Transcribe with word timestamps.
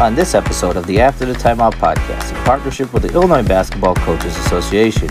on 0.00 0.14
this 0.14 0.34
episode 0.34 0.76
of 0.76 0.86
the 0.86 1.00
After 1.00 1.26
the 1.26 1.32
Timeout 1.32 1.72
podcast 1.72 2.30
in 2.30 2.44
partnership 2.44 2.92
with 2.92 3.02
the 3.02 3.12
Illinois 3.12 3.42
Basketball 3.42 3.96
Coaches 3.96 4.36
Association. 4.36 5.08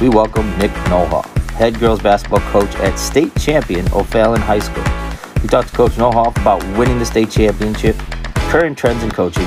We 0.00 0.08
welcome 0.08 0.46
Nick 0.58 0.70
Knolhoff, 0.86 1.26
head 1.50 1.76
girls 1.80 2.00
basketball 2.00 2.40
coach 2.52 2.72
at 2.76 3.00
state 3.00 3.34
champion 3.36 3.86
O'Fallon 3.92 4.40
High 4.40 4.60
School. 4.60 4.84
We 5.42 5.48
talked 5.48 5.70
to 5.70 5.76
Coach 5.76 5.92
Knolhoff 5.92 6.40
about 6.40 6.62
winning 6.78 7.00
the 7.00 7.04
state 7.04 7.30
championship, 7.30 7.96
current 8.48 8.78
trends 8.78 9.02
in 9.02 9.10
coaching, 9.10 9.46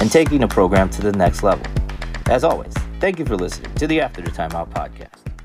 and 0.00 0.12
taking 0.12 0.40
the 0.40 0.48
program 0.48 0.90
to 0.90 1.00
the 1.00 1.12
next 1.12 1.42
level. 1.42 1.64
As 2.26 2.44
always, 2.44 2.74
thank 3.00 3.18
you 3.18 3.24
for 3.24 3.36
listening 3.36 3.74
to 3.76 3.86
the 3.86 3.98
After 4.02 4.20
the 4.20 4.30
Timeout 4.30 4.68
podcast. 4.70 5.37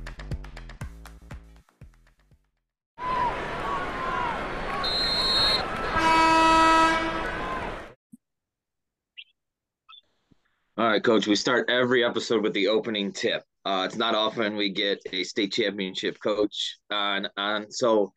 All 10.75 10.87
right, 10.87 11.03
coach, 11.03 11.27
we 11.27 11.35
start 11.35 11.69
every 11.69 12.03
episode 12.03 12.41
with 12.41 12.53
the 12.53 12.67
opening 12.67 13.11
tip. 13.11 13.43
Uh, 13.63 13.83
it's 13.85 13.95
not 13.95 14.15
often 14.15 14.55
we 14.55 14.71
get 14.71 14.99
a 15.11 15.23
state 15.23 15.53
championship 15.53 16.17
coach 16.19 16.79
on 16.89 17.27
on 17.37 17.69
so 17.69 18.11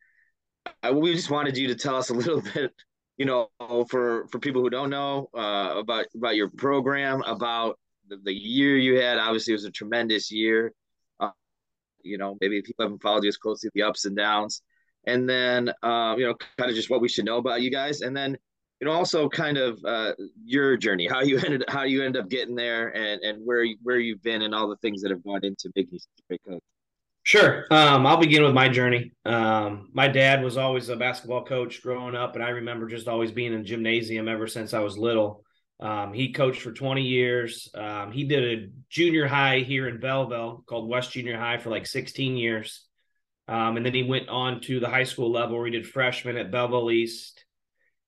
I, 0.81 0.89
we 0.89 1.13
just 1.13 1.29
wanted 1.29 1.55
you 1.55 1.67
to 1.67 1.75
tell 1.75 1.95
us 1.95 2.09
a 2.09 2.15
little 2.15 2.41
bit, 2.55 2.73
you 3.17 3.25
know, 3.25 3.49
for 3.91 4.27
for 4.29 4.39
people 4.39 4.63
who 4.63 4.71
don't 4.71 4.89
know 4.89 5.29
uh, 5.37 5.75
about 5.77 6.07
about 6.15 6.35
your 6.35 6.49
program, 6.49 7.21
about 7.27 7.77
the, 8.07 8.17
the 8.23 8.33
year 8.33 8.75
you 8.75 8.99
had. 9.01 9.19
Obviously, 9.19 9.53
it 9.53 9.57
was 9.57 9.65
a 9.65 9.71
tremendous 9.71 10.31
year. 10.31 10.73
Uh, 11.19 11.29
you 12.01 12.17
know, 12.17 12.39
maybe 12.41 12.63
people 12.63 12.85
haven't 12.85 13.03
followed 13.03 13.23
you 13.23 13.29
as 13.29 13.37
closely, 13.37 13.69
the 13.75 13.83
ups 13.83 14.05
and 14.05 14.17
downs, 14.17 14.63
and 15.05 15.29
then 15.29 15.69
uh, 15.83 16.15
you 16.17 16.25
know, 16.25 16.33
kind 16.57 16.71
of 16.71 16.75
just 16.75 16.89
what 16.89 17.01
we 17.01 17.07
should 17.07 17.25
know 17.25 17.37
about 17.37 17.61
you 17.61 17.69
guys, 17.69 18.01
and 18.01 18.17
then 18.17 18.35
you 18.79 18.87
know 18.87 18.93
also 18.93 19.27
kind 19.27 19.57
of 19.57 19.79
uh, 19.85 20.13
your 20.43 20.77
journey 20.77 21.07
how 21.07 21.21
you 21.21 21.37
ended 21.45 21.63
how 21.67 21.83
you 21.83 22.03
end 22.03 22.17
up 22.17 22.29
getting 22.29 22.55
there 22.55 22.95
and 22.95 23.21
and 23.21 23.45
where 23.45 23.63
you, 23.63 23.77
where 23.83 23.99
you've 23.99 24.23
been 24.23 24.41
and 24.41 24.53
all 24.53 24.67
the 24.67 24.77
things 24.77 25.01
that 25.01 25.11
have 25.11 25.23
gone 25.23 25.43
into 25.43 25.71
making 25.75 25.93
you 25.93 25.99
such 25.99 26.09
a 26.19 26.27
great 26.29 26.41
coach. 26.47 26.63
Sure. 27.23 27.65
Um, 27.71 28.05
i'll 28.05 28.17
begin 28.17 28.43
with 28.43 28.53
my 28.53 28.69
journey. 28.69 29.11
Um, 29.25 29.89
my 29.93 30.07
dad 30.07 30.43
was 30.43 30.57
always 30.57 30.89
a 30.89 30.95
basketball 30.95 31.43
coach 31.43 31.81
growing 31.81 32.15
up 32.15 32.35
and 32.35 32.43
i 32.43 32.49
remember 32.49 32.87
just 32.87 33.07
always 33.07 33.31
being 33.31 33.53
in 33.53 33.65
gymnasium 33.65 34.27
ever 34.27 34.47
since 34.47 34.73
i 34.73 34.79
was 34.79 34.97
little. 34.97 35.43
Um, 35.79 36.11
he 36.11 36.33
coached 36.33 36.63
for 36.63 36.71
20 36.71 37.03
years. 37.03 37.69
Um, 37.75 38.11
he 38.11 38.23
did 38.23 38.43
a 38.43 38.71
junior 38.89 39.27
high 39.27 39.59
here 39.59 39.87
in 39.87 39.99
belleville 39.99 40.63
called 40.65 40.89
west 40.89 41.11
junior 41.11 41.37
high 41.37 41.57
for 41.57 41.69
like 41.69 41.85
16 41.85 42.35
years. 42.35 42.83
Um, 43.47 43.77
and 43.77 43.85
then 43.85 43.93
he 43.93 44.03
went 44.03 44.27
on 44.27 44.59
to 44.61 44.79
the 44.79 44.89
high 44.89 45.03
school 45.03 45.31
level 45.31 45.55
where 45.55 45.67
he 45.67 45.71
did 45.71 45.87
freshman 45.87 46.35
at 46.35 46.51
belleville 46.51 46.91
east 46.91 47.45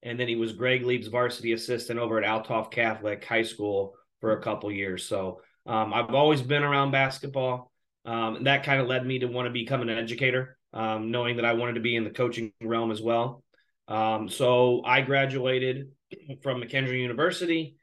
and 0.04 0.20
then 0.20 0.28
he 0.28 0.36
was 0.36 0.54
Greg 0.54 0.86
Lieb's 0.86 1.08
varsity 1.08 1.54
assistant 1.54 2.00
over 2.00 2.22
at 2.22 2.26
Althoff 2.26 2.72
Catholic 2.72 3.24
High 3.26 3.44
School 3.44 3.96
for 4.22 4.32
a 4.32 4.42
couple 4.42 4.72
years. 4.72 5.06
So 5.06 5.42
um, 5.66 5.94
I've 5.94 6.14
always 6.14 6.42
been 6.42 6.64
around 6.64 6.92
basketball. 6.92 7.72
Um, 8.06 8.38
and 8.38 8.48
that 8.48 8.64
kind 8.64 8.82
of 8.82 8.88
led 8.88 9.06
me 9.06 9.20
to 9.20 9.28
want 9.28 9.48
to 9.48 9.52
become 9.52 9.82
an 9.82 9.90
educator, 9.90 10.58
um, 10.74 11.12
knowing 11.12 11.36
that 11.36 11.46
I 11.46 11.54
wanted 11.54 11.74
to 11.74 11.82
be 11.82 11.96
in 11.96 12.04
the 12.04 12.10
coaching 12.10 12.54
realm 12.62 12.92
as 12.92 13.02
well. 13.02 13.44
Um, 13.88 14.30
so 14.30 14.82
I 14.86 15.02
graduated 15.02 15.90
from 16.42 16.62
McKendree 16.62 17.02
University, 17.02 17.76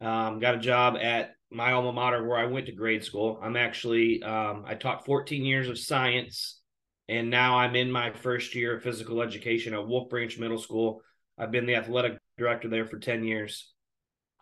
um, 0.00 0.38
got 0.38 0.54
a 0.54 0.58
job 0.58 0.96
at 1.00 1.34
my 1.50 1.72
alma 1.72 1.92
mater 1.92 2.26
where 2.26 2.38
I 2.38 2.46
went 2.46 2.66
to 2.66 2.72
grade 2.72 3.04
school. 3.04 3.38
I'm 3.42 3.56
actually, 3.56 4.22
um, 4.22 4.64
I 4.66 4.74
taught 4.74 5.04
14 5.04 5.44
years 5.44 5.68
of 5.68 5.78
science, 5.78 6.60
and 7.08 7.30
now 7.30 7.58
I'm 7.58 7.76
in 7.76 7.90
my 7.90 8.10
first 8.10 8.54
year 8.54 8.76
of 8.76 8.82
physical 8.82 9.22
education 9.22 9.74
at 9.74 9.86
Wolf 9.86 10.08
Branch 10.08 10.38
Middle 10.38 10.58
School 10.58 11.02
I've 11.38 11.50
been 11.50 11.66
the 11.66 11.76
athletic 11.76 12.18
director 12.38 12.68
there 12.68 12.86
for 12.86 12.98
10 12.98 13.24
years. 13.24 13.72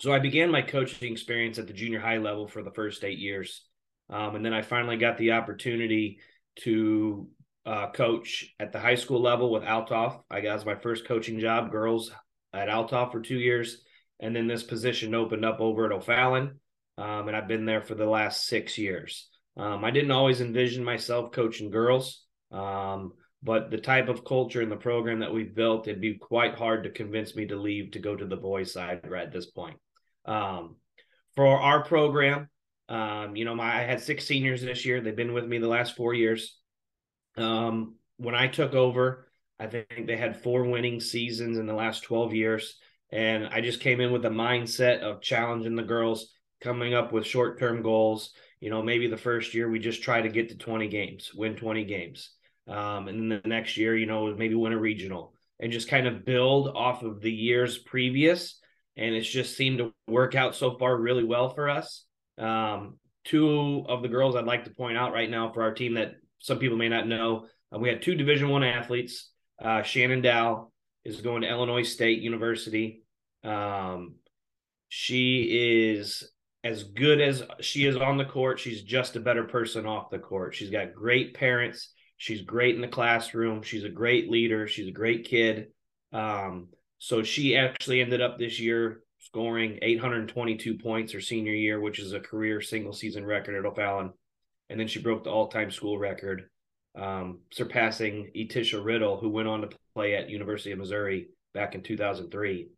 So 0.01 0.13
I 0.13 0.19
began 0.19 0.51
my 0.51 0.63
coaching 0.63 1.13
experience 1.13 1.59
at 1.59 1.67
the 1.67 1.73
junior 1.73 2.01
high 2.01 2.19
level 2.19 2.49
for 2.49 2.63
the 2.63 2.73
first 2.73 3.05
eight 3.05 3.19
years. 3.19 3.63
Um, 4.11 4.35
and 4.35 4.45
then 4.45 4.53
I 4.53 4.63
finally 4.63 4.97
got 4.97 5.17
the 5.17 5.33
opportunity 5.33 6.19
to 6.61 7.29
uh, 7.65 7.91
coach 7.93 8.53
at 8.59 8.73
the 8.73 8.81
high 8.81 8.97
school 8.97 9.21
level 9.21 9.51
with 9.51 9.63
Althoff. 9.63 10.23
I 10.31 10.41
got 10.41 10.67
my 10.67 10.75
first 10.75 11.07
coaching 11.07 11.39
job, 11.39 11.71
girls 11.71 12.11
at 12.53 12.69
Althoff 12.69 13.13
for 13.13 13.21
two 13.21 13.39
years. 13.39 13.83
And 14.21 14.35
then 14.35 14.47
this 14.47 14.63
position 14.63 15.15
opened 15.15 15.45
up 15.45 15.61
over 15.61 15.87
at 15.87 15.93
O'Fallon. 15.93 16.61
Um, 16.99 17.29
and 17.29 17.37
I've 17.37 17.49
been 17.49 17.65
there 17.65 17.83
for 17.83 17.95
the 17.95 18.07
last 18.07 18.47
six 18.47 18.77
years. 18.77 19.29
Um, 19.57 19.85
I 19.85 19.91
didn't 19.91 20.11
always 20.11 20.41
envision 20.41 20.85
myself 20.85 21.33
coaching 21.33 21.71
girls. 21.71 22.25
Um, 22.51 23.13
but 23.43 23.71
the 23.71 23.79
type 23.79 24.09
of 24.09 24.25
culture 24.25 24.61
and 24.61 24.71
the 24.71 24.77
program 24.77 25.21
that 25.21 25.33
we've 25.33 25.55
built, 25.55 25.89
it'd 25.89 26.01
be 26.01 26.15
quite 26.15 26.55
hard 26.55 26.85
to 26.85 26.91
convince 26.91 27.35
me 27.35 27.47
to 27.47 27.57
leave 27.57 27.93
to 27.93 27.99
go 27.99 28.15
to 28.15 28.25
the 28.25 28.37
boys' 28.37 28.73
side 28.73 29.01
right 29.09 29.27
at 29.27 29.33
this 29.33 29.47
point. 29.47 29.77
Um, 30.25 30.77
for 31.35 31.47
our 31.47 31.83
program, 31.83 32.49
um, 32.89 33.37
you 33.37 33.45
know, 33.45 33.55
my 33.55 33.81
I 33.81 33.83
had 33.83 34.01
six 34.01 34.27
seniors 34.27 34.63
this 34.63 34.85
year. 34.85 35.01
They've 35.01 35.17
been 35.17 35.33
with 35.33 35.47
me 35.47 35.59
the 35.59 35.69
last 35.69 35.97
four 35.97 36.15
years. 36.15 36.59
Um, 37.37 37.97
when 38.19 38.35
I 38.35 38.49
took 38.49 38.75
over, 38.75 39.29
I 39.59 39.67
think 39.67 40.07
they 40.07 40.17
had 40.17 40.43
four 40.43 40.65
winning 40.65 41.01
seasons 41.01 41.59
in 41.59 41.67
the 41.67 41.75
last 41.75 42.05
12 42.05 42.35
years. 42.35 42.77
And 43.11 43.47
I 43.47 43.61
just 43.61 43.81
came 43.81 44.01
in 44.01 44.13
with 44.13 44.25
a 44.25 44.31
mindset 44.31 45.01
of 45.01 45.21
challenging 45.21 45.75
the 45.75 45.83
girls, 45.83 46.33
coming 46.61 46.95
up 46.95 47.13
with 47.13 47.27
short 47.27 47.59
term 47.59 47.83
goals. 47.83 48.33
You 48.61 48.71
know, 48.71 48.83
maybe 48.83 49.09
the 49.09 49.17
first 49.17 49.55
year 49.55 49.69
we 49.69 49.79
just 49.79 50.03
try 50.03 50.23
to 50.23 50.29
get 50.29 50.49
to 50.51 50.57
20 50.57 50.89
games, 50.89 51.33
win 51.35 51.57
20 51.57 51.85
games. 51.85 52.31
Um, 52.69 53.09
and 53.09 53.19
then 53.19 53.41
the 53.43 53.49
next 53.49 53.77
year, 53.77 53.97
you 53.97 54.07
know, 54.07 54.35
maybe 54.35 54.55
win 54.55 54.73
a 54.73 54.79
regional 54.79 55.35
and 55.61 55.73
just 55.73 55.89
kind 55.89 56.07
of 56.07 56.25
build 56.25 56.69
off 56.69 57.03
of 57.03 57.21
the 57.21 57.33
years 57.33 57.79
previous. 57.79 58.59
And 58.97 59.15
it's 59.15 59.29
just 59.29 59.57
seemed 59.57 59.79
to 59.79 59.93
work 60.07 60.35
out 60.35 60.55
so 60.55 60.77
far 60.79 60.97
really 60.97 61.25
well 61.25 61.51
for 61.51 61.69
us. 61.69 62.05
Um, 62.39 62.99
two 63.25 63.85
of 63.89 64.03
the 64.03 64.09
girls 64.09 64.37
I'd 64.37 64.45
like 64.45 64.65
to 64.65 64.71
point 64.71 64.99
out 64.99 65.13
right 65.13 65.31
now 65.31 65.53
for 65.53 65.63
our 65.63 65.73
team 65.73 65.95
that 65.95 66.15
some 66.39 66.59
people 66.59 66.77
may 66.77 66.89
not 66.89 67.07
know, 67.07 67.47
uh, 67.75 67.79
we 67.79 67.89
had 67.89 68.03
two 68.03 68.15
Division 68.15 68.49
One 68.49 68.65
athletes. 68.65 69.31
Uh, 69.63 69.83
Shannon 69.83 70.23
Dowell 70.23 70.73
is 71.05 71.21
going 71.21 71.43
to 71.43 71.49
Illinois 71.49 71.83
State 71.83 72.21
University. 72.21 73.03
Um, 73.45 74.17
she 74.89 75.95
is 75.95 76.31
as 76.65 76.85
good 76.85 77.21
as 77.21 77.43
she 77.61 77.87
is 77.87 77.97
on 77.97 78.19
the 78.19 78.25
court. 78.25 78.59
She's 78.59 78.83
just 78.83 79.17
a 79.17 79.21
better 79.21 79.45
person 79.45 79.87
off 79.87 80.11
the 80.11 80.19
court. 80.19 80.55
She's 80.55 80.71
got 80.71 80.95
great 80.95 81.35
parents. 81.35 81.93
She's 82.23 82.43
great 82.43 82.77
in 82.77 82.81
the 82.81 82.87
classroom. 82.87 83.63
She's 83.63 83.83
a 83.83 83.89
great 83.89 84.31
leader. 84.31 84.69
She's 84.69 84.87
a 84.87 84.93
great 84.93 85.25
kid. 85.25 85.73
Um, 86.13 86.69
so 86.99 87.25
she 87.25 87.57
actually 87.57 88.01
ended 88.01 88.21
up 88.21 88.39
this 88.39 88.61
year 88.61 89.03
scoring 89.19 89.81
822 89.83 90.79
points 90.79 91.13
her 91.15 91.21
senior 91.21 91.53
year, 91.53 91.81
which 91.81 91.99
is 91.99 92.13
a 92.13 92.21
career 92.21 92.61
single 92.61 92.93
season 92.93 93.27
record 93.27 93.57
at 93.57 93.67
O'Fallon. 93.67 94.13
And 94.71 94.79
then 94.79 94.87
she 94.87 95.01
broke 95.01 95.25
the 95.25 95.31
all 95.31 95.49
time 95.49 95.73
school 95.73 95.99
record, 95.99 96.49
um, 96.97 97.41
surpassing 97.53 98.31
Etisha 98.37 98.85
Riddle, 98.85 99.19
who 99.19 99.29
went 99.29 99.49
on 99.49 99.63
to 99.63 99.77
play 99.93 100.15
at 100.15 100.31
University 100.31 100.71
of 100.71 100.79
Missouri 100.79 101.31
back 101.55 101.75
in 101.75 101.83
2003. 101.83 102.69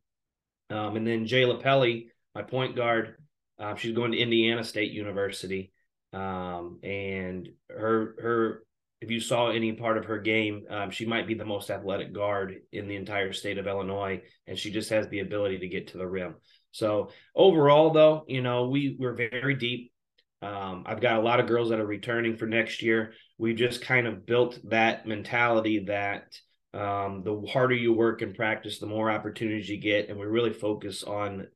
Um, 0.70 0.96
and 0.96 1.06
then 1.06 1.26
Jayla 1.26 1.62
Pelly, 1.62 2.08
my 2.34 2.40
point 2.40 2.76
guard, 2.76 3.16
uh, 3.58 3.74
she's 3.74 3.94
going 3.94 4.12
to 4.12 4.18
Indiana 4.18 4.64
State 4.64 4.92
University. 4.92 5.70
Um, 6.14 6.78
and 6.82 7.50
her 7.68 8.16
her 8.22 8.62
if 9.04 9.10
you 9.10 9.20
saw 9.20 9.50
any 9.50 9.70
part 9.74 9.98
of 9.98 10.06
her 10.06 10.18
game, 10.18 10.62
um, 10.70 10.90
she 10.90 11.04
might 11.04 11.26
be 11.26 11.34
the 11.34 11.44
most 11.44 11.70
athletic 11.70 12.14
guard 12.14 12.54
in 12.72 12.88
the 12.88 12.96
entire 12.96 13.34
state 13.34 13.58
of 13.58 13.66
Illinois, 13.66 14.22
and 14.46 14.58
she 14.58 14.70
just 14.70 14.88
has 14.88 15.06
the 15.08 15.20
ability 15.20 15.58
to 15.58 15.68
get 15.68 15.88
to 15.88 15.98
the 15.98 16.08
rim. 16.08 16.36
So 16.72 17.10
overall, 17.36 17.90
though, 17.90 18.24
you 18.26 18.40
know, 18.40 18.68
we 18.68 18.96
we're 18.98 19.12
very 19.12 19.56
deep. 19.56 19.92
Um, 20.40 20.84
I've 20.86 21.02
got 21.02 21.18
a 21.18 21.22
lot 21.22 21.38
of 21.38 21.46
girls 21.46 21.68
that 21.68 21.80
are 21.80 21.86
returning 21.86 22.38
for 22.38 22.46
next 22.46 22.80
year. 22.80 23.12
We've 23.36 23.56
just 23.56 23.82
kind 23.82 24.06
of 24.06 24.24
built 24.24 24.58
that 24.70 25.06
mentality 25.06 25.84
that 25.84 26.34
um, 26.72 27.22
the 27.22 27.46
harder 27.52 27.74
you 27.74 27.92
work 27.92 28.22
and 28.22 28.34
practice, 28.34 28.78
the 28.78 28.86
more 28.86 29.10
opportunities 29.10 29.68
you 29.68 29.76
get, 29.76 30.08
and 30.08 30.18
we 30.18 30.24
really 30.24 30.54
focus 30.54 31.02
on 31.02 31.46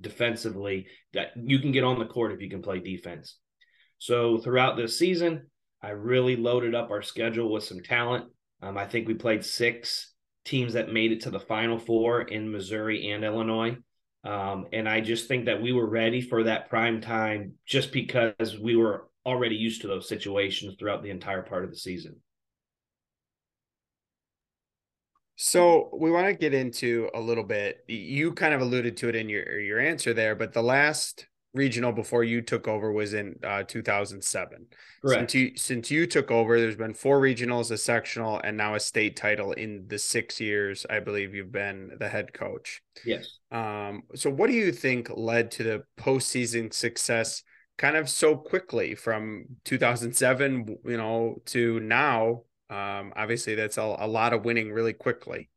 defensively 0.00 0.86
that 1.14 1.32
you 1.36 1.58
can 1.58 1.72
get 1.72 1.82
on 1.82 1.98
the 1.98 2.06
court 2.06 2.30
if 2.30 2.40
you 2.40 2.48
can 2.48 2.62
play 2.62 2.78
defense. 2.78 3.38
So 3.98 4.38
throughout 4.38 4.76
this 4.76 4.96
season, 4.96 5.48
I 5.82 5.90
really 5.90 6.36
loaded 6.36 6.74
up 6.74 6.90
our 6.90 7.02
schedule 7.02 7.52
with 7.52 7.64
some 7.64 7.80
talent. 7.80 8.26
Um, 8.62 8.78
I 8.78 8.86
think 8.86 9.08
we 9.08 9.14
played 9.14 9.44
six 9.44 10.12
teams 10.44 10.74
that 10.74 10.92
made 10.92 11.12
it 11.12 11.22
to 11.22 11.30
the 11.30 11.40
Final 11.40 11.78
Four 11.78 12.22
in 12.22 12.50
Missouri 12.50 13.10
and 13.10 13.24
Illinois. 13.24 13.76
Um, 14.24 14.66
and 14.72 14.88
I 14.88 15.00
just 15.00 15.26
think 15.26 15.46
that 15.46 15.60
we 15.60 15.72
were 15.72 15.88
ready 15.88 16.20
for 16.20 16.44
that 16.44 16.70
prime 16.70 17.00
time 17.00 17.54
just 17.66 17.92
because 17.92 18.58
we 18.60 18.76
were 18.76 19.08
already 19.26 19.56
used 19.56 19.82
to 19.82 19.88
those 19.88 20.08
situations 20.08 20.76
throughout 20.78 21.02
the 21.02 21.10
entire 21.10 21.42
part 21.42 21.64
of 21.64 21.70
the 21.70 21.76
season. 21.76 22.16
So 25.36 25.90
we 25.92 26.10
want 26.12 26.26
to 26.28 26.34
get 26.34 26.54
into 26.54 27.10
a 27.14 27.20
little 27.20 27.42
bit. 27.42 27.84
You 27.88 28.32
kind 28.32 28.54
of 28.54 28.60
alluded 28.60 28.96
to 28.98 29.08
it 29.08 29.16
in 29.16 29.28
your 29.28 29.58
your 29.58 29.80
answer 29.80 30.14
there, 30.14 30.36
but 30.36 30.52
the 30.52 30.62
last 30.62 31.26
regional 31.54 31.92
before 31.92 32.24
you 32.24 32.40
took 32.40 32.66
over 32.66 32.92
was 32.92 33.14
in 33.14 33.38
uh, 33.44 33.62
2007. 33.64 34.66
Correct. 35.02 35.18
Since 35.18 35.34
you 35.34 35.56
since 35.56 35.90
you 35.90 36.06
took 36.06 36.30
over, 36.30 36.60
there's 36.60 36.76
been 36.76 36.94
four 36.94 37.20
regionals, 37.20 37.70
a 37.70 37.76
sectional, 37.76 38.40
and 38.42 38.56
now 38.56 38.74
a 38.74 38.80
state 38.80 39.16
title 39.16 39.52
in 39.52 39.84
the 39.88 39.98
six 39.98 40.40
years 40.40 40.86
I 40.88 41.00
believe 41.00 41.34
you've 41.34 41.52
been 41.52 41.92
the 41.98 42.08
head 42.08 42.32
coach. 42.32 42.82
Yes. 43.04 43.38
Um, 43.50 44.04
so 44.14 44.30
what 44.30 44.48
do 44.48 44.54
you 44.54 44.72
think 44.72 45.10
led 45.14 45.50
to 45.52 45.62
the 45.62 45.84
postseason 45.98 46.72
success 46.72 47.42
kind 47.78 47.96
of 47.96 48.08
so 48.08 48.36
quickly 48.36 48.94
from 48.94 49.44
2007, 49.64 50.78
you 50.84 50.96
know, 50.96 51.42
to 51.46 51.80
now? 51.80 52.42
Um, 52.70 53.12
obviously, 53.14 53.54
that's 53.54 53.76
a, 53.76 53.82
a 53.82 54.08
lot 54.08 54.32
of 54.32 54.46
winning 54.46 54.72
really 54.72 54.94
quickly. 54.94 55.50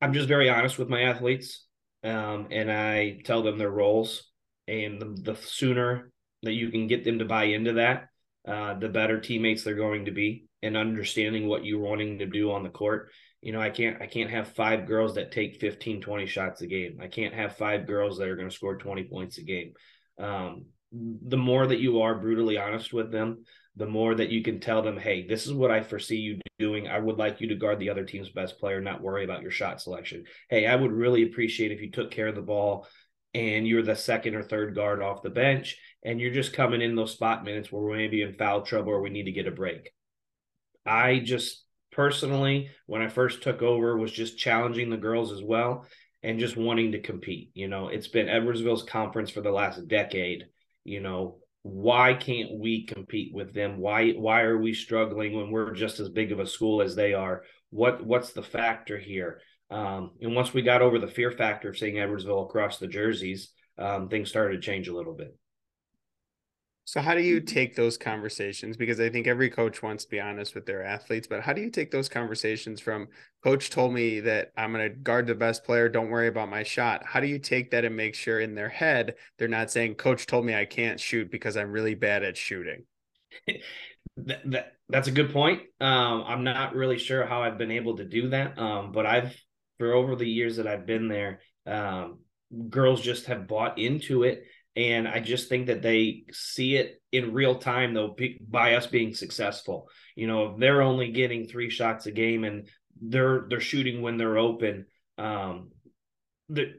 I'm 0.00 0.12
just 0.12 0.28
very 0.28 0.48
honest 0.48 0.78
with 0.78 0.88
my 0.88 1.02
athletes, 1.02 1.65
um, 2.06 2.48
and 2.50 2.70
I 2.70 3.18
tell 3.24 3.42
them 3.42 3.58
their 3.58 3.70
roles. 3.70 4.30
And 4.68 5.00
the, 5.00 5.32
the 5.32 5.34
sooner 5.36 6.10
that 6.42 6.52
you 6.52 6.70
can 6.70 6.86
get 6.86 7.04
them 7.04 7.18
to 7.18 7.24
buy 7.24 7.44
into 7.44 7.74
that, 7.74 8.08
uh, 8.46 8.74
the 8.74 8.88
better 8.88 9.20
teammates 9.20 9.64
they're 9.64 9.74
going 9.74 10.06
to 10.06 10.12
be, 10.12 10.46
and 10.62 10.76
understanding 10.76 11.46
what 11.46 11.64
you're 11.64 11.80
wanting 11.80 12.18
to 12.18 12.26
do 12.26 12.52
on 12.52 12.62
the 12.62 12.68
court. 12.68 13.10
You 13.42 13.52
know, 13.52 13.60
I 13.60 13.70
can't 13.70 14.00
I 14.00 14.06
can't 14.06 14.30
have 14.30 14.48
five 14.48 14.86
girls 14.86 15.14
that 15.14 15.30
take 15.30 15.60
15, 15.60 16.00
20 16.00 16.26
shots 16.26 16.62
a 16.62 16.66
game. 16.66 16.98
I 17.00 17.08
can't 17.08 17.34
have 17.34 17.56
five 17.56 17.86
girls 17.86 18.18
that 18.18 18.28
are 18.28 18.36
going 18.36 18.48
to 18.48 18.54
score 18.54 18.76
20 18.76 19.04
points 19.04 19.38
a 19.38 19.42
game. 19.42 19.72
Um, 20.18 20.66
the 20.92 21.36
more 21.36 21.66
that 21.66 21.80
you 21.80 22.00
are 22.02 22.18
brutally 22.18 22.58
honest 22.58 22.92
with 22.92 23.12
them, 23.12 23.44
the 23.76 23.86
more 23.86 24.14
that 24.14 24.30
you 24.30 24.42
can 24.42 24.58
tell 24.58 24.82
them, 24.82 24.96
hey, 24.96 25.26
this 25.26 25.46
is 25.46 25.52
what 25.52 25.70
I 25.70 25.82
foresee 25.82 26.16
you 26.16 26.40
doing. 26.58 26.88
I 26.88 26.98
would 26.98 27.18
like 27.18 27.40
you 27.40 27.48
to 27.48 27.54
guard 27.54 27.78
the 27.78 27.90
other 27.90 28.04
team's 28.04 28.30
best 28.30 28.58
player, 28.58 28.80
not 28.80 29.02
worry 29.02 29.24
about 29.24 29.42
your 29.42 29.50
shot 29.50 29.80
selection. 29.80 30.24
Hey, 30.48 30.66
I 30.66 30.74
would 30.74 30.92
really 30.92 31.24
appreciate 31.24 31.72
if 31.72 31.82
you 31.82 31.90
took 31.90 32.10
care 32.10 32.28
of 32.28 32.34
the 32.34 32.42
ball 32.42 32.88
and 33.34 33.68
you're 33.68 33.82
the 33.82 33.94
second 33.94 34.34
or 34.34 34.42
third 34.42 34.74
guard 34.74 35.02
off 35.02 35.22
the 35.22 35.28
bench 35.28 35.76
and 36.02 36.20
you're 36.20 36.32
just 36.32 36.54
coming 36.54 36.80
in 36.80 36.94
those 36.94 37.12
spot 37.12 37.44
minutes 37.44 37.70
where 37.70 37.82
we're 37.82 37.96
maybe 37.96 38.22
in 38.22 38.32
foul 38.32 38.62
trouble 38.62 38.92
or 38.92 39.02
we 39.02 39.10
need 39.10 39.24
to 39.24 39.32
get 39.32 39.46
a 39.46 39.50
break. 39.50 39.92
I 40.86 41.18
just 41.18 41.62
personally, 41.92 42.70
when 42.86 43.02
I 43.02 43.08
first 43.08 43.42
took 43.42 43.60
over, 43.60 43.96
was 43.96 44.12
just 44.12 44.38
challenging 44.38 44.88
the 44.88 44.96
girls 44.96 45.32
as 45.32 45.42
well 45.42 45.86
and 46.22 46.40
just 46.40 46.56
wanting 46.56 46.92
to 46.92 47.00
compete. 47.00 47.50
You 47.52 47.68
know, 47.68 47.88
it's 47.88 48.08
been 48.08 48.26
Edwardsville's 48.26 48.84
conference 48.84 49.30
for 49.30 49.42
the 49.42 49.50
last 49.50 49.86
decade. 49.86 50.46
You 50.84 51.00
know, 51.00 51.38
why 51.66 52.14
can't 52.14 52.58
we 52.58 52.86
compete 52.86 53.34
with 53.34 53.52
them? 53.52 53.78
Why 53.78 54.12
why 54.12 54.42
are 54.42 54.58
we 54.58 54.72
struggling 54.72 55.36
when 55.36 55.50
we're 55.50 55.72
just 55.72 56.00
as 56.00 56.08
big 56.08 56.32
of 56.32 56.40
a 56.40 56.46
school 56.46 56.82
as 56.82 56.94
they 56.94 57.14
are? 57.14 57.42
What 57.70 58.04
what's 58.04 58.32
the 58.32 58.42
factor 58.42 58.98
here? 58.98 59.40
Um, 59.70 60.12
and 60.20 60.34
once 60.34 60.54
we 60.54 60.62
got 60.62 60.82
over 60.82 60.98
the 60.98 61.08
fear 61.08 61.32
factor 61.32 61.70
of 61.70 61.78
seeing 61.78 61.96
edwardsville 61.96 62.44
across 62.44 62.78
the 62.78 62.86
jerseys 62.86 63.50
um, 63.78 64.08
things 64.08 64.28
started 64.28 64.54
to 64.54 64.60
change 64.60 64.88
a 64.88 64.94
little 64.94 65.14
bit 65.14 65.36
so 66.86 67.00
how 67.00 67.14
do 67.14 67.20
you 67.20 67.40
take 67.40 67.74
those 67.74 67.98
conversations? 67.98 68.76
Because 68.76 69.00
I 69.00 69.10
think 69.10 69.26
every 69.26 69.50
coach 69.50 69.82
wants 69.82 70.04
to 70.04 70.10
be 70.10 70.20
honest 70.20 70.54
with 70.54 70.66
their 70.66 70.84
athletes, 70.84 71.26
but 71.26 71.40
how 71.40 71.52
do 71.52 71.60
you 71.60 71.68
take 71.68 71.90
those 71.90 72.08
conversations 72.08 72.80
from 72.80 73.08
coach 73.42 73.70
told 73.70 73.92
me 73.92 74.20
that 74.20 74.52
I'm 74.56 74.72
going 74.72 74.88
to 74.88 74.96
guard 74.96 75.26
the 75.26 75.34
best 75.34 75.64
player, 75.64 75.88
don't 75.88 76.10
worry 76.10 76.28
about 76.28 76.48
my 76.48 76.62
shot. 76.62 77.04
How 77.04 77.18
do 77.18 77.26
you 77.26 77.40
take 77.40 77.72
that 77.72 77.84
and 77.84 77.96
make 77.96 78.14
sure 78.14 78.38
in 78.38 78.54
their 78.54 78.68
head 78.68 79.16
they're 79.36 79.48
not 79.48 79.72
saying 79.72 79.96
coach 79.96 80.26
told 80.26 80.44
me 80.46 80.54
I 80.54 80.64
can't 80.64 81.00
shoot 81.00 81.28
because 81.28 81.56
I'm 81.56 81.72
really 81.72 81.96
bad 81.96 82.22
at 82.22 82.36
shooting? 82.36 82.84
that, 84.16 84.48
that, 84.48 84.72
that's 84.88 85.08
a 85.08 85.12
good 85.12 85.32
point. 85.32 85.62
Um, 85.80 86.22
I'm 86.24 86.44
not 86.44 86.76
really 86.76 86.98
sure 86.98 87.26
how 87.26 87.42
I've 87.42 87.58
been 87.58 87.72
able 87.72 87.96
to 87.96 88.04
do 88.04 88.28
that. 88.28 88.56
Um, 88.60 88.92
but 88.92 89.06
I've 89.06 89.36
for 89.78 89.92
over 89.92 90.14
the 90.14 90.28
years 90.28 90.56
that 90.58 90.68
I've 90.68 90.86
been 90.86 91.08
there, 91.08 91.40
um, 91.66 92.20
girls 92.70 93.00
just 93.00 93.26
have 93.26 93.48
bought 93.48 93.78
into 93.78 94.22
it 94.22 94.44
and 94.76 95.08
I 95.08 95.20
just 95.20 95.48
think 95.48 95.66
that 95.66 95.80
they 95.80 96.24
see 96.32 96.76
it 96.76 97.00
in 97.10 97.32
real 97.32 97.56
time 97.56 97.94
though 97.94 98.14
by 98.48 98.74
us 98.74 98.86
being 98.86 99.14
successful. 99.14 99.88
You 100.14 100.26
know, 100.26 100.52
if 100.52 100.58
they're 100.58 100.82
only 100.82 101.12
getting 101.12 101.46
three 101.46 101.70
shots 101.70 102.06
a 102.06 102.12
game 102.12 102.44
and 102.44 102.68
they're 103.00 103.46
they're 103.48 103.60
shooting 103.60 104.02
when 104.02 104.18
they're 104.18 104.38
open. 104.38 104.86
Um, 105.18 105.70
the 106.48 106.74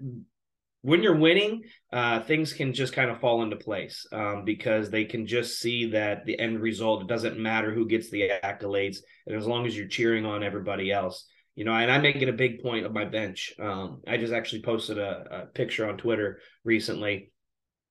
when 0.83 1.01
you're 1.03 1.17
winning, 1.17 1.63
uh, 1.91 2.21
things 2.21 2.53
can 2.53 2.71
just 2.71 2.93
kind 2.93 3.09
of 3.09 3.19
fall 3.19 3.41
into 3.41 3.55
place 3.55 4.05
um, 4.11 4.45
because 4.45 4.89
they 4.89 5.03
can 5.05 5.25
just 5.25 5.59
see 5.59 5.91
that 5.91 6.25
the 6.25 6.39
end 6.39 6.61
result. 6.61 7.01
It 7.01 7.07
doesn't 7.07 7.39
matter 7.39 7.73
who 7.73 7.87
gets 7.87 8.09
the 8.09 8.31
accolades, 8.43 8.97
and 9.25 9.35
as 9.35 9.47
long 9.47 9.65
as 9.65 9.75
you're 9.75 9.87
cheering 9.87 10.25
on 10.25 10.43
everybody 10.43 10.91
else, 10.91 11.25
you 11.55 11.65
know. 11.65 11.73
And 11.73 11.91
I 11.91 11.97
make 11.97 12.17
it 12.17 12.29
a 12.29 12.33
big 12.33 12.61
point 12.61 12.85
of 12.85 12.93
my 12.93 13.05
bench. 13.05 13.53
Um, 13.59 14.01
I 14.07 14.17
just 14.17 14.33
actually 14.33 14.61
posted 14.61 14.99
a, 14.99 15.25
a 15.31 15.45
picture 15.47 15.89
on 15.89 15.97
Twitter 15.97 16.39
recently 16.63 17.31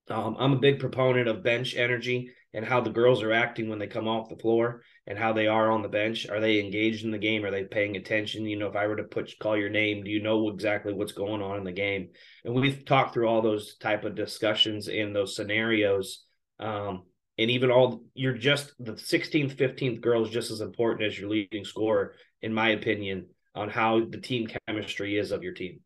um, 0.08 0.36
I'm 0.38 0.52
a 0.52 0.58
big 0.58 0.78
proponent 0.78 1.28
of 1.28 1.42
bench 1.42 1.74
energy 1.74 2.30
and 2.54 2.64
how 2.64 2.80
the 2.80 2.90
girls 2.90 3.22
are 3.22 3.32
acting 3.32 3.68
when 3.68 3.78
they 3.78 3.86
come 3.86 4.08
off 4.08 4.28
the 4.28 4.36
floor 4.36 4.82
and 5.06 5.18
how 5.18 5.32
they 5.32 5.46
are 5.46 5.70
on 5.70 5.82
the 5.82 5.88
bench. 5.88 6.28
Are 6.28 6.40
they 6.40 6.60
engaged 6.60 7.04
in 7.04 7.10
the 7.10 7.18
game? 7.18 7.44
Are 7.44 7.50
they 7.50 7.64
paying 7.64 7.96
attention? 7.96 8.46
You 8.46 8.56
know, 8.56 8.68
if 8.68 8.76
I 8.76 8.86
were 8.86 8.96
to 8.96 9.04
put 9.04 9.38
call 9.38 9.56
your 9.56 9.68
name, 9.68 10.04
do 10.04 10.10
you 10.10 10.22
know 10.22 10.48
exactly 10.48 10.92
what's 10.92 11.12
going 11.12 11.42
on 11.42 11.58
in 11.58 11.64
the 11.64 11.72
game? 11.72 12.10
And 12.44 12.54
we've 12.54 12.84
talked 12.84 13.12
through 13.12 13.28
all 13.28 13.42
those 13.42 13.76
type 13.76 14.04
of 14.04 14.14
discussions 14.14 14.88
in 14.88 15.12
those 15.12 15.36
scenarios. 15.36 16.24
Um, 16.58 17.02
and 17.36 17.50
even 17.50 17.70
all 17.70 18.02
you're 18.14 18.38
just 18.38 18.72
the 18.78 18.92
16th, 18.92 19.56
15th 19.56 20.00
girl 20.00 20.24
is 20.24 20.30
just 20.30 20.50
as 20.50 20.60
important 20.62 21.06
as 21.06 21.18
your 21.18 21.28
leading 21.28 21.64
scorer, 21.64 22.14
in 22.40 22.54
my 22.54 22.70
opinion, 22.70 23.26
on 23.54 23.68
how 23.68 24.04
the 24.04 24.20
team 24.20 24.48
chemistry 24.66 25.18
is 25.18 25.30
of 25.32 25.42
your 25.42 25.52
team. 25.52 25.80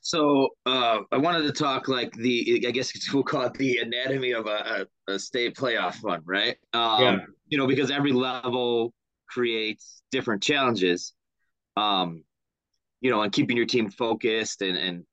So 0.00 0.48
uh, 0.66 1.00
I 1.12 1.18
wanted 1.18 1.42
to 1.42 1.52
talk 1.52 1.88
like 1.88 2.12
the 2.14 2.64
I 2.66 2.70
guess 2.70 2.92
we'll 3.14 3.22
call 3.22 3.42
it 3.42 3.54
the 3.54 3.78
anatomy 3.78 4.32
of 4.32 4.46
a, 4.46 4.86
a, 5.08 5.12
a 5.12 5.18
state 5.18 5.54
playoff 5.56 6.02
run, 6.02 6.22
right? 6.24 6.56
Um, 6.72 7.02
yeah. 7.02 7.18
You 7.48 7.58
know, 7.58 7.66
because 7.66 7.90
every 7.90 8.12
level 8.12 8.92
creates 9.28 10.02
different 10.10 10.42
challenges. 10.42 11.14
Um, 11.76 12.24
you 13.00 13.10
know, 13.10 13.22
and 13.22 13.32
keeping 13.32 13.56
your 13.56 13.66
team 13.66 13.90
focused 13.90 14.62
and 14.62 14.76
and 14.76 15.04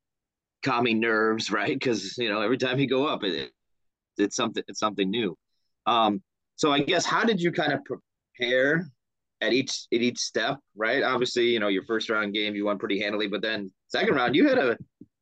calming 0.64 1.00
nerves, 1.00 1.52
right? 1.52 1.74
Because 1.78 2.18
you 2.18 2.30
know 2.30 2.42
every 2.42 2.58
time 2.58 2.80
you 2.80 2.88
go 2.88 3.08
up, 3.08 3.24
it, 3.24 3.52
it's 4.18 4.36
something 4.36 4.64
it's 4.68 4.80
something 4.80 5.10
new. 5.10 5.38
Um, 5.86 6.22
so 6.56 6.72
I 6.72 6.80
guess 6.80 7.06
how 7.06 7.24
did 7.24 7.42
you 7.42 7.52
kind 7.52 7.74
of 7.74 7.80
prepare 7.86 8.90
at 9.42 9.54
each 9.54 9.88
at 9.94 10.02
each 10.02 10.20
step, 10.20 10.58
right? 10.76 11.04
Obviously, 11.04 11.50
you 11.50 11.60
know 11.60 11.68
your 11.68 11.84
first 11.84 12.10
round 12.10 12.34
game 12.34 12.56
you 12.56 12.66
won 12.66 12.78
pretty 12.78 13.00
handily, 13.00 13.28
but 13.28 13.42
then 13.42 13.72
second 13.88 14.16
round 14.16 14.36
you 14.36 14.48
had 14.48 14.58
a 14.58 14.78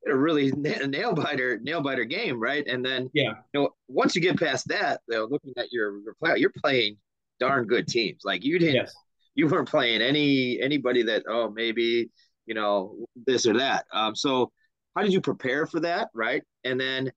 a 0.06 0.16
really 0.16 0.52
nail 0.52 1.12
biter 1.14 1.58
nail 1.58 1.82
biter 1.82 2.04
game, 2.04 2.40
right? 2.40 2.66
And 2.66 2.84
then 2.84 3.10
yeah, 3.12 3.34
you 3.52 3.60
know 3.60 3.70
once 3.88 4.14
you 4.14 4.22
get 4.22 4.38
past 4.38 4.68
that, 4.68 5.00
though, 5.08 5.26
looking 5.30 5.52
at 5.56 5.72
your 5.72 6.00
your 6.00 6.14
play, 6.14 6.34
you're 6.36 6.52
playing 6.62 6.96
darn 7.40 7.66
good 7.66 7.86
teams. 7.88 8.22
Like 8.24 8.44
you 8.44 8.58
didn't, 8.58 8.76
yes. 8.76 8.94
you 9.34 9.48
weren't 9.48 9.68
playing 9.68 10.02
any 10.02 10.60
anybody 10.60 11.02
that 11.04 11.24
oh 11.28 11.50
maybe 11.50 12.10
you 12.46 12.54
know 12.54 12.96
this 13.26 13.46
or 13.46 13.58
that. 13.58 13.86
Um, 13.92 14.14
so 14.14 14.52
how 14.94 15.02
did 15.02 15.12
you 15.12 15.20
prepare 15.20 15.66
for 15.66 15.80
that, 15.80 16.08
right? 16.14 16.42
And 16.64 16.80
then 16.80 17.10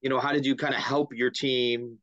you 0.00 0.10
know 0.10 0.20
how 0.20 0.32
did 0.32 0.46
you 0.46 0.54
kind 0.54 0.74
of 0.74 0.80
help 0.80 1.12
your 1.12 1.30
team 1.30 1.98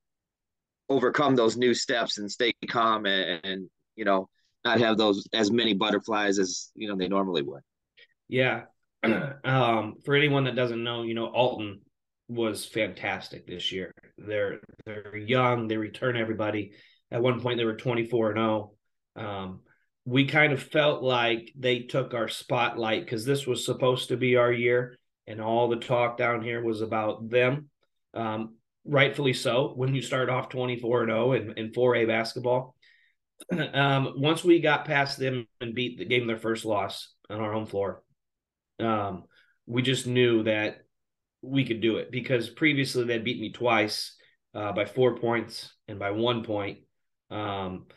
overcome 0.89 1.35
those 1.35 1.57
new 1.57 1.73
steps 1.73 2.19
and 2.19 2.31
stay 2.31 2.53
calm 2.67 3.05
and, 3.05 3.41
and 3.43 3.69
you 3.95 4.05
know 4.05 4.29
not 4.63 4.79
have 4.79 4.97
those 4.97 5.27
as 5.33 5.51
many 5.51 5.73
butterflies 5.73 6.39
as 6.39 6.71
you 6.75 6.87
know 6.87 6.95
they 6.95 7.07
normally 7.07 7.41
would. 7.41 7.61
Yeah. 8.27 8.63
Um, 9.45 9.95
for 10.03 10.15
anyone 10.15 10.45
that 10.45 10.55
doesn't 10.55 10.83
know, 10.83 11.03
you 11.03 11.13
know, 11.13 11.27
Alton 11.27 11.81
was 12.27 12.65
fantastic 12.65 13.45
this 13.45 13.71
year. 13.71 13.91
They're 14.17 14.59
they're 14.85 15.15
young, 15.15 15.67
they 15.67 15.77
return 15.77 16.17
everybody. 16.17 16.71
At 17.11 17.21
one 17.21 17.41
point 17.41 17.57
they 17.57 17.65
were 17.65 17.75
24 17.75 18.31
and 18.31 18.37
0. 18.37 18.71
Um, 19.15 19.61
we 20.05 20.25
kind 20.25 20.53
of 20.53 20.61
felt 20.61 21.03
like 21.03 21.51
they 21.57 21.81
took 21.81 22.13
our 22.13 22.27
spotlight 22.27 23.05
because 23.05 23.25
this 23.25 23.47
was 23.47 23.65
supposed 23.65 24.09
to 24.09 24.17
be 24.17 24.35
our 24.35 24.51
year, 24.51 24.97
and 25.27 25.41
all 25.41 25.69
the 25.69 25.77
talk 25.77 26.17
down 26.17 26.41
here 26.41 26.63
was 26.63 26.81
about 26.81 27.29
them. 27.29 27.69
Um, 28.13 28.55
rightfully 28.85 29.33
so. 29.33 29.73
When 29.75 29.93
you 29.95 30.01
start 30.01 30.29
off 30.29 30.49
24 30.49 31.03
and 31.03 31.11
0 31.11 31.31
in, 31.33 31.53
in 31.57 31.71
4A 31.71 32.07
basketball, 32.07 32.75
um, 33.73 34.13
once 34.17 34.43
we 34.43 34.59
got 34.59 34.85
past 34.85 35.17
them 35.17 35.47
and 35.59 35.75
beat 35.75 35.97
the 35.97 36.05
game 36.05 36.27
their 36.27 36.37
first 36.37 36.65
loss 36.65 37.13
on 37.29 37.39
our 37.39 37.51
home 37.51 37.65
floor, 37.65 38.03
um, 38.79 39.23
we 39.65 39.81
just 39.81 40.07
knew 40.07 40.43
that 40.43 40.77
we 41.41 41.65
could 41.65 41.81
do 41.81 41.97
it 41.97 42.11
because 42.11 42.49
previously 42.49 43.03
they'd 43.03 43.23
beat 43.23 43.39
me 43.39 43.51
twice 43.51 44.15
uh, 44.53 44.71
by 44.71 44.85
four 44.85 45.17
points 45.17 45.73
and 45.87 45.99
by 45.99 46.11
one 46.11 46.43
point. 46.43 46.79
Um, 47.29 47.87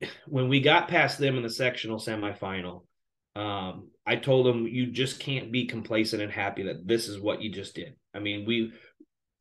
when 0.26 0.48
we 0.48 0.60
got 0.60 0.88
past 0.88 1.18
them 1.18 1.36
in 1.36 1.42
the 1.42 1.50
sectional 1.50 1.98
semifinal, 1.98 2.84
um, 3.34 3.90
I 4.06 4.16
told 4.16 4.46
them 4.46 4.66
you 4.66 4.86
just 4.86 5.20
can't 5.20 5.52
be 5.52 5.66
complacent 5.66 6.22
and 6.22 6.32
happy 6.32 6.64
that 6.64 6.86
this 6.86 7.08
is 7.08 7.20
what 7.20 7.42
you 7.42 7.50
just 7.50 7.74
did. 7.74 7.94
I 8.14 8.18
mean, 8.18 8.46
we 8.46 8.72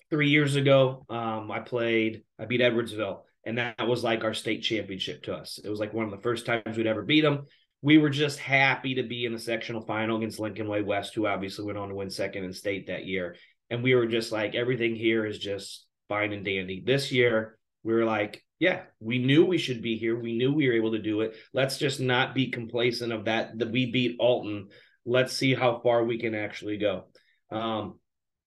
three 0.09 0.29
years 0.29 0.55
ago, 0.55 1.05
um, 1.09 1.49
I 1.49 1.59
played, 1.59 2.23
I 2.37 2.45
beat 2.45 2.61
Edwardsville 2.61 3.21
and 3.45 3.59
that 3.59 3.87
was 3.87 4.03
like 4.03 4.23
our 4.23 4.33
state 4.33 4.63
championship 4.63 5.23
to 5.23 5.35
us. 5.35 5.59
It 5.63 5.69
was 5.69 5.79
like 5.79 5.93
one 5.93 6.05
of 6.05 6.11
the 6.11 6.21
first 6.21 6.45
times 6.45 6.75
we'd 6.75 6.87
ever 6.87 7.03
beat 7.03 7.21
them. 7.21 7.45
We 7.85 7.99
were 7.99 8.09
just 8.09 8.39
happy 8.39 8.95
to 8.95 9.03
be 9.03 9.25
in 9.25 9.31
the 9.31 9.37
sectional 9.37 9.85
final 9.85 10.17
against 10.17 10.39
Lincoln 10.39 10.67
Way 10.67 10.81
West, 10.81 11.13
who 11.13 11.27
obviously 11.27 11.65
went 11.65 11.77
on 11.77 11.89
to 11.89 11.93
win 11.93 12.09
second 12.09 12.43
in 12.43 12.51
state 12.51 12.87
that 12.87 13.05
year. 13.05 13.35
And 13.69 13.83
we 13.83 13.93
were 13.93 14.07
just 14.07 14.31
like, 14.31 14.55
everything 14.55 14.95
here 14.95 15.23
is 15.23 15.37
just 15.37 15.85
fine 16.09 16.33
and 16.33 16.43
dandy. 16.43 16.81
This 16.83 17.11
year, 17.11 17.59
we 17.83 17.93
were 17.93 18.03
like, 18.03 18.43
yeah, 18.57 18.81
we 18.99 19.19
knew 19.19 19.45
we 19.45 19.59
should 19.59 19.83
be 19.83 19.97
here. 19.97 20.19
We 20.19 20.35
knew 20.35 20.51
we 20.51 20.67
were 20.67 20.73
able 20.73 20.93
to 20.93 21.01
do 21.01 21.21
it. 21.21 21.35
Let's 21.53 21.77
just 21.77 21.99
not 21.99 22.33
be 22.33 22.49
complacent 22.49 23.13
of 23.13 23.25
that. 23.25 23.59
That 23.59 23.71
we 23.71 23.91
beat 23.91 24.17
Alton. 24.19 24.69
Let's 25.05 25.33
see 25.33 25.53
how 25.53 25.79
far 25.83 26.05
we 26.05 26.17
can 26.17 26.33
actually 26.33 26.79
go. 26.79 27.03
Um, 27.51 27.99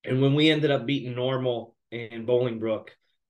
and 0.02 0.20
when 0.20 0.34
we 0.34 0.50
ended 0.50 0.72
up 0.72 0.84
beating 0.84 1.14
Normal 1.14 1.76
and 1.92 2.26
Bolingbrook 2.26 2.88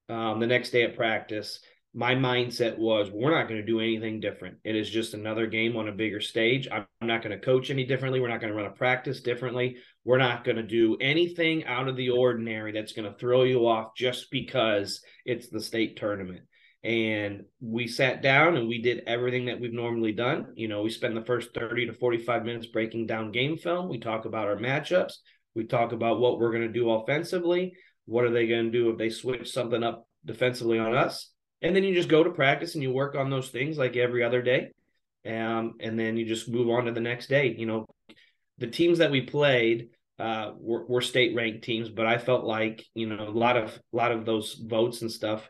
um, 0.08 0.40
the 0.40 0.46
next 0.46 0.70
day 0.70 0.84
at 0.84 0.96
practice, 0.96 1.60
my 1.98 2.14
mindset 2.14 2.78
was 2.78 3.10
we're 3.10 3.36
not 3.36 3.48
going 3.48 3.60
to 3.60 3.66
do 3.66 3.80
anything 3.80 4.20
different. 4.20 4.56
It 4.62 4.76
is 4.76 4.88
just 4.88 5.14
another 5.14 5.48
game 5.48 5.76
on 5.76 5.88
a 5.88 5.92
bigger 5.92 6.20
stage. 6.20 6.68
I'm 6.70 6.86
not 7.02 7.24
going 7.24 7.36
to 7.36 7.44
coach 7.44 7.70
any 7.70 7.84
differently. 7.84 8.20
We're 8.20 8.28
not 8.28 8.40
going 8.40 8.52
to 8.52 8.56
run 8.56 8.70
a 8.70 8.76
practice 8.76 9.20
differently. 9.20 9.78
We're 10.04 10.18
not 10.18 10.44
going 10.44 10.58
to 10.58 10.62
do 10.62 10.96
anything 11.00 11.64
out 11.64 11.88
of 11.88 11.96
the 11.96 12.10
ordinary 12.10 12.70
that's 12.70 12.92
going 12.92 13.10
to 13.10 13.18
throw 13.18 13.42
you 13.42 13.66
off 13.66 13.96
just 13.96 14.30
because 14.30 15.02
it's 15.24 15.48
the 15.48 15.60
state 15.60 15.96
tournament. 15.96 16.42
And 16.84 17.46
we 17.60 17.88
sat 17.88 18.22
down 18.22 18.56
and 18.56 18.68
we 18.68 18.80
did 18.80 19.02
everything 19.08 19.46
that 19.46 19.58
we've 19.58 19.72
normally 19.72 20.12
done. 20.12 20.52
You 20.54 20.68
know, 20.68 20.82
we 20.82 20.90
spend 20.90 21.16
the 21.16 21.24
first 21.24 21.52
30 21.52 21.86
to 21.86 21.94
45 21.94 22.44
minutes 22.44 22.66
breaking 22.66 23.08
down 23.08 23.32
game 23.32 23.58
film. 23.58 23.88
We 23.88 23.98
talk 23.98 24.24
about 24.24 24.46
our 24.46 24.56
matchups. 24.56 25.14
We 25.56 25.64
talk 25.64 25.90
about 25.90 26.20
what 26.20 26.38
we're 26.38 26.52
going 26.52 26.62
to 26.62 26.68
do 26.68 26.92
offensively. 26.92 27.72
What 28.06 28.22
are 28.22 28.30
they 28.30 28.46
going 28.46 28.66
to 28.66 28.70
do 28.70 28.90
if 28.90 28.98
they 28.98 29.10
switch 29.10 29.50
something 29.50 29.82
up 29.82 30.06
defensively 30.24 30.78
on 30.78 30.94
us? 30.94 31.32
And 31.62 31.74
then 31.74 31.84
you 31.84 31.94
just 31.94 32.08
go 32.08 32.22
to 32.22 32.30
practice 32.30 32.74
and 32.74 32.82
you 32.82 32.92
work 32.92 33.14
on 33.14 33.30
those 33.30 33.48
things 33.48 33.78
like 33.78 33.96
every 33.96 34.22
other 34.22 34.42
day. 34.42 34.70
Um, 35.26 35.74
and 35.80 35.98
then 35.98 36.16
you 36.16 36.24
just 36.24 36.48
move 36.48 36.70
on 36.70 36.84
to 36.84 36.92
the 36.92 37.00
next 37.00 37.28
day. 37.28 37.54
You 37.56 37.66
know 37.66 37.86
the 38.58 38.66
teams 38.66 38.98
that 38.98 39.10
we 39.10 39.22
played 39.22 39.90
uh, 40.18 40.52
were, 40.58 40.84
were 40.86 41.00
state 41.00 41.32
ranked 41.36 41.62
teams 41.62 41.88
but 41.88 42.04
i 42.04 42.18
felt 42.18 42.42
like 42.42 42.84
you 42.92 43.06
know 43.06 43.28
a 43.28 43.30
lot 43.30 43.56
of 43.56 43.80
a 43.92 43.96
lot 43.96 44.10
of 44.10 44.26
those 44.26 44.54
votes 44.54 45.00
and 45.02 45.12
stuff 45.12 45.48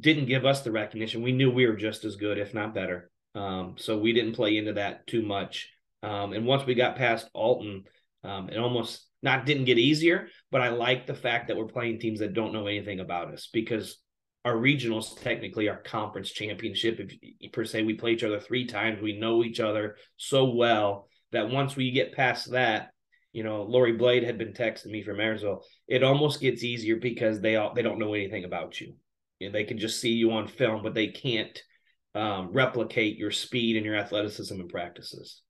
didn't 0.00 0.26
give 0.26 0.46
us 0.46 0.62
the 0.62 0.70
recognition. 0.70 1.22
We 1.22 1.32
knew 1.32 1.50
we 1.50 1.66
were 1.66 1.76
just 1.76 2.04
as 2.04 2.16
good 2.16 2.38
if 2.38 2.54
not 2.54 2.74
better. 2.74 3.10
Um, 3.34 3.74
so 3.78 3.98
we 3.98 4.12
didn't 4.12 4.34
play 4.34 4.56
into 4.56 4.74
that 4.74 5.06
too 5.06 5.22
much. 5.22 5.70
Um, 6.02 6.32
and 6.32 6.46
once 6.46 6.66
we 6.66 6.74
got 6.74 6.96
past 6.96 7.28
alton 7.32 7.84
um, 8.24 8.48
it 8.48 8.58
almost 8.58 9.06
not 9.22 9.46
didn't 9.46 9.66
get 9.66 9.78
easier 9.78 10.28
but 10.50 10.60
i 10.60 10.68
like 10.68 11.06
the 11.06 11.14
fact 11.14 11.48
that 11.48 11.56
we're 11.56 11.66
playing 11.66 11.98
teams 11.98 12.18
that 12.20 12.34
don't 12.34 12.52
know 12.52 12.66
anything 12.66 13.00
about 13.00 13.32
us 13.32 13.48
because 13.52 13.98
our 14.44 14.54
regionals 14.54 15.20
technically 15.20 15.68
our 15.68 15.76
conference 15.82 16.30
championship. 16.30 16.98
If 17.00 17.52
per 17.52 17.64
se 17.64 17.82
we 17.82 17.94
play 17.94 18.12
each 18.12 18.24
other 18.24 18.40
three 18.40 18.66
times 18.66 19.00
we 19.00 19.18
know 19.18 19.44
each 19.44 19.60
other 19.60 19.96
so 20.16 20.50
well 20.50 21.08
that 21.30 21.50
once 21.50 21.76
we 21.76 21.90
get 21.90 22.14
past 22.14 22.50
that 22.52 22.90
you 23.32 23.42
know 23.42 23.62
lori 23.62 23.92
blade 23.92 24.24
had 24.24 24.38
been 24.38 24.52
texting 24.52 24.90
me 24.90 25.02
from 25.02 25.16
marysville 25.16 25.64
it 25.88 26.02
almost 26.02 26.40
gets 26.40 26.62
easier 26.62 26.96
because 26.96 27.40
they 27.40 27.56
all 27.56 27.72
they 27.72 27.82
don't 27.82 27.98
know 27.98 28.14
anything 28.14 28.44
about 28.44 28.80
you, 28.80 28.94
you 29.38 29.48
know, 29.48 29.52
they 29.52 29.64
can 29.64 29.78
just 29.78 30.00
see 30.00 30.12
you 30.12 30.32
on 30.32 30.46
film 30.46 30.82
but 30.82 30.94
they 30.94 31.08
can't 31.08 31.62
um, 32.14 32.52
replicate 32.52 33.16
your 33.16 33.30
speed 33.30 33.76
and 33.76 33.86
your 33.86 33.96
athleticism 33.96 34.60
in 34.60 34.68
practices. 34.68 35.40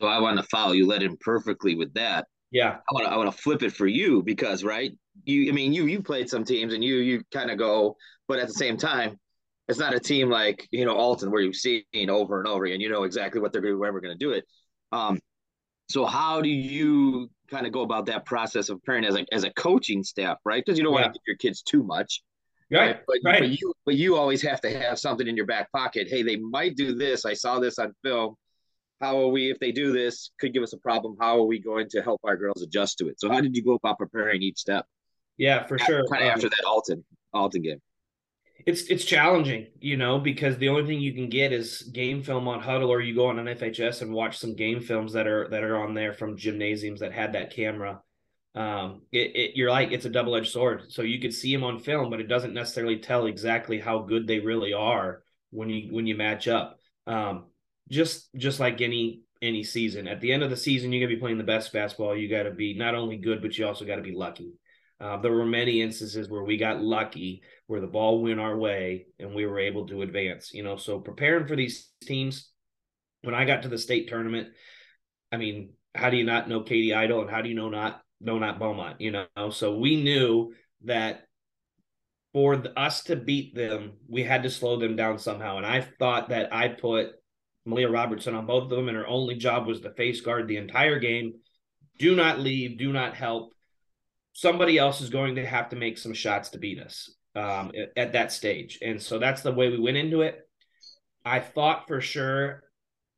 So 0.00 0.08
i 0.08 0.18
want 0.18 0.38
to 0.38 0.46
follow 0.50 0.72
you 0.72 0.86
led 0.86 1.02
in 1.02 1.16
perfectly 1.18 1.76
with 1.76 1.94
that. 1.94 2.26
Yeah. 2.50 2.78
I 2.78 2.92
want 2.92 3.06
to 3.06 3.12
i 3.12 3.16
want 3.16 3.30
to 3.30 3.38
flip 3.38 3.62
it 3.62 3.72
for 3.72 3.86
you 3.86 4.22
because 4.22 4.64
right 4.64 4.92
you 5.24 5.50
I 5.50 5.52
mean 5.52 5.72
you 5.72 5.86
you 5.86 6.02
played 6.02 6.28
some 6.28 6.44
teams 6.44 6.72
and 6.74 6.82
you 6.82 6.96
you 6.96 7.22
kind 7.32 7.50
of 7.50 7.58
go, 7.58 7.96
but 8.28 8.38
at 8.38 8.46
the 8.46 8.54
same 8.54 8.76
time, 8.76 9.18
it's 9.68 9.78
not 9.78 9.94
a 9.94 10.00
team 10.00 10.30
like 10.30 10.66
you 10.70 10.84
know 10.84 10.94
Alton 10.94 11.30
where 11.30 11.40
you've 11.40 11.56
seen 11.56 11.84
over 12.08 12.38
and 12.38 12.48
over 12.48 12.64
again. 12.64 12.80
You 12.80 12.90
know 12.90 13.04
exactly 13.04 13.40
what 13.40 13.52
they're 13.52 13.62
going 13.62 13.74
to 13.74 14.00
going 14.00 14.02
to 14.02 14.14
do 14.14 14.32
it. 14.32 14.44
Um, 14.90 15.18
so 15.88 16.04
how 16.04 16.40
do 16.40 16.48
you 16.48 17.30
kind 17.50 17.66
of 17.66 17.72
go 17.72 17.82
about 17.82 18.06
that 18.06 18.24
process 18.24 18.68
of 18.68 18.82
preparing 18.82 19.04
as 19.04 19.16
a 19.16 19.26
as 19.32 19.44
a 19.44 19.52
coaching 19.52 20.02
staff, 20.02 20.38
right? 20.44 20.62
Because 20.64 20.78
you 20.78 20.84
don't 20.84 20.94
yeah. 20.94 21.02
want 21.02 21.14
to 21.14 21.18
give 21.18 21.26
your 21.26 21.36
kids 21.36 21.62
too 21.62 21.82
much. 21.82 22.22
Right. 22.70 23.00
But, 23.06 23.18
right. 23.22 23.40
but 23.40 23.50
you 23.50 23.74
but 23.84 23.96
you 23.96 24.16
always 24.16 24.40
have 24.42 24.60
to 24.62 24.70
have 24.70 24.98
something 24.98 25.28
in 25.28 25.36
your 25.36 25.44
back 25.44 25.70
pocket. 25.72 26.08
Hey, 26.08 26.22
they 26.22 26.36
might 26.36 26.74
do 26.74 26.94
this. 26.94 27.26
I 27.26 27.34
saw 27.34 27.58
this 27.58 27.78
on 27.78 27.92
film 28.02 28.36
how 29.02 29.20
are 29.20 29.28
we 29.28 29.50
if 29.50 29.58
they 29.58 29.72
do 29.72 29.92
this 29.92 30.30
could 30.38 30.54
give 30.54 30.62
us 30.62 30.72
a 30.72 30.78
problem 30.78 31.16
how 31.20 31.36
are 31.36 31.46
we 31.46 31.58
going 31.58 31.88
to 31.90 32.00
help 32.00 32.20
our 32.24 32.36
girls 32.36 32.62
adjust 32.62 32.96
to 32.96 33.08
it 33.08 33.20
so 33.20 33.28
how 33.28 33.40
did 33.40 33.54
you 33.54 33.62
go 33.62 33.72
about 33.72 33.98
preparing 33.98 34.40
each 34.40 34.58
step 34.58 34.86
yeah, 35.36 35.66
for 35.66 35.78
sure. 35.78 36.06
Kind 36.06 36.22
of 36.24 36.28
um, 36.28 36.34
after 36.34 36.48
that 36.48 36.64
Alton 36.66 37.04
Alton 37.32 37.62
game. 37.62 37.80
It's 38.64 38.82
it's 38.82 39.04
challenging, 39.04 39.66
you 39.80 39.96
know, 39.96 40.18
because 40.18 40.56
the 40.56 40.68
only 40.68 40.86
thing 40.86 41.00
you 41.00 41.12
can 41.14 41.28
get 41.28 41.52
is 41.52 41.82
game 41.82 42.22
film 42.22 42.46
on 42.46 42.60
Huddle, 42.60 42.92
or 42.92 43.00
you 43.00 43.14
go 43.14 43.26
on 43.26 43.38
an 43.38 43.46
FHS 43.56 44.02
and 44.02 44.12
watch 44.12 44.38
some 44.38 44.54
game 44.54 44.80
films 44.80 45.12
that 45.14 45.26
are 45.26 45.48
that 45.48 45.64
are 45.64 45.76
on 45.76 45.94
there 45.94 46.12
from 46.12 46.36
gymnasiums 46.36 47.00
that 47.00 47.12
had 47.12 47.32
that 47.32 47.54
camera. 47.54 48.00
Um, 48.54 49.02
it, 49.10 49.34
it 49.34 49.56
you're 49.56 49.70
like 49.70 49.90
it's 49.90 50.04
a 50.04 50.10
double 50.10 50.36
edged 50.36 50.52
sword. 50.52 50.92
So 50.92 51.02
you 51.02 51.20
could 51.20 51.34
see 51.34 51.52
them 51.52 51.64
on 51.64 51.80
film, 51.80 52.10
but 52.10 52.20
it 52.20 52.28
doesn't 52.28 52.54
necessarily 52.54 52.98
tell 52.98 53.26
exactly 53.26 53.80
how 53.80 54.00
good 54.00 54.26
they 54.26 54.38
really 54.38 54.72
are 54.72 55.22
when 55.50 55.68
you 55.68 55.92
when 55.92 56.06
you 56.06 56.14
match 56.14 56.46
up. 56.46 56.78
Um, 57.06 57.46
just 57.90 58.28
just 58.36 58.60
like 58.60 58.80
any 58.80 59.22
any 59.40 59.64
season, 59.64 60.06
at 60.06 60.20
the 60.20 60.32
end 60.32 60.44
of 60.44 60.50
the 60.50 60.56
season, 60.56 60.92
you're 60.92 61.04
gonna 61.04 61.16
be 61.16 61.20
playing 61.20 61.38
the 61.38 61.44
best 61.44 61.72
basketball. 61.72 62.16
You 62.16 62.28
got 62.28 62.44
to 62.44 62.52
be 62.52 62.74
not 62.74 62.94
only 62.94 63.16
good, 63.16 63.42
but 63.42 63.58
you 63.58 63.66
also 63.66 63.84
got 63.84 63.96
to 63.96 64.02
be 64.02 64.14
lucky. 64.14 64.52
Uh, 65.02 65.16
there 65.16 65.32
were 65.32 65.44
many 65.44 65.82
instances 65.82 66.28
where 66.28 66.44
we 66.44 66.56
got 66.56 66.80
lucky, 66.80 67.42
where 67.66 67.80
the 67.80 67.86
ball 67.88 68.22
went 68.22 68.38
our 68.38 68.56
way 68.56 69.06
and 69.18 69.34
we 69.34 69.44
were 69.46 69.58
able 69.58 69.86
to 69.88 70.02
advance. 70.02 70.54
You 70.54 70.62
know, 70.62 70.76
so 70.76 71.00
preparing 71.00 71.46
for 71.46 71.56
these 71.56 71.90
teams. 72.02 72.48
When 73.22 73.34
I 73.34 73.44
got 73.44 73.62
to 73.62 73.68
the 73.68 73.78
state 73.78 74.08
tournament, 74.08 74.48
I 75.30 75.36
mean, 75.36 75.74
how 75.94 76.10
do 76.10 76.16
you 76.16 76.24
not 76.24 76.48
know 76.48 76.62
Katy 76.62 76.92
Idol, 76.94 77.20
and 77.20 77.30
how 77.30 77.40
do 77.40 77.48
you 77.48 77.54
know 77.54 77.68
not 77.68 78.00
know 78.20 78.38
not 78.38 78.58
Beaumont? 78.58 79.00
You 79.00 79.12
know, 79.12 79.50
so 79.50 79.76
we 79.76 80.02
knew 80.02 80.54
that 80.84 81.22
for 82.32 82.56
the, 82.56 82.76
us 82.78 83.04
to 83.04 83.16
beat 83.16 83.54
them, 83.54 83.92
we 84.08 84.22
had 84.24 84.42
to 84.42 84.50
slow 84.50 84.76
them 84.76 84.96
down 84.96 85.18
somehow. 85.18 85.58
And 85.58 85.66
I 85.66 85.82
thought 85.82 86.30
that 86.30 86.52
I 86.52 86.68
put 86.68 87.10
Malia 87.64 87.90
Robertson 87.90 88.34
on 88.34 88.46
both 88.46 88.64
of 88.64 88.70
them, 88.70 88.88
and 88.88 88.96
her 88.96 89.06
only 89.06 89.36
job 89.36 89.66
was 89.66 89.80
to 89.80 89.92
face 89.94 90.20
guard 90.20 90.48
the 90.48 90.56
entire 90.56 90.98
game. 90.98 91.34
Do 91.98 92.16
not 92.16 92.40
leave, 92.40 92.78
do 92.78 92.92
not 92.92 93.14
help 93.14 93.52
somebody 94.32 94.78
else 94.78 95.00
is 95.00 95.10
going 95.10 95.36
to 95.36 95.46
have 95.46 95.68
to 95.70 95.76
make 95.76 95.98
some 95.98 96.14
shots 96.14 96.50
to 96.50 96.58
beat 96.58 96.80
us 96.80 97.10
um, 97.34 97.72
at, 97.76 97.92
at 97.96 98.12
that 98.12 98.32
stage. 98.32 98.78
And 98.82 99.00
so 99.00 99.18
that's 99.18 99.42
the 99.42 99.52
way 99.52 99.68
we 99.68 99.78
went 99.78 99.96
into 99.96 100.22
it. 100.22 100.40
I 101.24 101.40
thought 101.40 101.86
for 101.86 102.00
sure 102.00 102.64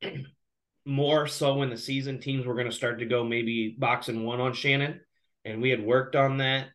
more 0.85 1.27
so 1.27 1.55
when 1.55 1.69
the 1.69 1.77
season 1.77 2.19
teams 2.19 2.45
were 2.45 2.53
going 2.53 2.69
to 2.69 2.75
start 2.75 2.99
to 2.99 3.05
go 3.05 3.23
maybe 3.23 3.75
boxing 3.77 4.23
one 4.23 4.39
on 4.39 4.53
Shannon. 4.53 5.01
And 5.43 5.61
we 5.61 5.69
had 5.69 5.83
worked 5.83 6.15
on 6.15 6.37
that. 6.37 6.67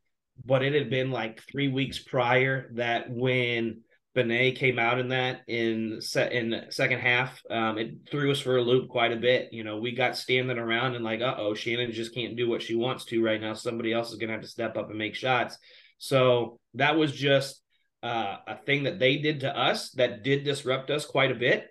But 0.42 0.62
it 0.62 0.72
had 0.72 0.88
been 0.88 1.10
like 1.10 1.42
three 1.42 1.68
weeks 1.68 1.98
prior 1.98 2.70
that 2.74 3.10
when 3.10 3.82
Benet 4.14 4.52
came 4.52 4.78
out 4.78 4.98
in 4.98 5.08
that 5.08 5.42
in 5.46 6.00
set 6.00 6.32
in 6.32 6.66
second 6.70 6.98
half. 6.98 7.40
Um, 7.48 7.78
it 7.78 7.94
threw 8.10 8.32
us 8.32 8.40
for 8.40 8.56
a 8.56 8.62
loop 8.62 8.88
quite 8.88 9.12
a 9.12 9.16
bit. 9.16 9.52
You 9.52 9.62
know, 9.62 9.78
we 9.78 9.92
got 9.94 10.16
standing 10.16 10.58
around 10.58 10.96
and 10.96 11.04
like, 11.04 11.20
uh 11.20 11.36
oh, 11.38 11.54
Shannon 11.54 11.92
just 11.92 12.14
can't 12.14 12.36
do 12.36 12.48
what 12.48 12.62
she 12.62 12.74
wants 12.74 13.04
to 13.06 13.22
right 13.22 13.40
now. 13.40 13.54
Somebody 13.54 13.92
else 13.92 14.10
is 14.10 14.18
gonna 14.18 14.32
have 14.32 14.42
to 14.42 14.48
step 14.48 14.76
up 14.76 14.88
and 14.88 14.98
make 14.98 15.14
shots. 15.14 15.58
So 15.98 16.58
that 16.74 16.96
was 16.96 17.12
just 17.12 17.62
uh, 18.02 18.36
a 18.46 18.56
thing 18.56 18.84
that 18.84 18.98
they 18.98 19.18
did 19.18 19.40
to 19.40 19.56
us 19.56 19.90
that 19.92 20.24
did 20.24 20.44
disrupt 20.44 20.90
us 20.90 21.04
quite 21.04 21.30
a 21.30 21.36
bit 21.36 21.68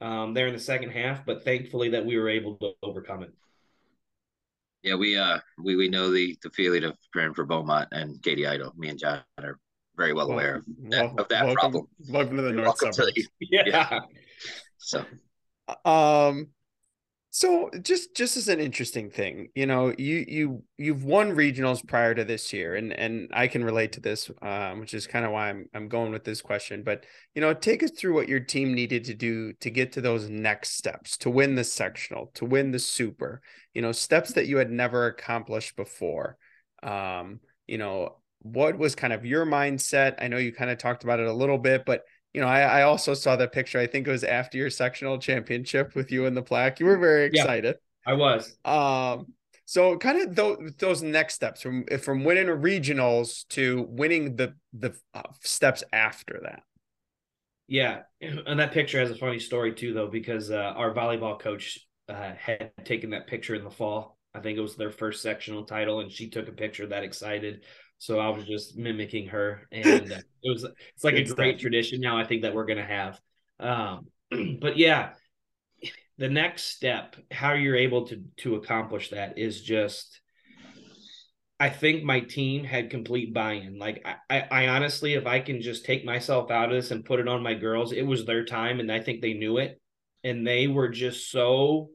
um, 0.00 0.32
there 0.32 0.46
in 0.46 0.54
the 0.54 0.60
second 0.60 0.90
half. 0.90 1.26
But 1.26 1.44
thankfully 1.44 1.90
that 1.90 2.06
we 2.06 2.16
were 2.16 2.30
able 2.30 2.56
to 2.56 2.72
overcome 2.82 3.24
it. 3.24 3.32
Yeah, 4.82 4.96
we 4.96 5.16
uh 5.16 5.38
we 5.62 5.76
we 5.76 5.88
know 5.88 6.10
the 6.10 6.36
the 6.42 6.50
feeling 6.50 6.84
of 6.84 6.96
preparing 7.12 7.34
for 7.34 7.44
Beaumont 7.44 7.88
and 7.92 8.20
Katie 8.22 8.46
Idle. 8.46 8.72
Me 8.76 8.88
and 8.88 8.98
Jon 8.98 9.20
are 9.38 9.60
very 9.96 10.12
well, 10.12 10.28
well 10.28 10.38
aware 10.38 10.56
of 10.56 10.64
that, 10.66 11.04
well, 11.04 11.14
of 11.18 11.28
that 11.28 11.44
welcome, 11.44 11.54
problem. 11.54 11.86
Welcome 12.08 12.36
to 12.36 12.42
the 12.42 12.52
North 12.52 12.78
Suburbs. 12.78 13.28
Yeah. 13.40 13.62
yeah. 13.66 14.00
So, 14.78 15.04
um, 15.84 16.48
so 17.34 17.70
just 17.80 18.14
just 18.14 18.36
as 18.36 18.48
an 18.48 18.60
interesting 18.60 19.08
thing, 19.08 19.48
you 19.54 19.64
know, 19.64 19.94
you 19.96 20.24
you 20.28 20.64
you've 20.76 21.04
won 21.04 21.32
regionals 21.32 21.86
prior 21.86 22.14
to 22.14 22.24
this 22.24 22.52
year, 22.52 22.74
and 22.74 22.92
and 22.92 23.30
I 23.32 23.48
can 23.48 23.64
relate 23.64 23.92
to 23.92 24.00
this, 24.00 24.30
um, 24.42 24.80
which 24.80 24.92
is 24.92 25.06
kind 25.06 25.24
of 25.24 25.32
why 25.32 25.48
I'm 25.48 25.66
I'm 25.72 25.88
going 25.88 26.12
with 26.12 26.24
this 26.24 26.42
question. 26.42 26.82
But 26.82 27.06
you 27.34 27.40
know, 27.40 27.54
take 27.54 27.82
us 27.82 27.90
through 27.92 28.14
what 28.14 28.28
your 28.28 28.40
team 28.40 28.74
needed 28.74 29.04
to 29.04 29.14
do 29.14 29.54
to 29.54 29.70
get 29.70 29.92
to 29.92 30.02
those 30.02 30.28
next 30.28 30.76
steps, 30.76 31.16
to 31.18 31.30
win 31.30 31.54
the 31.54 31.64
sectional, 31.64 32.30
to 32.34 32.44
win 32.44 32.70
the 32.70 32.78
super. 32.78 33.40
You 33.72 33.80
know, 33.80 33.92
steps 33.92 34.34
that 34.34 34.46
you 34.46 34.58
had 34.58 34.70
never 34.70 35.06
accomplished 35.06 35.74
before. 35.74 36.36
Um, 36.82 37.40
you 37.66 37.78
know, 37.78 38.16
what 38.42 38.76
was 38.76 38.94
kind 38.94 39.12
of 39.12 39.24
your 39.24 39.46
mindset? 39.46 40.16
I 40.18 40.28
know 40.28 40.36
you 40.36 40.52
kind 40.52 40.70
of 40.70 40.78
talked 40.78 41.04
about 41.04 41.20
it 41.20 41.26
a 41.26 41.32
little 41.32 41.58
bit, 41.58 41.84
but 41.86 42.02
you 42.34 42.40
know, 42.40 42.46
I, 42.46 42.60
I 42.60 42.82
also 42.82 43.14
saw 43.14 43.36
that 43.36 43.52
picture. 43.52 43.78
I 43.78 43.86
think 43.86 44.06
it 44.06 44.10
was 44.10 44.24
after 44.24 44.58
your 44.58 44.70
sectional 44.70 45.18
championship 45.18 45.94
with 45.94 46.10
you 46.10 46.26
and 46.26 46.36
the 46.36 46.42
plaque. 46.42 46.80
You 46.80 46.86
were 46.86 46.98
very 46.98 47.26
excited. 47.26 47.76
Yeah, 48.06 48.12
I 48.12 48.16
was. 48.16 48.56
Um, 48.64 49.34
so 49.64 49.96
kind 49.96 50.20
of 50.20 50.34
those 50.34 50.72
those 50.78 51.02
next 51.02 51.34
steps 51.34 51.62
from 51.62 51.86
from 52.00 52.24
winning 52.24 52.46
regionals 52.46 53.46
to 53.48 53.86
winning 53.88 54.36
the 54.36 54.54
the 54.72 54.94
uh, 55.14 55.22
steps 55.40 55.84
after 55.92 56.40
that. 56.42 56.62
Yeah, 57.68 58.02
and 58.20 58.58
that 58.58 58.72
picture 58.72 58.98
has 58.98 59.10
a 59.10 59.16
funny 59.16 59.38
story 59.38 59.74
too, 59.74 59.92
though, 59.92 60.08
because 60.08 60.50
uh, 60.50 60.72
our 60.76 60.92
volleyball 60.92 61.38
coach 61.38 61.78
uh, 62.08 62.32
had 62.34 62.72
taken 62.84 63.10
that 63.10 63.26
picture 63.26 63.54
in 63.54 63.64
the 63.64 63.70
fall. 63.70 64.18
I 64.34 64.40
think 64.40 64.56
it 64.56 64.62
was 64.62 64.76
their 64.76 64.90
first 64.90 65.22
sectional 65.22 65.64
title, 65.64 66.00
and 66.00 66.10
she 66.10 66.30
took 66.30 66.48
a 66.48 66.52
picture 66.52 66.86
that 66.86 67.04
excited. 67.04 67.64
So 68.02 68.18
I 68.18 68.30
was 68.30 68.44
just 68.44 68.76
mimicking 68.76 69.28
her, 69.28 69.68
and 69.70 70.12
uh, 70.12 70.16
it 70.42 70.50
was 70.50 70.66
it's 70.92 71.04
like 71.04 71.14
Good 71.14 71.30
a 71.30 71.34
great 71.34 71.60
tradition 71.60 72.00
now. 72.00 72.18
I 72.18 72.24
think 72.24 72.42
that 72.42 72.52
we're 72.52 72.64
gonna 72.64 72.84
have. 72.84 73.20
Um, 73.60 74.08
but 74.60 74.76
yeah, 74.76 75.10
the 76.18 76.28
next 76.28 76.64
step, 76.64 77.14
how 77.30 77.52
you're 77.52 77.76
able 77.76 78.08
to 78.08 78.24
to 78.38 78.56
accomplish 78.56 79.10
that, 79.10 79.38
is 79.38 79.62
just 79.62 80.20
I 81.60 81.70
think 81.70 82.02
my 82.02 82.18
team 82.18 82.64
had 82.64 82.90
complete 82.90 83.32
buy-in. 83.32 83.78
Like 83.78 84.04
I, 84.28 84.46
I, 84.50 84.66
honestly, 84.66 85.14
if 85.14 85.28
I 85.28 85.38
can 85.38 85.62
just 85.62 85.84
take 85.84 86.04
myself 86.04 86.50
out 86.50 86.70
of 86.70 86.74
this 86.74 86.90
and 86.90 87.04
put 87.04 87.20
it 87.20 87.28
on 87.28 87.40
my 87.40 87.54
girls, 87.54 87.92
it 87.92 88.02
was 88.02 88.26
their 88.26 88.44
time, 88.44 88.80
and 88.80 88.90
I 88.90 88.98
think 88.98 89.22
they 89.22 89.34
knew 89.34 89.58
it, 89.58 89.80
and 90.24 90.44
they 90.44 90.66
were 90.66 90.88
just 90.88 91.30
so 91.30 91.90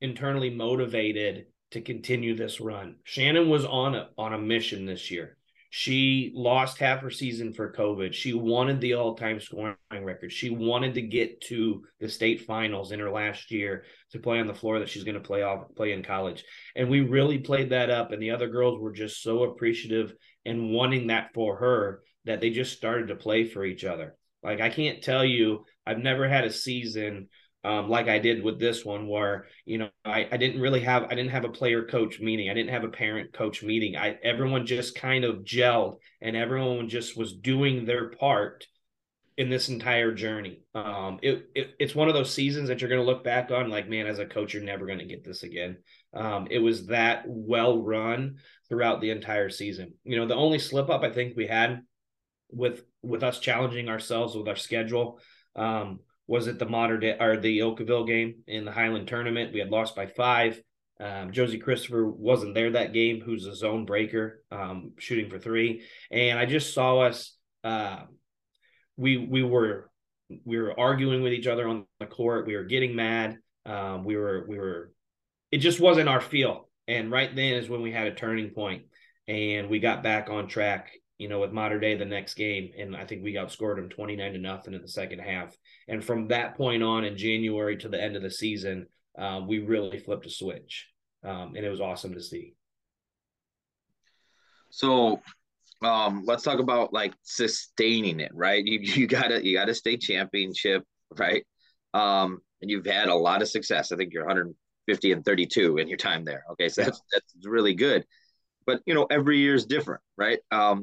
internally 0.00 0.50
motivated 0.50 1.46
to 1.70 1.80
continue 1.80 2.36
this 2.36 2.60
run. 2.60 2.96
Shannon 3.04 3.48
was 3.48 3.64
on 3.64 3.94
a 3.94 4.08
on 4.16 4.32
a 4.32 4.38
mission 4.38 4.86
this 4.86 5.10
year. 5.10 5.36
She 5.76 6.30
lost 6.36 6.78
half 6.78 7.00
her 7.00 7.10
season 7.10 7.52
for 7.52 7.72
COVID. 7.72 8.12
She 8.12 8.32
wanted 8.32 8.80
the 8.80 8.94
all-time 8.94 9.40
scoring 9.40 9.74
record. 9.90 10.32
She 10.32 10.48
wanted 10.48 10.94
to 10.94 11.02
get 11.02 11.40
to 11.48 11.82
the 11.98 12.08
state 12.08 12.42
finals 12.42 12.92
in 12.92 13.00
her 13.00 13.10
last 13.10 13.50
year 13.50 13.82
to 14.12 14.20
play 14.20 14.38
on 14.38 14.46
the 14.46 14.54
floor 14.54 14.78
that 14.78 14.88
she's 14.88 15.02
going 15.02 15.16
to 15.16 15.20
play 15.20 15.42
off 15.42 15.74
play 15.74 15.90
in 15.90 16.04
college. 16.04 16.44
And 16.76 16.88
we 16.88 17.00
really 17.00 17.38
played 17.38 17.70
that 17.70 17.90
up. 17.90 18.12
And 18.12 18.22
the 18.22 18.30
other 18.30 18.46
girls 18.46 18.78
were 18.78 18.92
just 18.92 19.20
so 19.20 19.42
appreciative 19.42 20.14
and 20.44 20.70
wanting 20.70 21.08
that 21.08 21.30
for 21.34 21.56
her 21.56 22.02
that 22.24 22.40
they 22.40 22.50
just 22.50 22.76
started 22.76 23.08
to 23.08 23.16
play 23.16 23.44
for 23.44 23.64
each 23.64 23.84
other. 23.84 24.14
Like 24.44 24.60
I 24.60 24.68
can't 24.68 25.02
tell 25.02 25.24
you, 25.24 25.64
I've 25.84 25.98
never 25.98 26.28
had 26.28 26.44
a 26.44 26.52
season 26.52 27.28
um, 27.64 27.88
like 27.88 28.08
I 28.08 28.18
did 28.18 28.44
with 28.44 28.60
this 28.60 28.84
one, 28.84 29.08
where 29.08 29.46
you 29.64 29.78
know 29.78 29.88
I, 30.04 30.28
I 30.30 30.36
didn't 30.36 30.60
really 30.60 30.80
have 30.80 31.04
I 31.04 31.14
didn't 31.14 31.30
have 31.30 31.44
a 31.44 31.50
player 31.50 31.84
coach 31.84 32.20
meeting, 32.20 32.50
I 32.50 32.54
didn't 32.54 32.72
have 32.72 32.84
a 32.84 32.88
parent 32.88 33.32
coach 33.32 33.62
meeting. 33.62 33.96
I 33.96 34.18
everyone 34.22 34.66
just 34.66 34.94
kind 34.94 35.24
of 35.24 35.44
gelled, 35.44 35.98
and 36.20 36.36
everyone 36.36 36.88
just 36.88 37.16
was 37.16 37.34
doing 37.34 37.84
their 37.84 38.10
part 38.10 38.66
in 39.36 39.48
this 39.50 39.68
entire 39.68 40.12
journey. 40.12 40.60
Um, 40.74 41.18
it, 41.22 41.48
it 41.54 41.74
it's 41.80 41.94
one 41.94 42.08
of 42.08 42.14
those 42.14 42.32
seasons 42.32 42.68
that 42.68 42.80
you're 42.80 42.90
going 42.90 43.00
to 43.00 43.06
look 43.06 43.24
back 43.24 43.50
on 43.50 43.68
like, 43.68 43.88
man, 43.88 44.06
as 44.06 44.18
a 44.18 44.26
coach, 44.26 44.54
you're 44.54 44.62
never 44.62 44.86
going 44.86 45.00
to 45.00 45.04
get 45.06 45.24
this 45.24 45.42
again. 45.42 45.78
Um, 46.12 46.46
it 46.50 46.60
was 46.60 46.86
that 46.86 47.24
well 47.26 47.82
run 47.82 48.36
throughout 48.68 49.00
the 49.00 49.10
entire 49.10 49.50
season. 49.50 49.94
You 50.04 50.18
know, 50.18 50.26
the 50.26 50.36
only 50.36 50.58
slip 50.58 50.88
up 50.88 51.02
I 51.02 51.10
think 51.10 51.36
we 51.36 51.46
had 51.46 51.82
with 52.50 52.84
with 53.02 53.22
us 53.22 53.40
challenging 53.40 53.88
ourselves 53.88 54.36
with 54.36 54.48
our 54.48 54.56
schedule. 54.56 55.18
Um, 55.56 56.00
was 56.26 56.46
it 56.46 56.58
the 56.58 56.66
Mater 56.66 56.98
Dei 56.98 57.16
or 57.18 57.36
the 57.36 57.62
Oakville 57.62 58.04
game 58.04 58.36
in 58.46 58.64
the 58.64 58.72
Highland 58.72 59.08
tournament? 59.08 59.52
We 59.52 59.60
had 59.60 59.70
lost 59.70 59.94
by 59.94 60.06
five. 60.06 60.60
Um, 61.00 61.32
Josie 61.32 61.58
Christopher 61.58 62.06
wasn't 62.06 62.54
there 62.54 62.70
that 62.72 62.92
game, 62.92 63.20
who's 63.20 63.46
a 63.46 63.54
zone 63.54 63.84
breaker, 63.84 64.42
um, 64.50 64.92
shooting 64.98 65.28
for 65.28 65.38
three. 65.38 65.82
And 66.10 66.38
I 66.38 66.46
just 66.46 66.72
saw 66.72 67.00
us. 67.00 67.36
Uh, 67.62 68.02
we 68.96 69.18
we 69.18 69.42
were 69.42 69.90
we 70.44 70.58
were 70.58 70.78
arguing 70.78 71.22
with 71.22 71.32
each 71.32 71.46
other 71.46 71.68
on 71.68 71.86
the 72.00 72.06
court. 72.06 72.46
We 72.46 72.56
were 72.56 72.64
getting 72.64 72.94
mad. 72.94 73.38
Um, 73.66 74.04
we 74.04 74.16
were 74.16 74.46
we 74.48 74.58
were. 74.58 74.92
It 75.50 75.58
just 75.58 75.80
wasn't 75.80 76.08
our 76.08 76.20
feel. 76.20 76.68
And 76.86 77.10
right 77.10 77.34
then 77.34 77.54
is 77.54 77.68
when 77.68 77.82
we 77.82 77.92
had 77.92 78.06
a 78.06 78.14
turning 78.14 78.50
point, 78.50 78.84
and 79.26 79.68
we 79.68 79.80
got 79.80 80.02
back 80.02 80.30
on 80.30 80.48
track 80.48 80.92
you 81.18 81.28
know, 81.28 81.40
with 81.40 81.52
Mater 81.52 81.78
Dei, 81.78 81.96
the 81.96 82.04
next 82.04 82.34
game. 82.34 82.72
And 82.76 82.96
I 82.96 83.04
think 83.04 83.22
we 83.22 83.34
outscored 83.34 83.76
them 83.76 83.88
29 83.88 84.32
to 84.32 84.38
nothing 84.38 84.74
in 84.74 84.82
the 84.82 84.88
second 84.88 85.20
half. 85.20 85.56
And 85.88 86.04
from 86.04 86.28
that 86.28 86.56
point 86.56 86.82
on 86.82 87.04
in 87.04 87.16
January 87.16 87.76
to 87.78 87.88
the 87.88 88.02
end 88.02 88.16
of 88.16 88.22
the 88.22 88.30
season, 88.30 88.86
um, 89.18 89.46
we 89.46 89.58
really 89.58 89.98
flipped 89.98 90.26
a 90.26 90.30
switch. 90.30 90.88
Um, 91.22 91.54
and 91.56 91.64
it 91.64 91.70
was 91.70 91.80
awesome 91.80 92.14
to 92.14 92.22
see. 92.22 92.54
So 94.70 95.20
um, 95.82 96.24
let's 96.26 96.42
talk 96.42 96.58
about 96.58 96.92
like 96.92 97.14
sustaining 97.22 98.20
it, 98.20 98.32
right? 98.34 98.64
You 98.64 98.78
you 98.82 99.06
gotta 99.06 99.44
you 99.44 99.56
gotta 99.56 99.74
stay 99.74 99.96
championship, 99.96 100.84
right? 101.16 101.44
Um, 101.92 102.40
and 102.60 102.70
you've 102.70 102.86
had 102.86 103.08
a 103.08 103.14
lot 103.14 103.42
of 103.42 103.48
success. 103.48 103.92
I 103.92 103.96
think 103.96 104.12
you're 104.12 104.26
150 104.26 105.12
and 105.12 105.24
32 105.24 105.78
in 105.78 105.88
your 105.88 105.98
time 105.98 106.24
there. 106.24 106.44
Okay, 106.52 106.68
so 106.68 106.82
that's 106.82 107.00
that's 107.12 107.34
really 107.44 107.74
good. 107.74 108.04
But 108.66 108.80
you 108.86 108.94
know, 108.94 109.06
every 109.10 109.38
year 109.38 109.54
is 109.54 109.66
different, 109.66 110.00
right? 110.16 110.38
Um, 110.50 110.82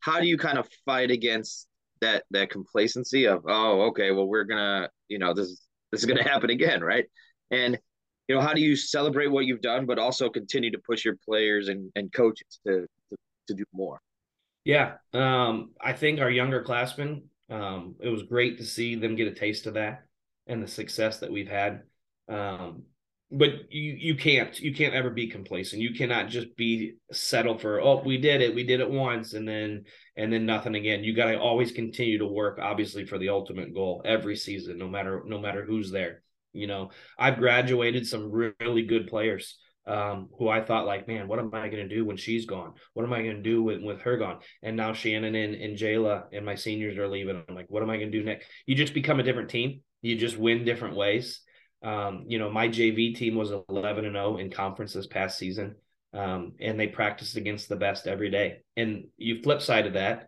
how 0.00 0.20
do 0.20 0.26
you 0.26 0.38
kind 0.38 0.58
of 0.58 0.68
fight 0.84 1.10
against 1.10 1.66
that 2.00 2.24
that 2.30 2.50
complacency 2.50 3.26
of 3.26 3.44
oh 3.48 3.82
okay 3.82 4.10
well 4.10 4.26
we're 4.26 4.44
gonna 4.44 4.88
you 5.08 5.18
know 5.18 5.32
this 5.34 5.66
this 5.92 6.00
is 6.00 6.06
gonna 6.06 6.22
happen 6.28 6.50
again 6.50 6.82
right? 6.82 7.06
And 7.50 7.78
you 8.28 8.34
know 8.34 8.40
how 8.40 8.54
do 8.54 8.60
you 8.60 8.74
celebrate 8.74 9.28
what 9.28 9.46
you've 9.46 9.62
done 9.62 9.86
but 9.86 9.98
also 9.98 10.28
continue 10.28 10.70
to 10.72 10.78
push 10.78 11.04
your 11.04 11.16
players 11.24 11.68
and, 11.68 11.92
and 11.94 12.12
coaches 12.12 12.60
to, 12.66 12.86
to, 13.10 13.16
to 13.48 13.54
do 13.54 13.64
more? 13.72 14.00
Yeah 14.64 14.94
um 15.12 15.70
i 15.80 15.92
think 15.92 16.20
our 16.20 16.30
younger 16.30 16.62
classmen 16.62 17.24
um 17.50 17.94
it 18.00 18.08
was 18.08 18.24
great 18.24 18.58
to 18.58 18.64
see 18.64 18.96
them 18.96 19.14
get 19.14 19.28
a 19.28 19.34
taste 19.34 19.66
of 19.66 19.74
that 19.74 20.06
and 20.46 20.62
the 20.62 20.68
success 20.68 21.18
that 21.20 21.30
we've 21.30 21.48
had. 21.48 21.82
Um 22.28 22.84
but 23.30 23.50
you 23.70 23.96
you 23.98 24.14
can't 24.14 24.58
you 24.60 24.74
can't 24.74 24.94
ever 24.94 25.10
be 25.10 25.28
complacent. 25.28 25.82
You 25.82 25.94
cannot 25.94 26.28
just 26.28 26.56
be 26.56 26.94
settled 27.12 27.60
for 27.60 27.80
oh 27.80 28.02
we 28.04 28.18
did 28.18 28.40
it 28.40 28.54
we 28.54 28.64
did 28.64 28.80
it 28.80 28.90
once 28.90 29.34
and 29.34 29.48
then 29.48 29.84
and 30.16 30.32
then 30.32 30.46
nothing 30.46 30.74
again. 30.74 31.02
You 31.02 31.14
got 31.14 31.26
to 31.26 31.38
always 31.38 31.72
continue 31.72 32.18
to 32.18 32.26
work 32.26 32.58
obviously 32.62 33.04
for 33.04 33.18
the 33.18 33.30
ultimate 33.30 33.74
goal 33.74 34.02
every 34.04 34.36
season 34.36 34.78
no 34.78 34.88
matter 34.88 35.22
no 35.26 35.38
matter 35.38 35.64
who's 35.64 35.90
there. 35.90 36.22
You 36.52 36.66
know, 36.66 36.90
I've 37.18 37.38
graduated 37.38 38.06
some 38.06 38.30
really 38.30 38.84
good 38.84 39.08
players 39.08 39.58
um, 39.86 40.28
who 40.38 40.48
I 40.48 40.64
thought 40.64 40.86
like, 40.86 41.06
man, 41.06 41.28
what 41.28 41.38
am 41.38 41.54
I 41.54 41.68
going 41.68 41.88
to 41.88 41.94
do 41.94 42.04
when 42.04 42.16
she's 42.16 42.46
gone? 42.46 42.74
What 42.94 43.04
am 43.04 43.12
I 43.12 43.22
going 43.22 43.36
to 43.36 43.42
do 43.42 43.62
with, 43.62 43.82
with 43.82 44.00
her 44.02 44.16
gone? 44.16 44.38
And 44.62 44.76
now 44.76 44.92
Shannon 44.92 45.34
and, 45.34 45.54
and 45.54 45.78
Jayla 45.78 46.24
and 46.32 46.44
my 46.44 46.54
seniors 46.54 46.98
are 46.98 47.08
leaving. 47.08 47.42
I'm 47.48 47.54
like, 47.54 47.66
what 47.68 47.82
am 47.82 47.90
I 47.90 47.96
going 47.96 48.10
to 48.10 48.18
do 48.18 48.24
next? 48.24 48.48
You 48.66 48.74
just 48.74 48.94
become 48.94 49.20
a 49.20 49.22
different 49.22 49.50
team. 49.50 49.82
You 50.02 50.16
just 50.16 50.36
win 50.36 50.64
different 50.64 50.96
ways. 50.96 51.40
Um, 51.86 52.24
you 52.26 52.40
know, 52.40 52.50
my 52.50 52.68
JV 52.68 53.14
team 53.14 53.36
was 53.36 53.52
11 53.68 54.04
and 54.04 54.14
0 54.14 54.38
in 54.38 54.50
conference 54.50 54.92
this 54.92 55.06
past 55.06 55.38
season, 55.38 55.76
um, 56.12 56.54
and 56.58 56.80
they 56.80 56.88
practiced 56.88 57.36
against 57.36 57.68
the 57.68 57.76
best 57.76 58.08
every 58.08 58.28
day. 58.28 58.58
And 58.76 59.04
you 59.16 59.40
flip 59.40 59.62
side 59.62 59.86
of 59.86 59.92
that, 59.92 60.26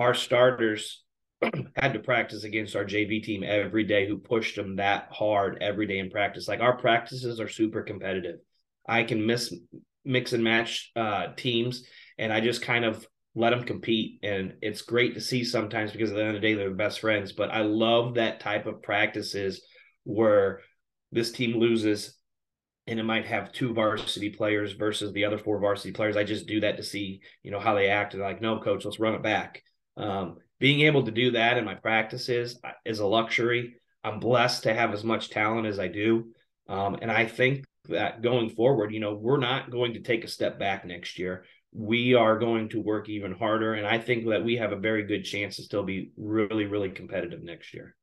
our 0.00 0.14
starters 0.14 1.04
had 1.76 1.92
to 1.92 2.00
practice 2.00 2.42
against 2.42 2.74
our 2.74 2.84
JV 2.84 3.22
team 3.22 3.44
every 3.44 3.84
day, 3.84 4.08
who 4.08 4.18
pushed 4.18 4.56
them 4.56 4.76
that 4.76 5.06
hard 5.12 5.58
every 5.60 5.86
day 5.86 6.00
in 6.00 6.10
practice. 6.10 6.48
Like 6.48 6.58
our 6.58 6.76
practices 6.76 7.38
are 7.38 7.48
super 7.48 7.82
competitive. 7.82 8.40
I 8.88 9.04
can 9.04 9.24
miss 9.24 9.54
mix 10.04 10.32
and 10.32 10.42
match 10.42 10.90
uh, 10.96 11.28
teams, 11.36 11.84
and 12.18 12.32
I 12.32 12.40
just 12.40 12.62
kind 12.62 12.84
of 12.84 13.06
let 13.36 13.50
them 13.50 13.62
compete. 13.62 14.18
And 14.24 14.54
it's 14.60 14.82
great 14.82 15.14
to 15.14 15.20
see 15.20 15.44
sometimes 15.44 15.92
because 15.92 16.10
at 16.10 16.16
the 16.16 16.24
end 16.24 16.34
of 16.34 16.42
the 16.42 16.48
day, 16.48 16.54
they're 16.54 16.70
the 16.70 16.74
best 16.74 16.98
friends. 16.98 17.30
But 17.30 17.52
I 17.52 17.60
love 17.60 18.14
that 18.14 18.40
type 18.40 18.66
of 18.66 18.82
practices 18.82 19.64
where 20.02 20.62
this 21.12 21.32
team 21.32 21.58
loses 21.58 22.16
and 22.86 23.00
it 23.00 23.04
might 23.04 23.26
have 23.26 23.52
two 23.52 23.74
varsity 23.74 24.30
players 24.30 24.72
versus 24.72 25.12
the 25.12 25.24
other 25.24 25.38
four 25.38 25.58
varsity 25.58 25.92
players. 25.92 26.16
I 26.16 26.24
just 26.24 26.46
do 26.46 26.60
that 26.60 26.76
to 26.76 26.82
see, 26.82 27.20
you 27.42 27.50
know, 27.50 27.58
how 27.58 27.74
they 27.74 27.88
act. 27.88 28.14
And 28.14 28.22
like, 28.22 28.40
no, 28.40 28.60
coach, 28.60 28.84
let's 28.84 29.00
run 29.00 29.14
it 29.14 29.22
back. 29.22 29.62
Um, 29.96 30.36
being 30.60 30.82
able 30.82 31.04
to 31.04 31.10
do 31.10 31.32
that 31.32 31.58
in 31.58 31.64
my 31.64 31.74
practices 31.74 32.58
uh, 32.62 32.70
is 32.84 33.00
a 33.00 33.06
luxury. 33.06 33.76
I'm 34.04 34.20
blessed 34.20 34.62
to 34.64 34.74
have 34.74 34.92
as 34.92 35.02
much 35.02 35.30
talent 35.30 35.66
as 35.66 35.80
I 35.80 35.88
do. 35.88 36.32
Um, 36.68 36.96
and 37.02 37.10
I 37.10 37.26
think 37.26 37.64
that 37.88 38.22
going 38.22 38.50
forward, 38.50 38.92
you 38.92 39.00
know, 39.00 39.14
we're 39.14 39.38
not 39.38 39.70
going 39.70 39.94
to 39.94 40.00
take 40.00 40.24
a 40.24 40.28
step 40.28 40.58
back 40.58 40.84
next 40.84 41.18
year. 41.18 41.44
We 41.72 42.14
are 42.14 42.38
going 42.38 42.68
to 42.70 42.80
work 42.80 43.08
even 43.08 43.32
harder. 43.32 43.74
And 43.74 43.86
I 43.86 43.98
think 43.98 44.28
that 44.28 44.44
we 44.44 44.56
have 44.56 44.72
a 44.72 44.76
very 44.76 45.04
good 45.04 45.24
chance 45.24 45.56
to 45.56 45.62
still 45.62 45.82
be 45.82 46.12
really, 46.16 46.66
really 46.66 46.90
competitive 46.90 47.42
next 47.42 47.74
year. 47.74 47.96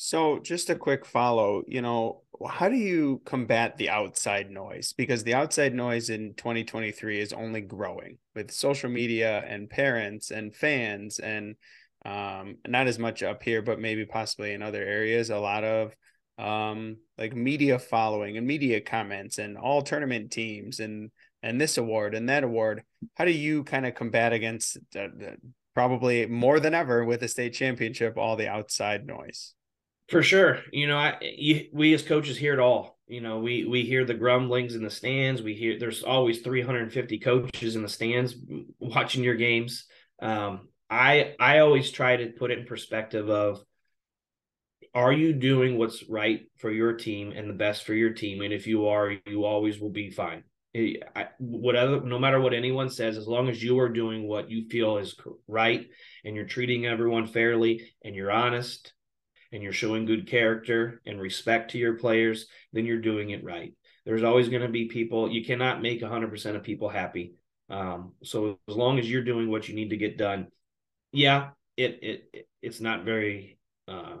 So, 0.00 0.38
just 0.38 0.70
a 0.70 0.76
quick 0.76 1.04
follow, 1.04 1.64
you 1.66 1.82
know, 1.82 2.22
how 2.48 2.68
do 2.68 2.76
you 2.76 3.20
combat 3.24 3.76
the 3.76 3.90
outside 3.90 4.48
noise? 4.48 4.92
Because 4.92 5.24
the 5.24 5.34
outside 5.34 5.74
noise 5.74 6.08
in 6.08 6.34
2023 6.34 7.18
is 7.18 7.32
only 7.32 7.62
growing 7.62 8.18
with 8.32 8.52
social 8.52 8.88
media 8.88 9.42
and 9.48 9.68
parents 9.68 10.30
and 10.30 10.54
fans, 10.54 11.18
and 11.18 11.56
um, 12.06 12.58
not 12.64 12.86
as 12.86 12.96
much 12.96 13.24
up 13.24 13.42
here, 13.42 13.60
but 13.60 13.80
maybe 13.80 14.06
possibly 14.06 14.52
in 14.52 14.62
other 14.62 14.80
areas. 14.80 15.30
A 15.30 15.38
lot 15.38 15.64
of 15.64 15.96
um, 16.38 16.98
like 17.18 17.34
media 17.34 17.80
following 17.80 18.36
and 18.36 18.46
media 18.46 18.80
comments, 18.80 19.38
and 19.38 19.58
all 19.58 19.82
tournament 19.82 20.30
teams, 20.30 20.78
and 20.78 21.10
and 21.42 21.60
this 21.60 21.76
award 21.76 22.14
and 22.14 22.28
that 22.28 22.44
award. 22.44 22.84
How 23.16 23.24
do 23.24 23.32
you 23.32 23.64
kind 23.64 23.84
of 23.84 23.96
combat 23.96 24.32
against 24.32 24.78
probably 25.74 26.26
more 26.26 26.60
than 26.60 26.74
ever 26.74 27.04
with 27.04 27.18
the 27.18 27.26
state 27.26 27.54
championship 27.54 28.16
all 28.16 28.36
the 28.36 28.46
outside 28.46 29.04
noise? 29.04 29.54
For 30.08 30.22
sure, 30.22 30.60
you 30.72 30.86
know, 30.86 30.96
I 30.96 31.18
you, 31.20 31.68
we 31.72 31.92
as 31.92 32.02
coaches 32.02 32.38
hear 32.38 32.54
it 32.54 32.60
all. 32.60 32.98
You 33.06 33.20
know, 33.20 33.40
we 33.40 33.66
we 33.66 33.84
hear 33.84 34.06
the 34.06 34.14
grumblings 34.14 34.74
in 34.74 34.82
the 34.82 34.90
stands. 34.90 35.42
We 35.42 35.54
hear 35.54 35.78
there's 35.78 36.02
always 36.02 36.40
350 36.40 37.18
coaches 37.18 37.76
in 37.76 37.82
the 37.82 37.88
stands 37.88 38.34
watching 38.78 39.22
your 39.22 39.34
games. 39.34 39.84
Um, 40.20 40.68
I 40.88 41.34
I 41.38 41.58
always 41.58 41.90
try 41.90 42.16
to 42.16 42.28
put 42.28 42.50
it 42.50 42.60
in 42.60 42.64
perspective 42.64 43.28
of 43.28 43.62
are 44.94 45.12
you 45.12 45.34
doing 45.34 45.76
what's 45.76 46.08
right 46.08 46.46
for 46.56 46.70
your 46.70 46.94
team 46.94 47.32
and 47.36 47.48
the 47.48 47.54
best 47.54 47.84
for 47.84 47.92
your 47.92 48.10
team? 48.10 48.40
And 48.40 48.52
if 48.52 48.66
you 48.66 48.88
are, 48.88 49.14
you 49.26 49.44
always 49.44 49.78
will 49.78 49.90
be 49.90 50.10
fine. 50.10 50.42
I, 50.74 51.28
whatever, 51.38 52.00
no 52.00 52.18
matter 52.18 52.40
what 52.40 52.54
anyone 52.54 52.88
says, 52.88 53.16
as 53.16 53.26
long 53.26 53.48
as 53.48 53.62
you 53.62 53.78
are 53.80 53.88
doing 53.88 54.26
what 54.26 54.50
you 54.50 54.68
feel 54.68 54.98
is 54.98 55.16
right 55.46 55.86
and 56.24 56.34
you're 56.36 56.46
treating 56.46 56.86
everyone 56.86 57.26
fairly 57.26 57.90
and 58.04 58.14
you're 58.14 58.30
honest 58.30 58.92
and 59.52 59.62
you're 59.62 59.72
showing 59.72 60.04
good 60.04 60.26
character 60.26 61.00
and 61.06 61.20
respect 61.20 61.70
to 61.72 61.78
your 61.78 61.94
players, 61.94 62.46
then 62.72 62.86
you're 62.86 63.00
doing 63.00 63.30
it 63.30 63.44
right. 63.44 63.72
There's 64.04 64.22
always 64.22 64.48
going 64.48 64.62
to 64.62 64.68
be 64.68 64.86
people, 64.86 65.30
you 65.30 65.44
cannot 65.44 65.82
make 65.82 66.00
100% 66.00 66.56
of 66.56 66.62
people 66.62 66.88
happy. 66.88 67.34
Um, 67.70 68.12
so 68.24 68.58
as 68.68 68.76
long 68.76 68.98
as 68.98 69.10
you're 69.10 69.24
doing 69.24 69.50
what 69.50 69.68
you 69.68 69.74
need 69.74 69.90
to 69.90 69.96
get 69.96 70.16
done, 70.16 70.48
yeah, 71.12 71.50
it, 71.76 71.98
it, 72.02 72.48
it's 72.62 72.80
not 72.80 73.04
very, 73.04 73.58
uh, 73.86 74.16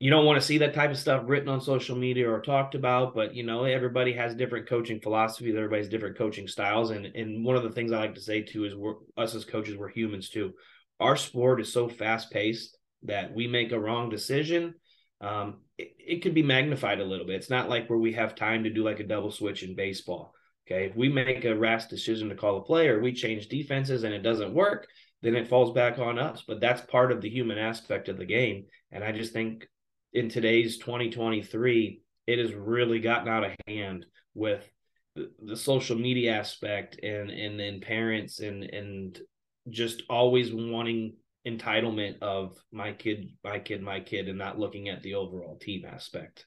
you 0.00 0.10
don't 0.10 0.26
want 0.26 0.40
to 0.40 0.46
see 0.46 0.58
that 0.58 0.74
type 0.74 0.90
of 0.90 0.98
stuff 0.98 1.22
written 1.26 1.48
on 1.48 1.60
social 1.60 1.96
media 1.96 2.30
or 2.30 2.40
talked 2.40 2.74
about, 2.74 3.14
but 3.14 3.34
you 3.34 3.42
know, 3.42 3.64
everybody 3.64 4.12
has 4.12 4.34
different 4.34 4.68
coaching 4.68 5.00
philosophies, 5.00 5.54
everybody's 5.54 5.88
different 5.88 6.18
coaching 6.18 6.48
styles. 6.48 6.90
And 6.90 7.06
and 7.06 7.44
one 7.44 7.56
of 7.56 7.62
the 7.62 7.70
things 7.70 7.92
I 7.92 8.00
like 8.00 8.14
to 8.16 8.20
say 8.20 8.42
too 8.42 8.64
is 8.64 8.74
we're 8.74 8.96
us 9.16 9.34
as 9.34 9.44
coaches, 9.44 9.76
we're 9.76 9.88
humans 9.88 10.28
too. 10.28 10.52
Our 11.00 11.16
sport 11.16 11.60
is 11.60 11.72
so 11.72 11.88
fast 11.88 12.30
paced 12.30 12.76
that 13.04 13.34
we 13.34 13.46
make 13.46 13.72
a 13.72 13.80
wrong 13.80 14.10
decision. 14.10 14.74
Um, 15.20 15.60
it, 15.78 15.94
it 15.98 16.22
could 16.22 16.34
be 16.34 16.42
magnified 16.42 17.00
a 17.00 17.04
little 17.04 17.26
bit. 17.26 17.36
It's 17.36 17.50
not 17.50 17.68
like 17.68 17.88
where 17.88 17.98
we 17.98 18.12
have 18.12 18.34
time 18.34 18.64
to 18.64 18.70
do 18.70 18.84
like 18.84 19.00
a 19.00 19.06
double 19.06 19.30
switch 19.30 19.62
in 19.62 19.74
baseball. 19.74 20.34
Okay. 20.66 20.86
If 20.86 20.96
we 20.96 21.08
make 21.08 21.44
a 21.44 21.54
rash 21.54 21.86
decision 21.86 22.28
to 22.30 22.34
call 22.34 22.58
a 22.58 22.64
player, 22.64 23.00
we 23.00 23.12
change 23.12 23.48
defenses 23.48 24.04
and 24.04 24.14
it 24.14 24.22
doesn't 24.22 24.54
work, 24.54 24.86
then 25.22 25.36
it 25.36 25.48
falls 25.48 25.72
back 25.72 25.98
on 25.98 26.18
us. 26.18 26.42
But 26.46 26.60
that's 26.60 26.80
part 26.82 27.12
of 27.12 27.20
the 27.20 27.28
human 27.28 27.58
aspect 27.58 28.08
of 28.08 28.16
the 28.16 28.24
game. 28.24 28.66
And 28.90 29.04
I 29.04 29.12
just 29.12 29.32
think 29.32 29.66
in 30.12 30.28
today's 30.28 30.78
2023, 30.78 32.00
it 32.26 32.38
has 32.38 32.54
really 32.54 33.00
gotten 33.00 33.28
out 33.28 33.44
of 33.44 33.52
hand 33.66 34.06
with 34.34 34.66
the, 35.14 35.30
the 35.42 35.56
social 35.56 35.96
media 35.96 36.32
aspect 36.32 36.98
and 37.02 37.30
and 37.30 37.60
and 37.60 37.82
parents 37.82 38.40
and 38.40 38.64
and 38.64 39.20
just 39.68 40.02
always 40.10 40.52
wanting 40.52 41.14
entitlement 41.46 42.20
of 42.22 42.56
my 42.72 42.92
kid, 42.92 43.30
my 43.42 43.58
kid, 43.58 43.82
my 43.82 44.00
kid, 44.00 44.28
and 44.28 44.38
not 44.38 44.58
looking 44.58 44.88
at 44.88 45.02
the 45.02 45.14
overall 45.14 45.56
team 45.58 45.84
aspect. 45.84 46.46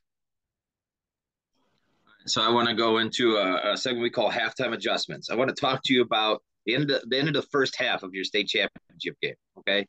So 2.26 2.42
I 2.42 2.50
want 2.50 2.68
to 2.68 2.76
go 2.76 2.98
into 2.98 3.38
a, 3.38 3.74
a 3.74 3.78
segment 3.78 4.04
we 4.04 4.10
call 4.10 4.30
halftime 4.30 4.74
adjustments. 4.74 5.30
I 5.30 5.36
want 5.36 5.50
to 5.50 5.60
talk 5.60 5.82
to 5.86 5.94
you 5.94 6.02
about 6.02 6.42
the 6.66 6.76
end 6.76 6.92
of 6.92 7.02
the 7.10 7.18
end 7.18 7.28
of 7.30 7.34
the 7.34 7.48
first 7.52 7.76
half 7.76 8.04
of 8.04 8.14
your 8.14 8.24
state 8.24 8.48
championship 8.48 9.16
game. 9.22 9.36
Okay, 9.60 9.86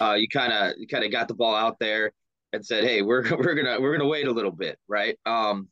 uh, 0.00 0.14
you 0.14 0.28
kind 0.28 0.52
of 0.52 0.74
you 0.78 0.86
kind 0.86 1.04
of 1.04 1.10
got 1.10 1.26
the 1.26 1.34
ball 1.34 1.54
out 1.54 1.78
there 1.80 2.12
and 2.52 2.64
said, 2.64 2.84
"Hey, 2.84 3.02
we're 3.02 3.22
we're 3.36 3.54
gonna 3.54 3.80
we're 3.80 3.96
gonna 3.96 4.08
wait 4.08 4.28
a 4.28 4.32
little 4.32 4.52
bit, 4.52 4.78
right?" 4.88 5.18
Um, 5.26 5.68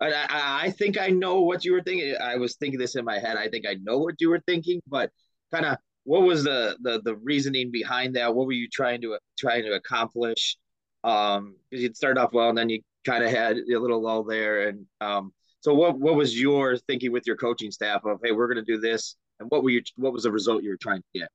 I, 0.00 0.64
I 0.64 0.70
think 0.70 1.00
I 1.00 1.08
know 1.08 1.42
what 1.42 1.64
you 1.64 1.72
were 1.72 1.82
thinking. 1.82 2.16
I 2.20 2.36
was 2.36 2.56
thinking 2.56 2.80
this 2.80 2.96
in 2.96 3.04
my 3.04 3.18
head. 3.18 3.36
I 3.36 3.48
think 3.48 3.66
I 3.68 3.76
know 3.82 3.98
what 3.98 4.16
you 4.20 4.30
were 4.30 4.42
thinking, 4.46 4.80
but 4.88 5.10
kind 5.52 5.64
of 5.64 5.76
what 6.04 6.22
was 6.22 6.44
the, 6.44 6.76
the 6.82 7.00
the 7.02 7.16
reasoning 7.16 7.70
behind 7.70 8.16
that? 8.16 8.34
What 8.34 8.46
were 8.46 8.52
you 8.52 8.68
trying 8.68 9.00
to 9.02 9.18
trying 9.38 9.64
to 9.64 9.72
accomplish? 9.72 10.56
Um, 11.04 11.56
you'd 11.70 11.96
start 11.96 12.18
off 12.18 12.32
well, 12.32 12.48
and 12.48 12.58
then 12.58 12.68
you 12.68 12.80
kind 13.04 13.24
of 13.24 13.30
had 13.30 13.56
a 13.56 13.78
little 13.78 14.02
lull 14.02 14.24
there. 14.24 14.68
And 14.68 14.86
um, 15.00 15.32
so 15.60 15.74
what 15.74 15.98
what 15.98 16.14
was 16.14 16.38
your 16.38 16.76
thinking 16.76 17.12
with 17.12 17.26
your 17.26 17.36
coaching 17.36 17.70
staff 17.70 18.04
of, 18.04 18.20
hey, 18.22 18.32
we're 18.32 18.52
going 18.52 18.64
to 18.64 18.72
do 18.72 18.80
this, 18.80 19.16
and 19.40 19.50
what 19.50 19.62
were 19.62 19.70
you 19.70 19.82
what 19.96 20.12
was 20.12 20.24
the 20.24 20.32
result 20.32 20.62
you 20.62 20.70
were 20.70 20.76
trying 20.76 21.00
to 21.00 21.20
get? 21.20 21.28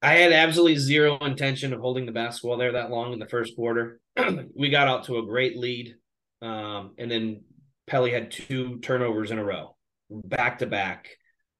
I 0.00 0.14
had 0.14 0.32
absolutely 0.32 0.78
zero 0.78 1.16
intention 1.18 1.72
of 1.72 1.80
holding 1.80 2.06
the 2.06 2.12
basketball 2.12 2.56
there 2.56 2.72
that 2.72 2.90
long 2.90 3.12
in 3.12 3.20
the 3.20 3.28
first 3.28 3.54
quarter. 3.54 4.00
we 4.56 4.68
got 4.68 4.88
out 4.88 5.04
to 5.04 5.18
a 5.18 5.26
great 5.26 5.56
lead, 5.56 5.94
um, 6.40 6.92
and 6.98 7.10
then 7.10 7.42
Pelly 7.86 8.10
had 8.10 8.30
two 8.30 8.80
turnovers 8.80 9.30
in 9.30 9.38
a 9.38 9.44
row, 9.44 9.76
back 10.10 10.58
to 10.58 10.66
back, 10.66 11.10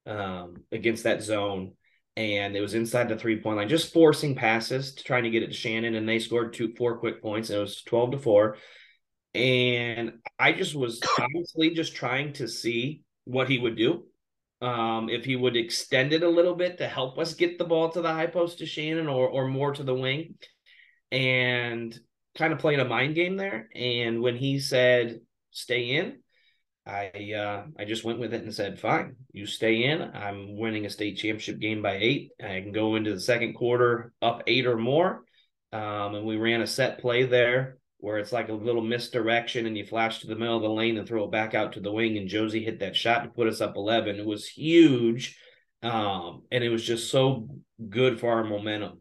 um, 0.07 0.65
against 0.73 1.05
that 1.05 1.23
zone, 1.23 1.75
and 2.17 2.55
it 2.55 2.61
was 2.61 2.75
inside 2.75 3.09
the 3.09 3.17
three 3.17 3.41
point 3.41 3.57
line, 3.57 3.69
just 3.69 3.93
forcing 3.93 4.35
passes 4.35 4.95
to 4.95 5.05
trying 5.05 5.25
to 5.25 5.31
get 5.31 5.43
it 5.43 5.49
to 5.49 5.55
Shannon, 5.55 5.95
and 5.95 6.09
they 6.09 6.19
scored 6.19 6.53
two 6.53 6.75
four 6.77 6.99
quick 6.99 7.23
points, 7.23 7.51
and 7.51 7.59
it 7.59 7.63
was 7.63 7.83
twelve 7.83 8.11
to 8.13 8.19
four. 8.19 8.57
And 9.35 10.15
I 10.39 10.53
just 10.53 10.75
was 10.75 11.01
honestly 11.19 11.71
just 11.71 11.95
trying 11.95 12.35
to 12.35 12.49
see 12.49 13.03
what 13.25 13.49
he 13.49 13.59
would 13.59 13.77
do 13.77 14.05
um, 14.61 15.09
if 15.09 15.25
he 15.25 15.37
would 15.37 15.57
extend 15.57 16.13
it 16.13 16.23
a 16.23 16.29
little 16.29 16.55
bit 16.55 16.79
to 16.79 16.89
help 16.89 17.19
us 17.19 17.35
get 17.35 17.59
the 17.59 17.65
ball 17.65 17.91
to 17.91 18.03
the 18.03 18.13
high 18.13 18.27
post 18.27 18.59
to 18.59 18.67
Shannon 18.67 19.09
or 19.09 19.29
or 19.29 19.49
more 19.49 19.73
to 19.73 19.83
the 19.83 19.95
wing, 19.95 20.35
and 21.11 21.99
kind 22.37 22.53
of 22.53 22.59
playing 22.59 22.81
a 22.81 22.85
mind 22.85 23.15
game 23.15 23.37
there. 23.37 23.69
And 23.75 24.23
when 24.23 24.37
he 24.37 24.61
said 24.61 25.21
stay 25.51 25.97
in, 25.97 26.22
I 26.85 27.33
uh, 27.37 27.65
I 27.79 27.85
just 27.85 28.05
went 28.05 28.19
with 28.19 28.35
it 28.35 28.43
and 28.43 28.55
said, 28.55 28.81
fine, 28.81 29.17
you 29.33 29.47
stay 29.47 29.85
in. 29.85 30.03
I'm 30.03 30.57
winning 30.59 30.85
a 30.85 30.91
state 30.91 31.17
championship 31.17 31.61
game 31.61 31.81
by 31.81 31.97
eight. 31.97 32.31
I 32.41 32.61
can 32.61 32.73
go 32.73 32.97
into 32.97 33.15
the 33.15 33.21
second 33.21 33.55
quarter 33.55 34.13
up 34.21 34.43
eight 34.47 34.67
or 34.67 34.77
more. 34.77 35.25
Um, 35.73 36.17
and 36.17 36.27
we 36.27 36.37
ran 36.37 36.61
a 36.61 36.67
set 36.67 36.99
play 36.99 37.25
there 37.25 37.79
where 37.99 38.19
it's 38.19 38.33
like 38.33 38.49
a 38.49 38.53
little 38.53 38.83
misdirection 38.83 39.65
and 39.65 39.79
you 39.79 39.87
flash 39.87 40.19
to 40.19 40.27
the 40.27 40.35
middle 40.35 40.57
of 40.57 40.63
the 40.63 40.69
lane 40.69 40.99
and 40.99 41.07
throw 41.07 41.25
it 41.25 41.31
back 41.31 41.55
out 41.55 41.75
to 41.75 41.81
the 41.81 41.93
wing. 41.93 42.19
And 42.19 42.29
Josie 42.29 42.65
hit 42.65 42.81
that 42.81 42.97
shot 42.97 43.23
to 43.23 43.31
put 43.31 43.47
us 43.47 43.61
up 43.61 43.77
11. 43.77 44.17
It 44.17 44.27
was 44.27 44.49
huge. 44.49 45.39
Um, 45.85 46.43
and 46.51 46.65
it 46.65 46.69
was 46.69 46.85
just 46.85 47.11
so 47.11 47.49
good 47.89 48.19
for 48.19 48.33
our 48.33 48.45
momentum. 48.45 48.99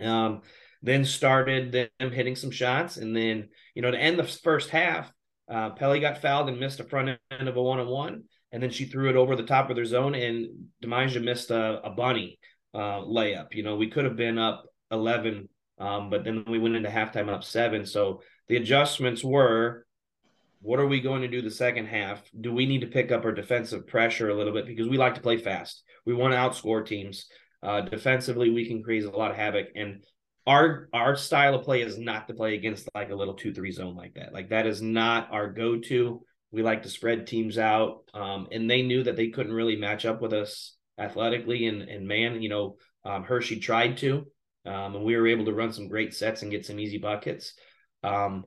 Um, 0.00 0.42
then 0.80 1.04
started 1.04 1.72
them 1.72 2.12
hitting 2.12 2.36
some 2.36 2.52
shots. 2.52 2.96
And 2.96 3.16
then, 3.16 3.48
you 3.74 3.82
know, 3.82 3.90
to 3.90 3.98
end 3.98 4.16
the 4.16 4.24
first 4.24 4.70
half, 4.70 5.12
uh, 5.50 5.70
Pelly 5.70 6.00
got 6.00 6.22
fouled 6.22 6.48
and 6.48 6.60
missed 6.60 6.80
a 6.80 6.84
front 6.84 7.18
end 7.30 7.48
of 7.48 7.56
a 7.56 7.62
one 7.62 7.80
on 7.80 7.88
one. 7.88 8.24
And 8.52 8.62
then 8.62 8.70
she 8.70 8.84
threw 8.84 9.08
it 9.10 9.16
over 9.16 9.36
the 9.36 9.44
top 9.44 9.70
of 9.70 9.76
their 9.76 9.84
zone, 9.84 10.14
and 10.16 10.48
Demija 10.82 11.22
missed 11.22 11.50
a, 11.50 11.80
a 11.84 11.90
bunny 11.90 12.38
uh, 12.74 13.00
layup. 13.00 13.54
You 13.54 13.62
know, 13.62 13.76
we 13.76 13.90
could 13.90 14.04
have 14.04 14.16
been 14.16 14.38
up 14.38 14.64
11 14.90 15.48
um, 15.80 16.10
but 16.10 16.24
then 16.24 16.44
we 16.46 16.58
went 16.58 16.76
into 16.76 16.90
halftime 16.90 17.32
up 17.32 17.42
seven. 17.42 17.86
So 17.86 18.22
the 18.48 18.56
adjustments 18.56 19.24
were 19.24 19.86
what 20.62 20.78
are 20.78 20.86
we 20.86 21.00
going 21.00 21.22
to 21.22 21.28
do 21.28 21.40
the 21.40 21.50
second 21.50 21.86
half? 21.86 22.22
Do 22.38 22.52
we 22.52 22.66
need 22.66 22.82
to 22.82 22.86
pick 22.86 23.10
up 23.10 23.24
our 23.24 23.32
defensive 23.32 23.86
pressure 23.86 24.28
a 24.28 24.34
little 24.34 24.52
bit 24.52 24.66
because 24.66 24.88
we 24.88 24.98
like 24.98 25.14
to 25.14 25.22
play 25.22 25.38
fast? 25.38 25.82
We 26.04 26.12
want 26.12 26.34
to 26.34 26.36
outscore 26.38 26.84
teams. 26.84 27.26
Uh, 27.62 27.80
defensively, 27.80 28.50
we 28.50 28.66
can 28.66 28.82
create 28.82 29.04
a 29.04 29.10
lot 29.10 29.30
of 29.30 29.38
havoc. 29.38 29.68
And 29.74 30.04
our 30.46 30.88
our 30.92 31.16
style 31.16 31.54
of 31.54 31.64
play 31.64 31.82
is 31.82 31.98
not 31.98 32.28
to 32.28 32.34
play 32.34 32.54
against 32.54 32.88
like 32.94 33.10
a 33.10 33.14
little 33.14 33.34
two 33.34 33.52
three 33.52 33.72
zone 33.72 33.96
like 33.96 34.14
that. 34.14 34.32
Like 34.32 34.50
that 34.50 34.66
is 34.66 34.80
not 34.80 35.32
our 35.32 35.50
go 35.50 35.78
to. 35.78 36.22
We 36.52 36.62
like 36.62 36.82
to 36.82 36.88
spread 36.88 37.26
teams 37.26 37.58
out, 37.58 38.02
um, 38.12 38.48
and 38.50 38.68
they 38.68 38.82
knew 38.82 39.04
that 39.04 39.16
they 39.16 39.28
couldn't 39.28 39.52
really 39.52 39.76
match 39.76 40.04
up 40.04 40.20
with 40.20 40.32
us 40.32 40.76
athletically 40.98 41.66
and 41.66 41.82
and 41.82 42.06
man, 42.06 42.42
you 42.42 42.48
know, 42.48 42.76
um, 43.04 43.24
Hersey 43.24 43.60
tried 43.60 43.98
to, 43.98 44.26
um, 44.66 44.96
and 44.96 45.04
we 45.04 45.16
were 45.16 45.28
able 45.28 45.44
to 45.46 45.54
run 45.54 45.72
some 45.72 45.88
great 45.88 46.14
sets 46.14 46.42
and 46.42 46.50
get 46.50 46.66
some 46.66 46.80
easy 46.80 46.98
buckets. 46.98 47.54
Um, 48.02 48.44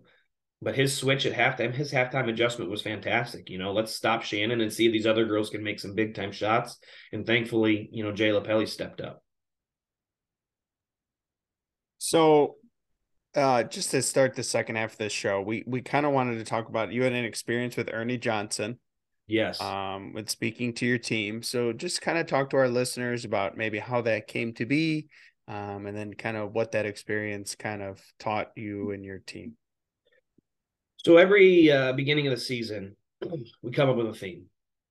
but 0.61 0.75
his 0.75 0.95
switch 0.95 1.25
at 1.25 1.33
halftime, 1.33 1.73
his 1.73 1.91
halftime 1.91 2.29
adjustment 2.29 2.71
was 2.71 2.81
fantastic. 2.81 3.49
You 3.49 3.57
know, 3.57 3.73
let's 3.73 3.93
stop 3.93 4.23
Shannon 4.23 4.61
and 4.61 4.71
see 4.71 4.85
if 4.85 4.93
these 4.93 5.05
other 5.05 5.25
girls 5.25 5.49
can 5.49 5.63
make 5.63 5.79
some 5.79 5.93
big 5.93 6.15
time 6.15 6.31
shots. 6.31 6.77
And 7.11 7.25
thankfully, 7.25 7.89
you 7.91 8.03
know, 8.03 8.13
Jay 8.13 8.37
Pelly 8.39 8.65
stepped 8.65 9.01
up. 9.01 9.22
So, 12.05 12.57
uh, 13.33 13.63
just 13.63 13.91
to 13.91 14.01
start 14.01 14.35
the 14.35 14.43
second 14.43 14.75
half 14.75 14.91
of 14.91 14.97
this 14.97 15.13
show, 15.13 15.39
we 15.39 15.63
we 15.65 15.81
kind 15.81 16.05
of 16.05 16.11
wanted 16.11 16.37
to 16.37 16.43
talk 16.43 16.67
about 16.67 16.91
you 16.91 17.01
had 17.01 17.13
an 17.13 17.23
experience 17.23 17.77
with 17.77 17.89
Ernie 17.93 18.17
Johnson. 18.17 18.77
Yes. 19.25 19.61
Um, 19.61 20.11
with 20.11 20.29
speaking 20.29 20.73
to 20.73 20.85
your 20.85 20.97
team. 20.97 21.41
So 21.41 21.71
just 21.71 22.01
kind 22.01 22.17
of 22.17 22.27
talk 22.27 22.49
to 22.49 22.57
our 22.57 22.67
listeners 22.67 23.23
about 23.23 23.55
maybe 23.55 23.79
how 23.79 24.01
that 24.01 24.27
came 24.27 24.53
to 24.55 24.65
be, 24.65 25.07
um, 25.47 25.85
and 25.85 25.95
then 25.95 26.13
kind 26.13 26.35
of 26.35 26.51
what 26.51 26.73
that 26.73 26.85
experience 26.85 27.55
kind 27.55 27.81
of 27.81 28.01
taught 28.19 28.51
you 28.57 28.91
and 28.91 29.05
your 29.05 29.19
team. 29.19 29.53
So 31.05 31.15
every 31.15 31.71
uh, 31.71 31.93
beginning 31.93 32.27
of 32.27 32.31
the 32.31 32.39
season, 32.39 32.97
we 33.61 33.71
come 33.71 33.89
up 33.89 33.95
with 33.95 34.07
a 34.07 34.13
theme. 34.13 34.47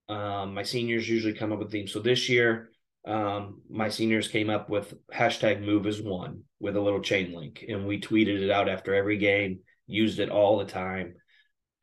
Um, 0.09 0.55
my 0.55 0.63
seniors 0.63 1.07
usually 1.07 1.35
come 1.35 1.53
up 1.53 1.59
with 1.59 1.71
themes. 1.71 1.93
So 1.93 2.01
this 2.01 2.31
year, 2.31 2.72
um, 3.05 3.63
my 3.69 3.89
seniors 3.89 4.29
came 4.29 4.51
up 4.51 4.71
with 4.71 4.95
hashtag 5.13 5.65
move 5.65 5.87
as 5.87 6.01
one 6.01 6.43
with 6.61 6.77
a 6.77 6.81
little 6.81 7.01
chain 7.01 7.35
link, 7.35 7.65
and 7.69 7.87
we 7.87 8.01
tweeted 8.01 8.41
it 8.41 8.51
out 8.51 8.69
after 8.69 8.95
every 8.95 9.19
game, 9.19 9.61
used 9.87 10.21
it 10.21 10.31
all 10.31 10.59
the 10.59 10.65
time. 10.65 11.15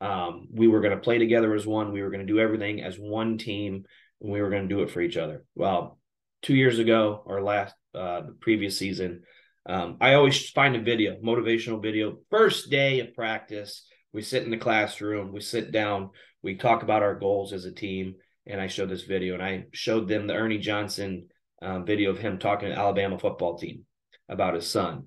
Um, 0.00 0.48
we 0.50 0.66
were 0.66 0.80
going 0.80 0.96
to 0.96 1.02
play 1.02 1.18
together 1.18 1.54
as 1.54 1.66
one. 1.66 1.92
We 1.92 2.02
were 2.02 2.10
going 2.10 2.26
to 2.26 2.32
do 2.32 2.40
everything 2.40 2.82
as 2.82 2.96
one 2.98 3.36
team, 3.36 3.84
and 4.20 4.32
we 4.32 4.40
were 4.40 4.50
going 4.50 4.68
to 4.68 4.74
do 4.74 4.82
it 4.82 4.90
for 4.90 5.00
each 5.00 5.18
other. 5.18 5.44
Well, 5.54 5.98
two 6.42 6.54
years 6.54 6.78
ago 6.78 7.22
or 7.26 7.42
last 7.42 7.74
uh, 7.94 8.22
the 8.22 8.36
previous 8.40 8.78
season. 8.78 9.22
Um, 9.66 9.98
I 10.00 10.14
always 10.14 10.48
find 10.50 10.74
a 10.74 10.80
video, 10.80 11.16
motivational 11.16 11.82
video, 11.82 12.18
first 12.30 12.70
day 12.70 13.00
of 13.00 13.14
practice. 13.14 13.86
We 14.12 14.22
sit 14.22 14.44
in 14.44 14.50
the 14.50 14.56
classroom, 14.56 15.32
we 15.32 15.40
sit 15.40 15.70
down, 15.70 16.10
we 16.42 16.56
talk 16.56 16.82
about 16.82 17.02
our 17.02 17.14
goals 17.14 17.52
as 17.52 17.64
a 17.66 17.72
team, 17.72 18.14
and 18.46 18.60
I 18.60 18.66
showed 18.66 18.90
this 18.90 19.04
video, 19.04 19.34
and 19.34 19.42
I 19.42 19.66
showed 19.72 20.08
them 20.08 20.26
the 20.26 20.34
Ernie 20.34 20.58
Johnson 20.58 21.28
um, 21.62 21.84
video 21.84 22.10
of 22.10 22.18
him 22.18 22.38
talking 22.38 22.68
to 22.68 22.74
the 22.74 22.80
Alabama 22.80 23.18
football 23.18 23.58
team 23.58 23.84
about 24.28 24.54
his 24.54 24.68
son, 24.68 25.06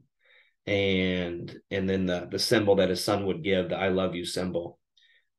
and 0.66 1.56
and 1.72 1.90
then 1.90 2.06
the 2.06 2.28
the 2.30 2.40
symbol 2.40 2.76
that 2.76 2.90
his 2.90 3.04
son 3.04 3.26
would 3.26 3.44
give, 3.44 3.70
the 3.70 3.78
I 3.78 3.90
love 3.90 4.16
you 4.16 4.26
symbol. 4.26 4.80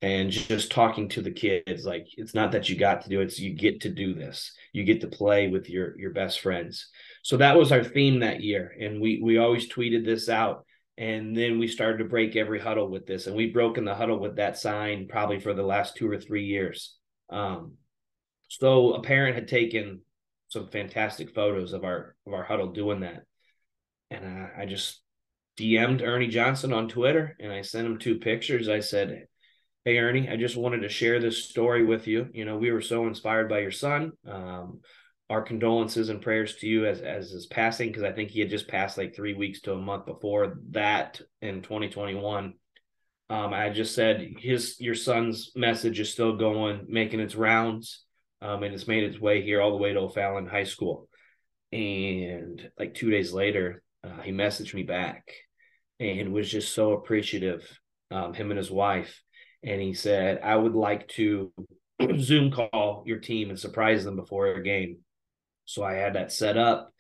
And 0.03 0.31
just 0.31 0.71
talking 0.71 1.09
to 1.11 1.23
the 1.23 1.31
kids, 1.31 1.87
like 1.87 2.07
it's 2.19 2.35
not 2.35 2.53
that 2.53 2.69
you 2.69 2.77
got 2.77 3.03
to 3.03 3.09
do 3.09 3.21
it, 3.21 3.25
it's 3.25 3.39
you 3.39 3.55
get 3.55 3.81
to 3.83 3.89
do 3.89 4.13
this. 4.13 4.53
You 4.75 4.85
get 4.85 5.01
to 5.01 5.07
play 5.09 5.49
with 5.49 5.71
your 5.71 5.99
your 5.99 6.11
best 6.11 6.41
friends. 6.41 6.91
So 7.23 7.39
that 7.39 7.57
was 7.57 7.73
our 7.73 7.83
theme 7.83 8.21
that 8.21 8.43
year. 8.43 8.75
And 8.79 9.01
we 9.01 9.23
we 9.23 9.39
always 9.39 9.67
tweeted 9.73 10.05
this 10.05 10.29
out. 10.29 10.67
And 10.99 11.35
then 11.35 11.59
we 11.59 11.69
started 11.69 11.99
to 11.99 12.05
break 12.05 12.37
every 12.37 12.61
huddle 12.61 12.89
with 12.89 13.07
this. 13.07 13.27
And 13.27 13.35
we've 13.35 13.55
broken 13.55 13.87
the 13.87 13.95
huddle 13.95 14.19
with 14.19 14.37
that 14.37 14.59
sign 14.59 15.09
probably 15.09 15.41
for 15.41 15.55
the 15.55 15.63
last 15.63 15.97
two 15.97 16.11
or 16.11 16.19
three 16.19 16.45
years. 16.45 16.97
Um, 17.31 17.79
so 18.61 18.95
a 18.95 19.03
parent 19.03 19.35
had 19.35 19.49
taken 19.49 20.03
some 20.49 20.69
fantastic 20.69 21.35
photos 21.35 21.73
of 21.73 21.85
our 21.85 22.15
of 22.27 22.33
our 22.33 22.45
huddle 22.45 22.73
doing 22.73 23.01
that. 23.01 23.25
And 24.11 24.25
I, 24.25 24.63
I 24.63 24.67
just 24.67 25.01
DM'd 25.59 26.03
Ernie 26.03 26.29
Johnson 26.29 26.73
on 26.73 26.89
Twitter 26.89 27.37
and 27.41 27.53
I 27.53 27.63
sent 27.63 27.87
him 27.87 27.99
two 27.99 28.19
pictures. 28.19 28.69
I 28.69 28.81
said, 28.81 29.27
Hey 29.85 29.99
Ernie, 29.99 30.29
I 30.29 30.37
just 30.37 30.57
wanted 30.57 30.83
to 30.83 30.89
share 30.89 31.21
this 31.21 31.45
story 31.45 31.85
with 31.85 32.07
you. 32.07 32.29
You 32.33 32.45
know, 32.45 32.57
we 32.57 32.71
were 32.71 32.81
so 32.81 33.07
inspired 33.07 33.49
by 33.49 33.61
your 33.61 33.73
son. 33.73 34.13
Um, 34.27 34.81
our 35.31 35.43
condolences 35.43 36.11
and 36.11 36.21
prayers 36.21 36.57
to 36.57 36.67
you 36.69 36.87
as 36.87 37.01
as 37.01 37.31
his 37.31 37.47
passing 37.47 37.89
because 37.89 38.03
I 38.03 38.13
think 38.13 38.31
he 38.31 38.41
had 38.41 38.51
just 38.51 38.69
passed 38.69 38.99
like 38.99 39.17
three 39.17 39.35
weeks 39.35 39.61
to 39.63 39.73
a 39.73 39.81
month 39.81 40.07
before 40.07 40.59
that 40.71 41.21
in 41.43 41.63
2021. 41.63 42.55
Um, 43.31 43.55
I 43.55 43.71
just 43.71 43.95
said 43.95 44.35
his 44.39 44.77
your 44.81 44.95
son's 44.95 45.51
message 45.57 45.99
is 45.99 46.13
still 46.13 46.37
going, 46.37 46.87
making 46.89 47.21
its 47.21 47.35
rounds, 47.35 48.05
um, 48.45 48.63
and 48.63 48.75
it's 48.75 48.87
made 48.87 49.05
its 49.05 49.19
way 49.19 49.43
here 49.43 49.63
all 49.63 49.71
the 49.71 49.83
way 49.83 49.95
to 49.95 50.01
O'Fallon 50.01 50.47
High 50.47 50.65
School. 50.65 51.09
And 51.73 52.71
like 52.79 52.95
two 52.95 53.11
days 53.11 53.33
later, 53.33 53.83
uh, 54.05 54.21
he 54.21 54.33
messaged 54.33 54.75
me 54.75 54.83
back 54.83 55.27
and 55.99 56.31
was 56.33 56.51
just 56.51 56.75
so 56.75 56.93
appreciative, 56.93 57.67
um, 58.11 58.35
him 58.35 58.51
and 58.51 58.59
his 58.59 58.71
wife. 58.71 59.23
And 59.63 59.81
he 59.81 59.95
said, 59.95 60.41
I 60.45 60.57
would 60.57 60.75
like 60.75 61.09
to 61.09 61.53
Zoom 62.19 62.53
call 62.53 63.03
your 63.07 63.19
team 63.19 63.49
and 63.49 63.59
surprise 63.59 64.05
them 64.05 64.17
before 64.17 64.49
a 64.49 64.63
game. 64.63 64.99
So 65.65 65.83
I 65.83 65.95
had 65.95 66.15
that 66.15 66.31
set 66.31 66.59
up, 66.59 66.93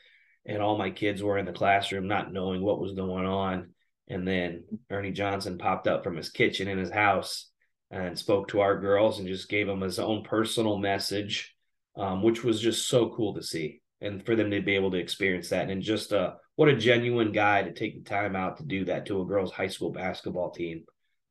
and 0.47 0.63
all 0.63 0.79
my 0.79 0.91
kids 0.91 1.23
were 1.23 1.37
in 1.37 1.45
the 1.45 1.53
classroom 1.53 2.09
not 2.09 2.33
knowing 2.33 2.63
what 2.63 2.81
was 2.81 2.93
going 2.95 3.27
on. 3.27 3.75
And 4.09 4.27
then 4.27 4.65
Ernie 4.91 5.13
Johnson 5.13 5.59
popped 5.59 5.87
up 5.89 6.05
from 6.05 6.17
his 6.17 6.31
kitchen 6.31 6.69
in 6.69 6.79
his 6.79 6.91
house 6.91 7.51
and 7.91 8.19
spoke 8.19 8.49
to 8.49 8.61
our 8.61 8.81
girls 8.81 9.19
and 9.19 9.29
just 9.29 9.49
gave 9.49 9.67
them 9.67 9.81
his 9.81 9.99
own 9.99 10.23
personal 10.25 10.79
message, 10.79 11.55
um, 11.97 12.23
which 12.23 12.43
was 12.43 12.61
just 12.61 12.89
so 12.89 13.11
cool 13.11 13.35
to 13.35 13.43
see 13.43 13.81
and 14.01 14.25
for 14.25 14.37
them 14.37 14.51
to 14.51 14.61
be 14.61 14.75
able 14.75 14.91
to 14.91 14.99
experience 14.99 15.51
that. 15.51 15.71
And 15.71 15.83
just 15.83 16.13
uh, 16.13 16.35
what 16.57 16.69
a 16.69 16.77
genuine 16.77 17.33
guy 17.33 17.63
to 17.63 17.73
take 17.73 17.97
the 17.97 18.09
time 18.09 18.37
out 18.37 18.59
to 18.59 18.65
do 18.65 18.85
that 18.87 19.07
to 19.07 19.21
a 19.21 19.27
girls' 19.27 19.53
high 19.53 19.69
school 19.69 19.91
basketball 19.91 20.51
team. 20.51 20.85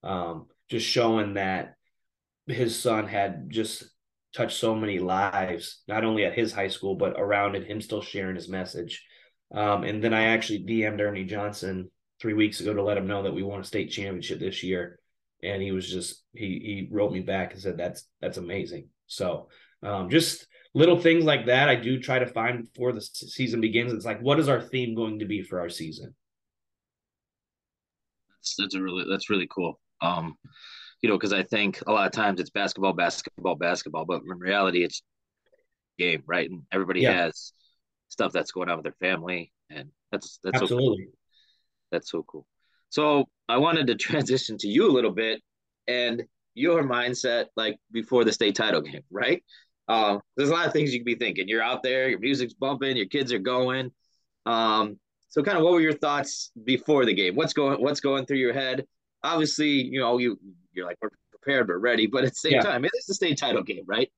Um, 0.04 0.48
just 0.70 0.88
showing 0.88 1.36
that 1.36 1.76
his 2.48 2.78
son 2.78 3.08
had 3.08 3.50
just 3.50 3.84
touched 4.36 4.58
so 4.58 4.76
many 4.76 5.00
lives, 5.00 5.82
not 5.88 6.04
only 6.04 6.26
at 6.26 6.34
his 6.34 6.52
high 6.52 6.68
school, 6.68 6.96
but 6.96 7.14
around 7.20 7.56
it, 7.56 7.66
him 7.68 7.80
still 7.80 8.02
sharing 8.02 8.36
his 8.36 8.50
message. 8.50 9.06
Um, 9.54 9.84
and 9.84 10.04
then 10.04 10.14
I 10.14 10.26
actually 10.26 10.66
DM'd 10.66 11.00
Ernie 11.00 11.26
Johnson 11.26 11.92
three 12.20 12.34
weeks 12.34 12.60
ago 12.60 12.74
to 12.74 12.82
let 12.82 12.98
him 12.98 13.08
know 13.08 13.24
that 13.24 13.34
we 13.34 13.44
won 13.44 13.62
a 13.62 13.64
state 13.64 13.92
championship 13.92 14.40
this 14.40 14.64
year. 14.64 15.00
And 15.44 15.62
he 15.62 15.72
was 15.72 15.90
just 15.90 16.24
he 16.34 16.48
he 16.48 16.90
wrote 16.92 17.12
me 17.12 17.20
back 17.20 17.54
and 17.54 17.62
said 17.62 17.78
that's 17.78 18.08
that's 18.22 18.38
amazing. 18.38 18.90
So 19.08 19.50
um, 19.84 20.10
just 20.10 20.48
little 20.74 21.00
things 21.00 21.26
like 21.26 21.46
that 21.48 21.70
I 21.70 21.76
do 21.76 22.00
try 22.00 22.20
to 22.20 22.28
find 22.28 22.64
before 22.64 22.94
the 22.94 23.02
season 23.02 23.62
begins. 23.62 23.94
It's 23.94 24.06
like, 24.06 24.22
what 24.22 24.40
is 24.40 24.50
our 24.50 24.62
theme 24.62 24.96
going 24.96 25.20
to 25.20 25.26
be 25.26 25.42
for 25.42 25.60
our 25.60 25.70
season? 25.70 26.16
That's, 28.30 28.56
that's 28.58 28.76
a 28.76 28.82
really 28.82 29.06
that's 29.10 29.30
really 29.30 29.48
cool. 29.54 29.80
Um, 30.02 30.36
you 31.02 31.10
know, 31.10 31.18
because 31.18 31.34
I 31.34 31.44
think 31.44 31.82
a 31.86 31.92
lot 31.92 32.06
of 32.08 32.14
times 32.14 32.40
it's 32.40 32.50
basketball, 32.50 32.94
basketball, 32.94 33.56
basketball, 33.56 34.06
but 34.06 34.22
in 34.22 34.40
reality, 34.40 34.84
it's 34.84 35.02
game, 35.98 36.24
right? 36.26 36.50
And 36.50 36.64
everybody 36.72 37.02
yeah. 37.02 37.24
has 37.24 37.54
stuff 38.08 38.32
that's 38.32 38.52
going 38.52 38.70
on 38.70 38.78
with 38.78 38.84
their 38.84 39.10
family, 39.10 39.52
and 39.70 39.90
that's 40.12 40.40
that's 40.44 40.62
absolutely 40.62 41.04
so 41.04 41.04
cool. 41.04 41.14
that's 41.92 42.12
so 42.12 42.24
cool. 42.24 42.48
So 42.90 43.26
I 43.50 43.58
wanted 43.58 43.88
to 43.88 43.96
transition 44.10 44.58
to 44.60 44.68
you 44.68 44.90
a 44.90 44.92
little 44.92 45.12
bit 45.12 45.42
and 45.88 46.24
your 46.56 46.84
mindset, 46.84 47.46
like 47.56 47.78
before 47.92 48.24
the 48.24 48.32
state 48.32 48.56
title 48.56 48.82
game, 48.82 49.02
right? 49.10 49.44
Um, 49.88 50.22
there's 50.38 50.50
a 50.50 50.54
lot 50.54 50.68
of 50.68 50.74
things 50.74 50.94
you 50.94 51.00
could 51.00 51.06
be 51.06 51.16
thinking. 51.16 51.48
You're 51.48 51.64
out 51.64 51.84
there, 51.84 52.10
your 52.10 52.20
music's 52.20 52.54
bumping, 52.54 52.96
your 52.96 53.08
kids 53.08 53.34
are 53.34 53.40
going. 53.40 53.92
Um, 54.46 54.98
so 55.30 55.42
kind 55.42 55.58
of 55.58 55.64
what 55.64 55.74
were 55.74 55.82
your 55.82 55.98
thoughts 55.98 56.52
before 56.64 57.06
the 57.06 57.14
game? 57.14 57.36
What's 57.36 57.54
going 57.54 57.82
what's 57.82 58.00
going 58.00 58.26
through 58.26 58.38
your 58.38 58.54
head? 58.54 58.86
Obviously, 59.24 59.70
you 59.70 60.00
know, 60.00 60.20
you 60.20 60.38
you're 60.74 60.86
like, 60.86 60.98
we're 61.02 61.10
prepared, 61.32 61.68
but 61.68 61.76
ready. 61.76 62.08
But 62.08 62.24
at 62.24 62.32
the 62.32 62.36
same 62.36 62.54
yeah. 62.54 62.62
time, 62.62 62.86
it's 62.86 63.08
the 63.08 63.14
state 63.14 63.38
title 63.38 63.64
game, 63.64 63.84
right? 63.88 64.12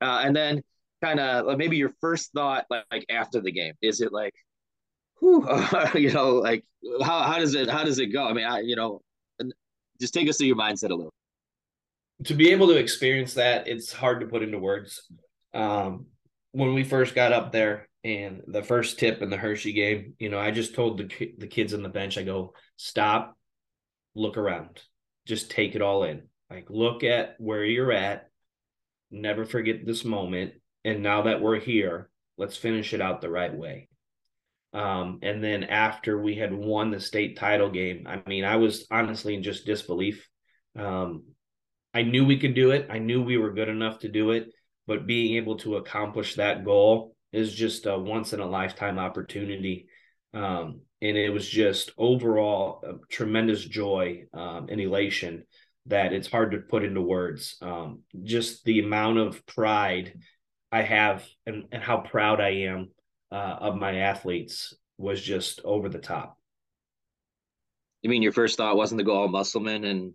Uh, 0.00 0.22
and 0.24 0.36
then 0.36 0.62
kind 1.02 1.20
of 1.20 1.46
like 1.46 1.58
maybe 1.58 1.76
your 1.76 1.92
first 2.00 2.32
thought 2.32 2.66
like, 2.70 2.84
like 2.90 3.06
after 3.08 3.40
the 3.40 3.52
game 3.52 3.74
is 3.80 4.00
it 4.00 4.12
like 4.12 4.34
whew, 5.20 5.46
you 5.94 6.12
know 6.12 6.36
like 6.36 6.64
how, 7.02 7.22
how 7.22 7.38
does 7.38 7.54
it 7.54 7.68
how 7.68 7.84
does 7.84 7.98
it 7.98 8.06
go 8.06 8.26
i 8.26 8.32
mean 8.32 8.46
i 8.46 8.60
you 8.60 8.76
know 8.76 9.00
just 10.00 10.14
take 10.14 10.28
us 10.28 10.36
through 10.36 10.46
your 10.46 10.56
mindset 10.56 10.90
a 10.90 10.94
little 10.94 11.12
to 12.24 12.34
be 12.34 12.50
able 12.50 12.68
to 12.68 12.76
experience 12.76 13.34
that, 13.34 13.68
it's 13.68 13.92
hard 13.92 14.20
to 14.20 14.26
put 14.26 14.42
into 14.42 14.58
words. 14.58 15.02
Um, 15.54 16.06
when 16.52 16.74
we 16.74 16.82
first 16.82 17.14
got 17.14 17.32
up 17.32 17.52
there 17.52 17.88
and 18.02 18.42
the 18.46 18.62
first 18.62 18.98
tip 18.98 19.22
in 19.22 19.30
the 19.30 19.36
Hersey 19.36 19.72
game, 19.72 20.14
you 20.18 20.28
know, 20.28 20.38
I 20.38 20.50
just 20.50 20.74
told 20.74 20.98
the 20.98 21.34
the 21.38 21.46
kids 21.46 21.74
on 21.74 21.82
the 21.82 21.88
bench, 21.88 22.18
I 22.18 22.22
go, 22.22 22.54
stop, 22.76 23.36
look 24.14 24.36
around, 24.36 24.82
just 25.26 25.50
take 25.50 25.74
it 25.74 25.82
all 25.82 26.04
in. 26.04 26.22
Like, 26.50 26.70
look 26.70 27.04
at 27.04 27.36
where 27.38 27.64
you're 27.64 27.92
at. 27.92 28.30
Never 29.10 29.44
forget 29.44 29.86
this 29.86 30.04
moment. 30.04 30.54
And 30.84 31.02
now 31.02 31.22
that 31.22 31.40
we're 31.40 31.60
here, 31.60 32.10
let's 32.36 32.56
finish 32.56 32.94
it 32.94 33.00
out 33.00 33.20
the 33.20 33.30
right 33.30 33.54
way. 33.54 33.87
Um, 34.72 35.20
and 35.22 35.42
then 35.42 35.64
after 35.64 36.20
we 36.20 36.34
had 36.34 36.52
won 36.52 36.90
the 36.90 37.00
state 37.00 37.38
title 37.38 37.70
game, 37.70 38.06
I 38.06 38.22
mean, 38.28 38.44
I 38.44 38.56
was 38.56 38.86
honestly 38.90 39.34
in 39.34 39.42
just 39.42 39.66
disbelief. 39.66 40.28
Um, 40.78 41.24
I 41.94 42.02
knew 42.02 42.24
we 42.24 42.38
could 42.38 42.54
do 42.54 42.70
it. 42.72 42.88
I 42.90 42.98
knew 42.98 43.22
we 43.22 43.38
were 43.38 43.52
good 43.52 43.68
enough 43.68 44.00
to 44.00 44.08
do 44.08 44.32
it, 44.32 44.48
but 44.86 45.06
being 45.06 45.36
able 45.36 45.56
to 45.58 45.76
accomplish 45.76 46.34
that 46.34 46.64
goal 46.64 47.16
is 47.32 47.54
just 47.54 47.86
a 47.86 47.98
once 47.98 48.32
in 48.32 48.40
a 48.40 48.46
lifetime 48.46 48.98
opportunity. 48.98 49.86
Um, 50.34 50.82
and 51.00 51.16
it 51.16 51.30
was 51.30 51.48
just 51.48 51.92
overall 51.96 52.82
a 52.84 53.06
tremendous 53.10 53.64
joy 53.64 54.24
um, 54.34 54.66
and 54.68 54.80
elation 54.80 55.44
that 55.86 56.12
it's 56.12 56.30
hard 56.30 56.52
to 56.52 56.58
put 56.58 56.84
into 56.84 57.00
words. 57.00 57.56
Um, 57.62 58.00
just 58.22 58.64
the 58.64 58.80
amount 58.80 59.18
of 59.18 59.46
pride 59.46 60.14
I 60.70 60.82
have 60.82 61.26
and, 61.46 61.64
and 61.72 61.82
how 61.82 61.98
proud 61.98 62.40
I 62.40 62.64
am 62.66 62.90
uh, 63.30 63.56
of 63.60 63.76
my 63.76 63.96
athletes 63.96 64.74
was 64.96 65.20
just 65.20 65.60
over 65.64 65.88
the 65.88 65.98
top. 65.98 66.38
You 68.02 68.10
mean 68.10 68.22
your 68.22 68.32
first 68.32 68.56
thought 68.56 68.76
wasn't 68.76 68.98
to 68.98 69.04
go 69.04 69.14
all 69.16 69.28
Musselman 69.28 69.84
and 69.84 70.14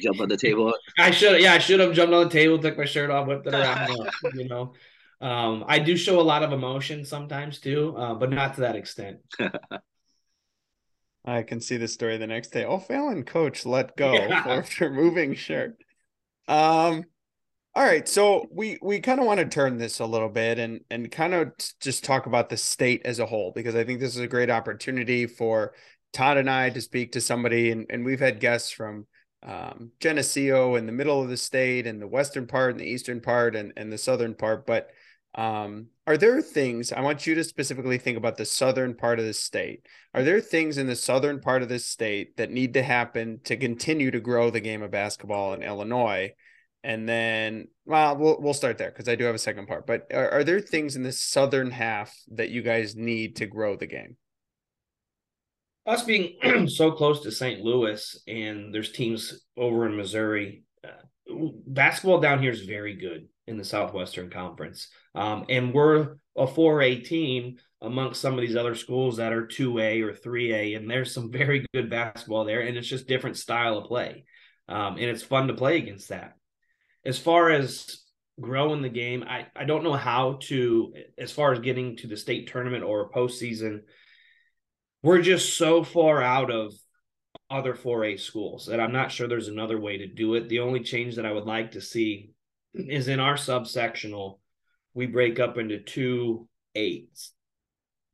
jump 0.00 0.20
on 0.20 0.28
the 0.28 0.36
table. 0.40 0.72
I 0.98 1.10
should, 1.10 1.40
yeah, 1.40 1.54
I 1.54 1.58
should 1.58 1.80
have 1.80 1.92
jumped 1.92 2.14
on 2.14 2.24
the 2.24 2.30
table, 2.30 2.58
took 2.58 2.76
my 2.76 2.84
shirt 2.84 3.10
off, 3.10 3.26
whipped 3.26 3.46
it 3.46 3.54
around. 3.54 4.10
you 4.34 4.48
know, 4.48 4.74
um, 5.20 5.64
I 5.66 5.78
do 5.78 5.96
show 5.96 6.20
a 6.20 6.22
lot 6.22 6.42
of 6.42 6.52
emotion 6.52 7.04
sometimes 7.04 7.60
too, 7.60 7.94
uh, 7.96 8.14
but 8.14 8.30
not 8.30 8.54
to 8.54 8.62
that 8.62 8.76
extent. 8.76 9.18
I 11.24 11.42
can 11.42 11.60
see 11.60 11.76
the 11.76 11.88
story 11.88 12.16
the 12.16 12.26
next 12.26 12.48
day. 12.48 12.64
O'Fallon 12.64 13.24
coach 13.24 13.66
let 13.66 13.96
go 13.96 14.14
yeah. 14.14 14.62
for 14.62 14.88
removing 14.88 15.34
shirt. 15.34 15.76
Um, 16.48 17.04
all 17.74 17.84
right, 17.84 18.08
so 18.08 18.46
we 18.50 18.78
we 18.82 19.00
kind 19.00 19.20
of 19.20 19.26
want 19.26 19.38
to 19.38 19.46
turn 19.46 19.78
this 19.78 20.00
a 20.00 20.06
little 20.06 20.28
bit 20.28 20.58
and 20.58 20.80
and 20.90 21.10
kind 21.10 21.34
of 21.34 21.52
just 21.80 22.04
talk 22.04 22.26
about 22.26 22.48
the 22.48 22.56
state 22.56 23.02
as 23.04 23.20
a 23.20 23.26
whole 23.26 23.52
because 23.54 23.76
I 23.76 23.84
think 23.84 24.00
this 24.00 24.16
is 24.16 24.22
a 24.22 24.26
great 24.26 24.50
opportunity 24.50 25.26
for 25.26 25.74
Todd 26.12 26.36
and 26.36 26.50
I 26.50 26.70
to 26.70 26.80
speak 26.80 27.12
to 27.12 27.20
somebody 27.20 27.70
and 27.70 27.86
and 27.88 28.04
we've 28.04 28.20
had 28.20 28.40
guests 28.40 28.72
from 28.72 29.06
um, 29.42 29.92
Geneseo 30.00 30.74
in 30.74 30.86
the 30.86 30.92
middle 30.92 31.22
of 31.22 31.28
the 31.28 31.36
state 31.36 31.86
and 31.86 32.02
the 32.02 32.08
western 32.08 32.46
part 32.46 32.72
and 32.72 32.80
the 32.80 32.90
eastern 32.90 33.20
part 33.20 33.54
and, 33.54 33.72
and 33.76 33.92
the 33.92 33.98
southern 33.98 34.34
part. 34.34 34.66
But 34.66 34.90
um, 35.36 35.86
are 36.06 36.16
there 36.16 36.42
things 36.42 36.92
I 36.92 37.00
want 37.00 37.26
you 37.26 37.34
to 37.36 37.44
specifically 37.44 37.98
think 37.98 38.18
about 38.18 38.36
the 38.36 38.44
southern 38.44 38.94
part 38.94 39.20
of 39.20 39.24
the 39.24 39.32
state? 39.32 39.86
Are 40.12 40.24
there 40.24 40.40
things 40.40 40.76
in 40.76 40.88
the 40.88 40.96
southern 40.96 41.40
part 41.40 41.62
of 41.62 41.68
the 41.68 41.78
state 41.78 42.36
that 42.36 42.50
need 42.50 42.74
to 42.74 42.82
happen 42.82 43.40
to 43.44 43.56
continue 43.56 44.10
to 44.10 44.20
grow 44.20 44.50
the 44.50 44.60
game 44.60 44.82
of 44.82 44.90
basketball 44.90 45.54
in 45.54 45.62
Illinois? 45.62 46.32
And 46.82 47.08
then, 47.08 47.68
well, 47.84 48.16
we'll 48.16 48.40
we'll 48.40 48.54
start 48.54 48.78
there 48.78 48.90
because 48.90 49.08
I 49.08 49.14
do 49.14 49.24
have 49.24 49.34
a 49.34 49.38
second 49.38 49.66
part. 49.66 49.86
But 49.86 50.06
are, 50.12 50.30
are 50.30 50.44
there 50.44 50.60
things 50.60 50.96
in 50.96 51.02
the 51.02 51.12
southern 51.12 51.70
half 51.70 52.14
that 52.32 52.50
you 52.50 52.62
guys 52.62 52.96
need 52.96 53.36
to 53.36 53.46
grow 53.46 53.76
the 53.76 53.86
game? 53.86 54.16
us 55.86 56.04
being 56.04 56.68
so 56.68 56.92
close 56.92 57.22
to 57.22 57.32
St. 57.32 57.60
Louis 57.60 58.22
and 58.28 58.74
there's 58.74 58.92
teams 58.92 59.46
over 59.56 59.86
in 59.86 59.96
Missouri, 59.96 60.62
uh, 60.84 61.02
basketball 61.66 62.20
down 62.20 62.40
here 62.40 62.52
is 62.52 62.62
very 62.62 62.94
good 62.94 63.28
in 63.46 63.56
the 63.56 63.64
Southwestern 63.64 64.30
Conference. 64.30 64.88
Um, 65.14 65.46
and 65.48 65.74
we're 65.74 66.16
a 66.36 66.46
4A 66.46 67.04
team 67.04 67.56
amongst 67.80 68.20
some 68.20 68.34
of 68.34 68.40
these 68.40 68.56
other 68.56 68.74
schools 68.74 69.16
that 69.16 69.32
are 69.32 69.46
2A 69.46 70.02
or 70.02 70.12
3A, 70.12 70.76
and 70.76 70.88
there's 70.88 71.12
some 71.12 71.32
very 71.32 71.66
good 71.74 71.90
basketball 71.90 72.44
there, 72.44 72.60
and 72.60 72.76
it's 72.76 72.88
just 72.88 73.08
different 73.08 73.36
style 73.36 73.78
of 73.78 73.86
play. 73.86 74.24
Um, 74.68 74.94
and 74.94 75.06
it's 75.06 75.24
fun 75.24 75.48
to 75.48 75.54
play 75.54 75.78
against 75.78 76.10
that. 76.10 76.36
As 77.04 77.18
far 77.18 77.50
as 77.50 78.02
growing 78.40 78.82
the 78.82 78.88
game, 78.88 79.24
I, 79.26 79.46
I 79.54 79.64
don't 79.64 79.84
know 79.84 79.94
how 79.94 80.38
to, 80.42 80.92
as 81.18 81.32
far 81.32 81.52
as 81.52 81.60
getting 81.60 81.96
to 81.98 82.06
the 82.06 82.16
state 82.16 82.50
tournament 82.50 82.84
or 82.84 83.02
a 83.02 83.10
postseason, 83.10 83.80
we're 85.02 85.22
just 85.22 85.56
so 85.56 85.82
far 85.82 86.22
out 86.22 86.50
of 86.50 86.72
other 87.50 87.74
4A 87.74 88.20
schools 88.20 88.66
that 88.66 88.80
I'm 88.80 88.92
not 88.92 89.10
sure 89.10 89.26
there's 89.26 89.48
another 89.48 89.80
way 89.80 89.98
to 89.98 90.06
do 90.06 90.34
it. 90.34 90.48
The 90.48 90.60
only 90.60 90.80
change 90.80 91.16
that 91.16 91.26
I 91.26 91.32
would 91.32 91.46
like 91.46 91.72
to 91.72 91.80
see 91.80 92.30
is 92.74 93.08
in 93.08 93.20
our 93.20 93.34
subsectional, 93.34 94.38
we 94.94 95.06
break 95.06 95.40
up 95.40 95.58
into 95.58 95.80
two 95.80 96.48
eights 96.74 97.32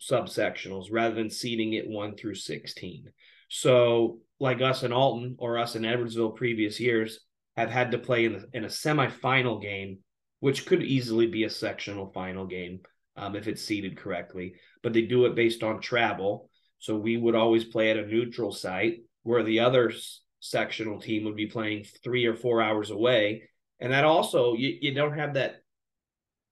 subsectionals 0.01 0.87
rather 0.91 1.15
than 1.15 1.31
seeding 1.31 1.73
it 1.75 1.89
one 1.89 2.17
through 2.17 2.35
16. 2.35 3.11
So, 3.49 4.19
like 4.39 4.61
us 4.61 4.83
in 4.83 4.93
Alton 4.93 5.37
or 5.39 5.59
us 5.59 5.77
in 5.77 5.83
Edwardsville 5.83 6.37
previous 6.37 6.79
years 6.79 7.21
have 7.57 7.71
had 7.71 7.91
to 7.93 7.99
play 7.99 8.25
in, 8.25 8.33
the, 8.35 8.49
in 8.53 8.65
a 8.65 8.69
semifinal 8.69 9.61
game, 9.61 9.99
which 10.41 10.67
could 10.67 10.83
easily 10.83 11.27
be 11.27 11.45
a 11.45 11.51
sectional 11.51 12.13
final 12.13 12.47
game 12.47 12.81
um, 13.17 13.35
if 13.35 13.49
it's 13.49 13.63
seeded 13.63 13.97
correctly. 13.97 14.55
But 14.83 14.93
they 14.93 15.03
do 15.03 15.25
it 15.27 15.35
based 15.35 15.63
on 15.63 15.81
travel. 15.81 16.51
So 16.79 16.97
we 16.97 17.17
would 17.17 17.35
always 17.35 17.65
play 17.65 17.91
at 17.91 17.97
a 17.97 18.07
neutral 18.07 18.53
site 18.53 18.99
where 19.23 19.43
the 19.43 19.61
other 19.61 19.93
sectional 20.41 21.01
team 21.01 21.25
would 21.25 21.37
be 21.37 21.47
playing 21.47 21.85
three 22.05 22.27
or 22.27 22.37
four 22.37 22.63
hours 22.63 22.91
away. 22.91 23.49
And 23.81 23.93
that 23.93 24.05
also, 24.05 24.55
you, 24.55 24.77
you 24.81 24.95
don't 24.95 25.19
have 25.19 25.35
that 25.35 25.57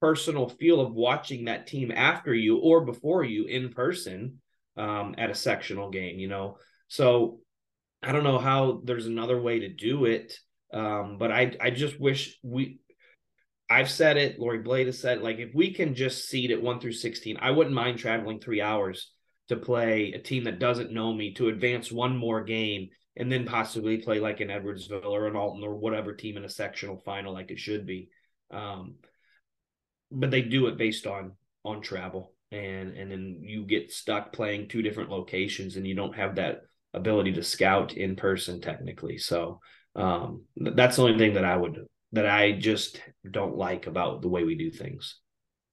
personal 0.01 0.49
feel 0.49 0.81
of 0.81 0.93
watching 0.93 1.45
that 1.45 1.67
team 1.67 1.91
after 1.91 2.35
you 2.35 2.59
or 2.59 2.85
before 2.85 3.25
you 3.25 3.47
in 3.47 3.71
person 3.71 4.41
um, 4.77 5.15
at 5.19 5.31
a 5.31 5.35
sectional 5.35 5.91
game, 5.91 6.19
you 6.19 6.29
know. 6.29 6.59
So 6.89 7.41
I 8.03 8.13
don't 8.13 8.25
know 8.25 8.39
how 8.39 8.83
there's 8.85 9.07
another 9.07 9.41
way 9.41 9.61
to 9.61 9.69
do 9.69 10.05
it. 10.05 10.39
Um, 10.73 11.19
but 11.19 11.31
I 11.31 11.55
I 11.61 11.71
just 11.71 12.01
wish 12.01 12.39
we 12.43 12.81
I've 13.71 13.91
said 13.91 14.17
it, 14.17 14.39
Lori 14.39 14.59
Blade 14.59 14.87
has 14.87 14.99
said, 14.99 15.23
like 15.23 15.39
if 15.39 15.55
we 15.55 15.73
can 15.73 15.95
just 15.95 16.29
seed 16.29 16.51
it 16.51 16.63
one 16.63 16.81
through 16.81 16.93
16, 16.93 17.39
I 17.41 17.51
wouldn't 17.51 17.75
mind 17.75 17.99
traveling 17.99 18.39
three 18.39 18.61
hours 18.61 19.11
to 19.49 19.57
play 19.57 20.13
a 20.13 20.19
team 20.19 20.45
that 20.45 20.59
doesn't 20.59 20.93
know 20.93 21.13
me 21.13 21.35
to 21.35 21.49
advance 21.49 21.91
one 21.91 22.17
more 22.17 22.45
game 22.45 22.89
and 23.17 23.31
then 23.31 23.47
possibly 23.47 23.99
play 23.99 24.21
like 24.21 24.41
an 24.41 24.49
Edwardsville 24.49 25.05
or 25.05 25.27
an 25.27 25.37
Alton 25.37 25.63
or 25.63 25.77
whatever 25.77 26.15
team 26.15 26.37
in 26.37 26.45
a 26.45 26.49
sectional 26.49 26.99
final 26.99 27.33
like 27.33 27.51
it 27.51 27.59
should 27.59 27.87
be. 27.87 28.09
Um, 28.51 28.97
but 30.11 30.31
they 30.31 30.43
do 30.43 30.67
it 30.67 30.77
based 30.77 31.07
on 31.07 31.33
on 31.65 31.81
travel 31.81 32.35
and 32.53 32.97
and 32.97 33.11
then 33.11 33.41
you 33.43 33.65
get 33.65 33.91
stuck 33.91 34.33
playing 34.33 34.69
two 34.69 34.83
different 34.83 35.11
locations 35.11 35.77
and 35.77 35.87
you 35.87 35.95
don't 35.95 36.15
have 36.15 36.37
that 36.37 36.63
ability 36.93 37.33
to 37.33 37.43
scout 37.43 37.95
in 37.95 38.15
person 38.15 38.61
technically 38.61 39.19
so 39.19 39.61
um, 39.97 40.43
that's 40.57 40.97
the 40.97 41.03
only 41.03 41.19
thing 41.19 41.35
that 41.35 41.45
i 41.45 41.57
would 41.57 41.87
that 42.13 42.27
i 42.27 42.53
just 42.53 43.01
don't 43.31 43.57
like 43.57 43.87
about 43.87 44.23
the 44.23 44.29
way 44.29 44.45
we 44.45 44.55
do 44.55 44.71
things. 44.71 45.21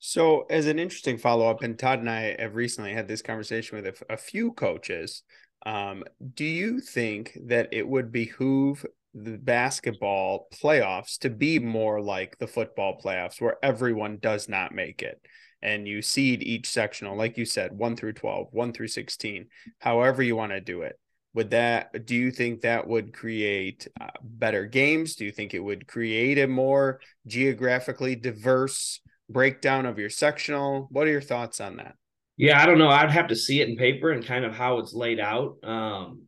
So 0.04 0.48
as 0.50 0.66
an 0.66 0.80
interesting 0.80 1.20
follow-up 1.20 1.62
and 1.62 1.78
todd 1.78 2.00
and 2.00 2.10
i 2.10 2.36
have 2.40 2.56
recently 2.56 2.94
had 2.94 3.08
this 3.08 3.22
conversation 3.22 3.82
with 3.82 4.04
a, 4.10 4.18
few 4.18 4.52
coaches 4.54 5.24
um, 5.66 6.04
do 6.34 6.46
you 6.46 6.80
think 6.80 7.38
that 7.46 7.70
it 7.72 7.88
would 7.88 8.12
behoove 8.12 8.86
the 9.14 9.38
basketball 9.38 10.48
playoffs 10.52 11.20
to 11.20 11.30
be 11.30 11.60
more 11.60 12.02
like 12.02 12.38
the 12.38 12.48
football 12.48 13.00
playoffs 13.00 13.40
where 13.40 13.58
everyone 13.62 14.18
does 14.18 14.50
not 14.50 14.74
make 14.74 15.02
it? 15.02 15.22
And 15.62 15.88
you 15.88 16.02
seed 16.02 16.42
each 16.42 16.68
sectional 16.68 17.16
like 17.16 17.38
you 17.38 17.46
said 17.46 17.78
1 17.78 17.96
through 17.96 18.14
12 18.14 18.48
1 18.52 18.74
through 18.74 18.88
16 18.88 19.46
however 19.78 20.24
you 20.24 20.36
want 20.36 20.52
to 20.52 20.60
do 20.60 20.82
it 20.82 21.00
would 21.34 21.52
that 21.52 22.06
do 22.06 22.16
you 22.16 22.32
think 22.32 22.62
that 22.62 22.88
would 22.88 23.14
create 23.14 23.88
uh, 24.00 24.08
better 24.22 24.66
games 24.66 25.16
do 25.16 25.26
you 25.26 25.32
think 25.32 25.54
it 25.54 25.60
would 25.60 25.88
create 25.88 26.38
a 26.38 26.48
more 26.48 27.00
geographically 27.28 28.16
diverse 28.16 29.00
breakdown 29.30 29.86
of 29.86 29.98
your 29.98 30.10
sectional 30.10 30.88
what 30.92 31.08
are 31.08 31.12
your 31.12 31.22
thoughts 31.22 31.62
on 31.62 31.78
that 31.78 31.96
yeah 32.38 32.62
i 32.62 32.66
don't 32.66 32.78
know 32.78 32.90
i'd 32.90 33.12
have 33.12 33.28
to 33.28 33.36
see 33.36 33.62
it 33.62 33.70
in 33.70 33.78
paper 33.78 34.12
and 34.12 34.26
kind 34.26 34.46
of 34.46 34.54
how 34.54 34.80
it's 34.80 34.94
laid 34.94 35.20
out 35.20 35.58
um 35.64 36.24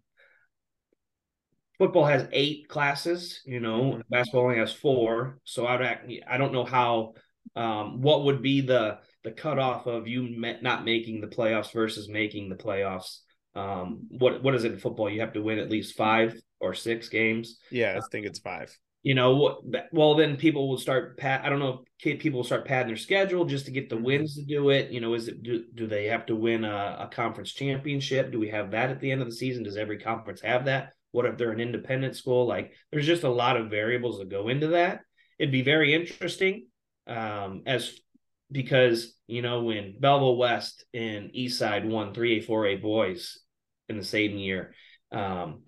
football 1.77 2.05
has 2.05 2.27
eight 2.31 2.69
classes, 2.69 3.41
you 3.45 3.59
know, 3.59 3.81
mm-hmm. 3.81 4.01
basketball 4.09 4.43
only 4.43 4.57
has 4.57 4.71
four. 4.71 5.39
So 5.43 5.67
I'd 5.67 5.81
act, 5.81 6.11
I 6.27 6.37
don't 6.37 6.53
know 6.53 6.63
how 6.63 7.13
um, 7.55 8.01
what 8.01 8.23
would 8.25 8.41
be 8.41 8.61
the 8.61 8.99
the 9.23 9.31
cutoff 9.31 9.85
of 9.85 10.05
you 10.07 10.35
not 10.61 10.83
making 10.83 11.21
the 11.21 11.27
playoffs 11.27 11.71
versus 11.71 12.09
making 12.09 12.49
the 12.49 12.55
playoffs. 12.55 13.19
Um, 13.55 14.07
what 14.09 14.43
what 14.43 14.55
is 14.55 14.63
it 14.63 14.73
in 14.73 14.79
football? 14.79 15.09
You 15.09 15.21
have 15.21 15.33
to 15.33 15.41
win 15.41 15.59
at 15.59 15.69
least 15.69 15.95
five 15.95 16.39
or 16.59 16.73
six 16.73 17.09
games. 17.09 17.59
Yeah, 17.69 17.99
I 18.01 18.01
think 18.11 18.25
it's 18.25 18.39
five. 18.39 18.75
You 19.03 19.15
know, 19.15 19.61
well 19.91 20.15
then 20.15 20.37
people 20.37 20.69
will 20.69 20.77
start 20.77 21.17
pat. 21.17 21.43
I 21.43 21.49
don't 21.49 21.59
know 21.59 21.83
if 21.99 22.19
people 22.19 22.37
will 22.37 22.45
start 22.45 22.65
padding 22.65 22.87
their 22.87 22.95
schedule 22.95 23.43
just 23.43 23.65
to 23.65 23.71
get 23.71 23.89
the 23.89 23.95
mm-hmm. 23.95 24.05
wins 24.05 24.35
to 24.35 24.45
do 24.45 24.69
it. 24.69 24.91
You 24.91 25.01
know, 25.01 25.13
is 25.13 25.27
it 25.27 25.43
do, 25.43 25.65
do 25.75 25.87
they 25.87 26.05
have 26.05 26.25
to 26.27 26.35
win 26.35 26.63
a, 26.63 26.97
a 27.01 27.09
conference 27.13 27.51
championship? 27.51 28.31
Do 28.31 28.39
we 28.39 28.49
have 28.49 28.71
that 28.71 28.91
at 28.91 29.01
the 29.01 29.11
end 29.11 29.21
of 29.21 29.27
the 29.27 29.35
season? 29.35 29.63
Does 29.63 29.75
every 29.75 29.97
conference 29.97 30.41
have 30.41 30.65
that? 30.65 30.93
What 31.11 31.25
if 31.25 31.37
they're 31.37 31.51
an 31.51 31.59
independent 31.59 32.15
school? 32.15 32.47
Like 32.47 32.71
there's 32.91 33.05
just 33.05 33.23
a 33.23 33.29
lot 33.29 33.57
of 33.57 33.69
variables 33.69 34.19
that 34.19 34.29
go 34.29 34.47
into 34.47 34.67
that. 34.67 35.01
It'd 35.37 35.51
be 35.51 35.63
very 35.63 35.93
interesting 35.93 36.67
um, 37.05 37.63
as 37.65 37.99
because 38.51 39.15
you 39.27 39.41
know 39.41 39.63
when 39.63 39.95
Belleville 39.99 40.37
West 40.37 40.85
and 40.93 41.29
Eastside 41.33 41.85
won 41.85 42.13
three 42.13 42.39
A 42.39 42.41
four 42.41 42.67
A 42.67 42.77
boys 42.77 43.39
in 43.89 43.97
the 43.97 44.03
same 44.03 44.37
year. 44.37 44.73
Um, 45.11 45.61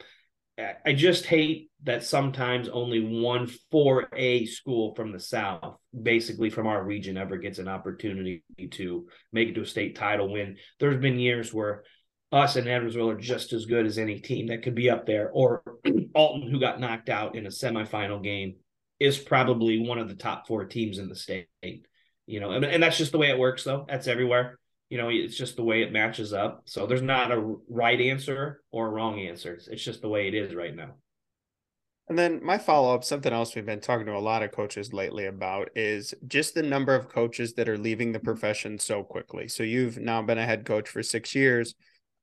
I 0.85 0.93
just 0.93 1.25
hate 1.25 1.69
that 1.83 2.05
sometimes 2.05 2.69
only 2.69 3.01
one 3.01 3.49
4A 3.73 4.47
school 4.47 4.95
from 4.95 5.11
the 5.11 5.19
South, 5.19 5.75
basically 6.01 6.49
from 6.49 6.65
our 6.65 6.81
region, 6.81 7.17
ever 7.17 7.37
gets 7.37 7.59
an 7.59 7.67
opportunity 7.67 8.41
to 8.71 9.07
make 9.33 9.49
it 9.49 9.55
to 9.55 9.61
a 9.61 9.65
state 9.65 9.97
title 9.97 10.31
win. 10.31 10.55
There's 10.79 11.01
been 11.01 11.19
years 11.19 11.53
where 11.53 11.83
us 12.31 12.55
and 12.55 12.67
Edwardsville 12.67 13.13
are 13.13 13.19
just 13.19 13.51
as 13.51 13.65
good 13.65 13.85
as 13.85 13.97
any 13.97 14.19
team 14.19 14.47
that 14.47 14.63
could 14.63 14.75
be 14.75 14.89
up 14.89 15.05
there. 15.05 15.29
Or 15.29 15.61
Alton, 16.15 16.49
who 16.49 16.59
got 16.59 16.79
knocked 16.79 17.09
out 17.09 17.35
in 17.35 17.45
a 17.45 17.49
semifinal 17.49 18.23
game, 18.23 18.55
is 18.97 19.17
probably 19.17 19.79
one 19.79 19.99
of 19.99 20.07
the 20.07 20.15
top 20.15 20.47
four 20.47 20.63
teams 20.65 20.99
in 20.99 21.09
the 21.09 21.15
state. 21.15 21.47
You 22.27 22.39
know, 22.39 22.51
and, 22.51 22.63
and 22.63 22.81
that's 22.81 22.97
just 22.97 23.11
the 23.11 23.17
way 23.17 23.29
it 23.29 23.37
works, 23.37 23.65
though. 23.65 23.85
That's 23.89 24.07
everywhere. 24.07 24.57
You 24.89 24.97
know, 24.97 25.09
it's 25.09 25.35
just 25.35 25.55
the 25.55 25.63
way 25.63 25.81
it 25.81 25.91
matches 25.91 26.31
up. 26.31 26.61
So 26.65 26.85
there's 26.85 27.01
not 27.01 27.31
a 27.31 27.55
right 27.69 27.99
answer 27.99 28.61
or 28.71 28.87
a 28.87 28.91
wrong 28.91 29.19
answer. 29.19 29.57
It's 29.69 29.83
just 29.83 30.01
the 30.01 30.09
way 30.09 30.27
it 30.27 30.33
is 30.33 30.53
right 30.53 30.75
now. 30.75 30.95
And 32.07 32.19
then 32.19 32.39
my 32.43 32.59
follow 32.59 32.93
up, 32.93 33.03
something 33.03 33.33
else 33.33 33.55
we've 33.55 33.65
been 33.65 33.79
talking 33.79 34.05
to 34.05 34.15
a 34.15 34.19
lot 34.19 34.43
of 34.43 34.51
coaches 34.51 34.93
lately 34.93 35.25
about 35.25 35.69
is 35.75 36.13
just 36.27 36.53
the 36.53 36.61
number 36.61 36.93
of 36.93 37.09
coaches 37.09 37.53
that 37.53 37.67
are 37.67 37.79
leaving 37.79 38.11
the 38.11 38.19
profession 38.19 38.77
so 38.77 39.03
quickly. 39.03 39.47
So 39.47 39.63
you've 39.63 39.97
now 39.97 40.21
been 40.21 40.37
a 40.37 40.45
head 40.45 40.65
coach 40.65 40.87
for 40.87 41.01
six 41.01 41.33
years. 41.33 41.73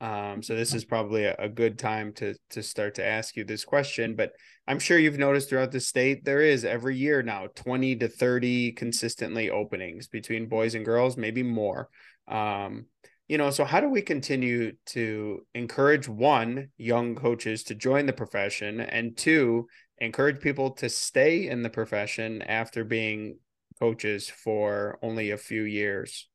Um, 0.01 0.43
so 0.43 0.55
this 0.57 0.75
is 0.75 0.85
probably 0.85 1.25
a, 1.25 1.37
a, 1.39 1.49
good 1.49 1.79
time 1.79 2.13
to 2.15 2.35
to 2.51 2.61
start 2.61 2.97
to 2.97 3.07
ask 3.07 3.37
you 3.37 3.45
this 3.45 3.65
question. 3.65 4.17
But 4.17 4.33
I'm 4.67 4.81
sure 4.81 4.99
you've 4.99 5.17
noticed 5.17 5.49
throughout 5.49 5.71
the 5.71 5.79
state 5.79 6.25
there 6.25 6.41
is 6.41 6.65
every 6.65 6.97
year 6.97 7.23
now 7.23 7.47
20 7.55 7.95
to 7.97 8.09
30 8.09 8.73
consistently 8.73 9.49
openings 9.49 10.09
between 10.09 10.49
boys 10.49 10.75
and 10.75 10.85
girls, 10.85 11.17
maybe 11.17 11.45
more. 11.45 11.89
Um, 12.29 12.87
you 13.29 13.39
know, 13.39 13.51
so 13.51 13.65
how 13.65 13.81
do 13.81 13.89
we 13.89 14.03
continue 14.03 14.73
to 14.87 15.47
encourage 15.55 16.09
one 16.09 16.71
young 16.77 17.15
coaches 17.15 17.63
to 17.65 17.75
join 17.75 18.07
the 18.07 18.13
profession 18.13 18.81
and 18.81 19.17
two 19.17 19.69
encourage 19.99 20.41
people 20.41 20.73
to 20.73 20.89
stay 20.89 21.49
in 21.49 21.63
the 21.63 21.71
profession 21.71 22.43
after 22.43 22.85
being 22.85 23.39
coaches 23.79 24.29
for 24.29 24.99
only 25.03 25.31
a 25.31 25.39
few 25.39 25.63
years? 25.63 26.29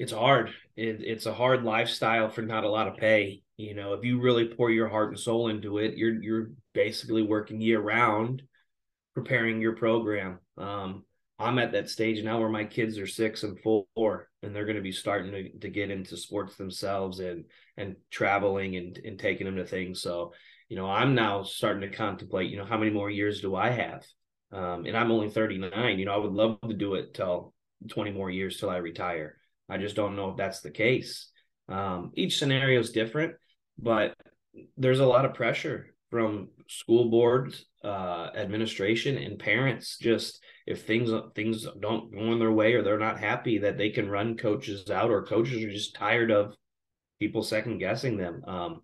it's 0.00 0.12
hard. 0.12 0.50
It, 0.76 1.02
it's 1.02 1.26
a 1.26 1.34
hard 1.34 1.62
lifestyle 1.62 2.30
for 2.30 2.40
not 2.40 2.64
a 2.64 2.70
lot 2.70 2.88
of 2.88 2.96
pay. 2.96 3.42
You 3.58 3.74
know, 3.74 3.92
if 3.92 4.02
you 4.02 4.18
really 4.18 4.48
pour 4.48 4.70
your 4.70 4.88
heart 4.88 5.10
and 5.10 5.20
soul 5.20 5.48
into 5.48 5.76
it, 5.76 5.96
you're 5.98 6.22
you're 6.22 6.50
basically 6.72 7.22
working 7.22 7.60
year 7.60 7.80
round, 7.80 8.42
preparing 9.14 9.60
your 9.60 9.76
program. 9.76 10.38
Um, 10.56 11.04
I'm 11.40 11.58
at 11.58 11.72
that 11.72 11.88
stage 11.88 12.22
now 12.22 12.38
where 12.38 12.48
my 12.48 12.64
kids 12.64 12.98
are 12.98 13.06
six 13.06 13.42
and 13.42 13.58
four, 13.60 13.86
and 14.42 14.54
they're 14.54 14.66
going 14.66 14.76
to 14.76 14.82
be 14.82 14.92
starting 14.92 15.32
to, 15.32 15.58
to 15.60 15.68
get 15.68 15.90
into 15.90 16.16
sports 16.16 16.56
themselves 16.56 17.20
and 17.20 17.44
and 17.76 17.96
traveling 18.10 18.76
and 18.76 18.98
and 18.98 19.18
taking 19.18 19.46
them 19.46 19.56
to 19.56 19.64
things. 19.64 20.02
So, 20.02 20.34
you 20.68 20.76
know, 20.76 20.88
I'm 20.88 21.14
now 21.14 21.42
starting 21.42 21.90
to 21.90 21.96
contemplate. 21.96 22.50
You 22.50 22.58
know, 22.58 22.66
how 22.66 22.78
many 22.78 22.90
more 22.90 23.10
years 23.10 23.40
do 23.40 23.56
I 23.56 23.70
have? 23.70 24.04
Um, 24.52 24.84
and 24.84 24.96
I'm 24.96 25.10
only 25.10 25.30
39. 25.30 25.98
You 25.98 26.04
know, 26.04 26.14
I 26.14 26.18
would 26.18 26.32
love 26.32 26.60
to 26.68 26.74
do 26.74 26.94
it 26.94 27.14
till 27.14 27.54
20 27.88 28.10
more 28.10 28.30
years 28.30 28.58
till 28.58 28.70
I 28.70 28.76
retire. 28.76 29.36
I 29.68 29.78
just 29.78 29.96
don't 29.96 30.16
know 30.16 30.30
if 30.30 30.36
that's 30.36 30.60
the 30.60 30.70
case. 30.70 31.30
Um, 31.68 32.10
each 32.14 32.38
scenario 32.38 32.80
is 32.80 32.90
different, 32.90 33.34
but 33.78 34.14
there's 34.76 35.00
a 35.00 35.06
lot 35.06 35.24
of 35.24 35.34
pressure 35.34 35.94
from 36.10 36.48
school 36.68 37.08
boards, 37.08 37.66
uh, 37.84 38.30
administration, 38.34 39.16
and 39.16 39.38
parents. 39.38 39.96
Just 39.98 40.42
if 40.66 40.84
things 40.84 41.10
things 41.34 41.66
don't 41.80 42.12
go 42.12 42.32
in 42.32 42.38
their 42.38 42.52
way 42.52 42.74
or 42.74 42.82
they're 42.82 42.98
not 42.98 43.20
happy, 43.20 43.58
that 43.58 43.78
they 43.78 43.90
can 43.90 44.08
run 44.10 44.36
coaches 44.36 44.90
out, 44.90 45.10
or 45.10 45.24
coaches 45.24 45.62
are 45.64 45.70
just 45.70 45.94
tired 45.94 46.30
of 46.30 46.54
people 47.18 47.42
second 47.42 47.78
guessing 47.78 48.16
them. 48.16 48.42
Um, 48.46 48.82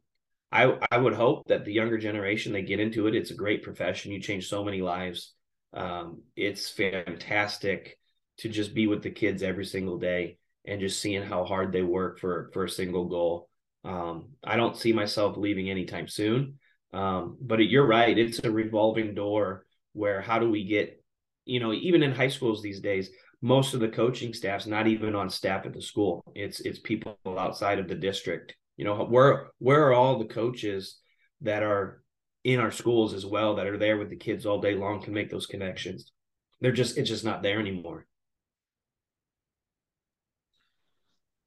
I 0.53 0.79
I 0.91 0.99
would 0.99 1.15
hope 1.15 1.49
that 1.49 1.65
the 1.65 1.73
younger 1.73 1.99
generation 1.99 2.53
they 2.53 2.63
get 2.63 2.81
into 2.81 3.07
it. 3.07 3.15
It's 3.15 3.33
a 3.33 3.35
great 3.35 3.63
profession. 3.63 4.13
You 4.13 4.21
change 4.21 4.49
so 4.49 4.65
many 4.65 4.81
lives. 4.81 5.35
Um, 5.73 6.23
it's 6.37 6.71
fantastic 6.71 7.99
to 8.39 8.49
just 8.49 8.75
be 8.75 8.87
with 8.87 9.03
the 9.03 9.11
kids 9.11 9.43
every 9.43 9.65
single 9.65 9.99
day 9.99 10.39
and 10.65 10.81
just 10.81 11.01
seeing 11.01 11.23
how 11.23 11.45
hard 11.45 11.73
they 11.73 11.83
work 11.83 12.19
for 12.19 12.51
for 12.53 12.65
a 12.65 12.71
single 12.71 13.07
goal. 13.07 13.49
Um, 13.85 14.31
I 14.45 14.57
don't 14.57 14.77
see 14.77 14.93
myself 14.93 15.37
leaving 15.37 15.71
anytime 15.71 16.09
soon. 16.09 16.59
Um, 16.97 17.37
but 17.41 17.59
you're 17.59 17.87
right; 17.87 18.17
it's 18.17 18.39
a 18.41 18.51
revolving 18.51 19.15
door. 19.15 19.67
Where 19.93 20.21
how 20.21 20.39
do 20.39 20.51
we 20.51 20.65
get, 20.65 21.03
you 21.45 21.61
know, 21.61 21.73
even 21.73 22.03
in 22.03 22.13
high 22.13 22.29
schools 22.29 22.63
these 22.63 22.81
days, 22.81 23.11
most 23.43 23.75
of 23.75 23.81
the 23.81 23.89
coaching 23.89 24.33
staff's 24.33 24.67
not 24.67 24.87
even 24.87 25.15
on 25.15 25.29
staff 25.31 25.67
at 25.67 25.75
the 25.75 25.83
school. 25.83 26.25
It's 26.35 26.61
it's 26.61 26.79
people 26.79 27.19
outside 27.27 27.79
of 27.79 27.89
the 27.89 27.95
district. 27.95 28.57
You 28.77 28.85
know, 28.87 29.05
where 29.05 29.49
where 29.59 29.87
are 29.87 29.93
all 29.93 30.19
the 30.19 30.25
coaches 30.27 30.99
that 31.43 31.63
are 31.63 32.03
in 32.45 32.61
our 32.61 32.71
schools 32.71 33.13
as 33.13 33.27
well 33.27 33.57
that 33.57 33.67
are 33.67 33.79
there 33.79 33.99
with 33.99 34.09
the 34.11 34.17
kids 34.17 34.47
all 34.47 34.61
day 34.61 34.75
long 34.75 35.03
to 35.03 35.11
make 35.11 35.31
those 35.31 35.47
connections? 35.47 36.13
They're 36.61 36.73
just 36.73 36.97
it's 36.97 37.11
just 37.11 37.25
not 37.25 37.43
there 37.43 37.61
anymore. 37.61 38.07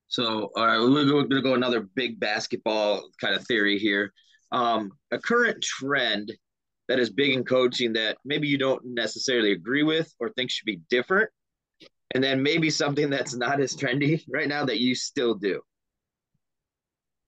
So, 0.07 0.51
all 0.55 0.65
right, 0.65 0.79
we're 0.79 1.05
going 1.05 1.29
to 1.29 1.41
go 1.41 1.53
another 1.53 1.81
big 1.81 2.19
basketball 2.19 3.09
kind 3.21 3.35
of 3.35 3.45
theory 3.45 3.77
here. 3.77 4.11
Um, 4.51 4.91
a 5.11 5.19
current 5.19 5.61
trend 5.61 6.31
that 6.87 6.99
is 6.99 7.09
big 7.09 7.33
in 7.33 7.43
coaching 7.43 7.93
that 7.93 8.17
maybe 8.25 8.47
you 8.47 8.57
don't 8.57 8.81
necessarily 8.83 9.51
agree 9.51 9.83
with 9.83 10.11
or 10.19 10.29
think 10.29 10.49
should 10.49 10.65
be 10.65 10.81
different, 10.89 11.29
and 12.15 12.23
then 12.23 12.41
maybe 12.41 12.69
something 12.69 13.09
that's 13.09 13.35
not 13.35 13.61
as 13.61 13.75
trendy 13.75 14.23
right 14.27 14.47
now 14.47 14.65
that 14.65 14.79
you 14.79 14.95
still 14.95 15.35
do. 15.35 15.61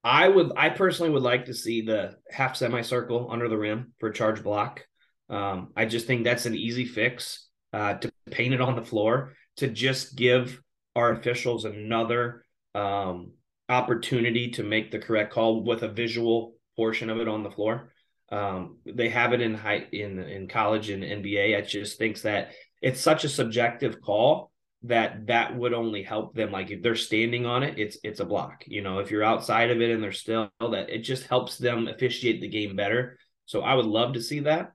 I 0.03 0.27
would, 0.27 0.51
I 0.57 0.69
personally 0.69 1.11
would 1.11 1.21
like 1.21 1.45
to 1.45 1.53
see 1.53 1.81
the 1.81 2.15
half 2.31 2.55
semicircle 2.55 3.29
under 3.31 3.47
the 3.47 3.57
rim 3.57 3.93
for 3.99 4.09
charge 4.09 4.41
block. 4.41 4.85
Um, 5.29 5.69
I 5.77 5.85
just 5.85 6.07
think 6.07 6.23
that's 6.23 6.47
an 6.47 6.55
easy 6.55 6.85
fix 6.85 7.47
uh, 7.71 7.93
to 7.95 8.11
paint 8.31 8.55
it 8.55 8.61
on 8.61 8.75
the 8.75 8.81
floor 8.81 9.33
to 9.57 9.67
just 9.67 10.15
give 10.15 10.59
our 10.95 11.11
officials 11.11 11.65
another 11.65 12.43
um, 12.73 13.33
opportunity 13.69 14.49
to 14.51 14.63
make 14.63 14.91
the 14.91 14.99
correct 14.99 15.33
call 15.33 15.63
with 15.63 15.83
a 15.83 15.87
visual 15.87 16.55
portion 16.75 17.09
of 17.09 17.19
it 17.19 17.27
on 17.27 17.43
the 17.43 17.51
floor. 17.51 17.91
Um, 18.31 18.77
they 18.85 19.09
have 19.09 19.33
it 19.33 19.41
in 19.41 19.53
high 19.55 19.87
in 19.91 20.19
in 20.19 20.47
college 20.47 20.89
and 20.89 21.03
NBA. 21.03 21.57
I 21.57 21.61
just 21.61 21.97
thinks 21.97 22.21
that 22.21 22.51
it's 22.81 23.01
such 23.01 23.23
a 23.23 23.29
subjective 23.29 24.01
call 24.01 24.51
that 24.83 25.27
that 25.27 25.55
would 25.55 25.73
only 25.73 26.01
help 26.01 26.33
them. 26.33 26.51
Like 26.51 26.71
if 26.71 26.81
they're 26.81 26.95
standing 26.95 27.45
on 27.45 27.63
it, 27.63 27.77
it's 27.77 27.97
it's 28.03 28.19
a 28.19 28.25
block. 28.25 28.63
You 28.65 28.81
know, 28.81 28.99
if 28.99 29.11
you're 29.11 29.23
outside 29.23 29.69
of 29.69 29.81
it 29.81 29.91
and 29.91 30.01
they're 30.01 30.11
still 30.11 30.49
that, 30.59 30.89
it 30.89 30.99
just 30.99 31.27
helps 31.27 31.57
them 31.57 31.87
officiate 31.87 32.41
the 32.41 32.47
game 32.47 32.75
better. 32.75 33.19
So 33.45 33.61
I 33.61 33.75
would 33.75 33.85
love 33.85 34.13
to 34.13 34.21
see 34.21 34.41
that. 34.41 34.71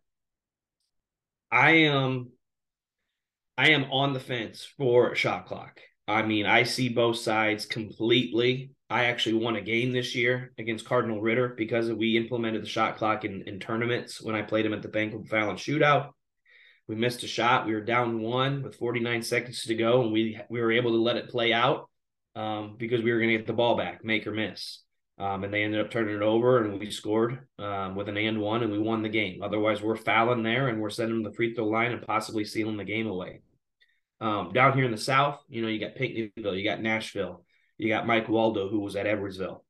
I 1.50 1.70
am 1.70 2.30
I 3.58 3.70
am 3.70 3.84
on 3.90 4.12
the 4.12 4.20
fence 4.20 4.68
for 4.76 5.14
shot 5.14 5.46
clock. 5.46 5.80
I 6.06 6.22
mean, 6.22 6.46
I 6.46 6.64
see 6.64 6.88
both 6.88 7.16
sides 7.16 7.66
completely. 7.66 8.70
I 8.88 9.06
actually 9.06 9.34
won 9.34 9.56
a 9.56 9.60
game 9.60 9.92
this 9.92 10.14
year 10.14 10.52
against 10.58 10.84
Cardinal 10.84 11.20
Ritter 11.20 11.48
because 11.48 11.90
we 11.90 12.16
implemented 12.16 12.62
the 12.62 12.68
shot 12.68 12.96
clock 12.96 13.24
in, 13.24 13.42
in 13.42 13.58
tournaments 13.58 14.22
when 14.22 14.36
I 14.36 14.42
played 14.42 14.64
him 14.64 14.72
at 14.72 14.82
the 14.82 14.88
Bank 14.88 15.12
of 15.12 15.26
Fallon 15.26 15.56
shootout. 15.56 16.10
We 16.86 16.94
missed 16.94 17.24
a 17.24 17.26
shot. 17.26 17.66
We 17.66 17.74
were 17.74 17.80
down 17.80 18.20
one 18.20 18.62
with 18.62 18.76
49 18.76 19.22
seconds 19.22 19.64
to 19.64 19.74
go, 19.74 20.02
and 20.02 20.12
we 20.12 20.40
we 20.48 20.60
were 20.60 20.70
able 20.70 20.92
to 20.92 21.02
let 21.02 21.16
it 21.16 21.30
play 21.30 21.52
out 21.52 21.88
um, 22.36 22.76
because 22.78 23.02
we 23.02 23.10
were 23.10 23.18
going 23.18 23.30
to 23.30 23.38
get 23.38 23.46
the 23.48 23.52
ball 23.52 23.76
back, 23.76 24.04
make 24.04 24.26
or 24.26 24.32
miss. 24.32 24.82
Um, 25.18 25.44
and 25.44 25.52
they 25.52 25.64
ended 25.64 25.80
up 25.80 25.90
turning 25.90 26.14
it 26.14 26.22
over, 26.22 26.62
and 26.62 26.78
we 26.78 26.90
scored 26.90 27.40
um, 27.58 27.96
with 27.96 28.08
an 28.08 28.18
and 28.18 28.40
one, 28.40 28.62
and 28.62 28.70
we 28.70 28.78
won 28.78 29.02
the 29.02 29.08
game. 29.08 29.42
Otherwise, 29.42 29.80
we're 29.80 29.96
fouling 29.96 30.42
there, 30.42 30.68
and 30.68 30.80
we're 30.80 30.90
sending 30.90 31.22
them 31.22 31.24
the 31.24 31.34
free 31.34 31.54
throw 31.54 31.64
line 31.64 31.92
and 31.92 32.06
possibly 32.06 32.44
sealing 32.44 32.76
the 32.76 32.84
game 32.84 33.06
away. 33.06 33.40
Um, 34.20 34.52
down 34.52 34.74
here 34.74 34.84
in 34.84 34.90
the 34.90 34.98
South, 34.98 35.42
you 35.48 35.62
know, 35.62 35.68
you 35.68 35.80
got 35.80 35.96
Pinckneyville, 35.96 36.56
you 36.56 36.64
got 36.64 36.82
Nashville, 36.82 37.45
you 37.78 37.88
got 37.88 38.06
Mike 38.06 38.28
Waldo, 38.28 38.68
who 38.68 38.80
was 38.80 38.96
at 38.96 39.06
Edwardsville. 39.06 39.60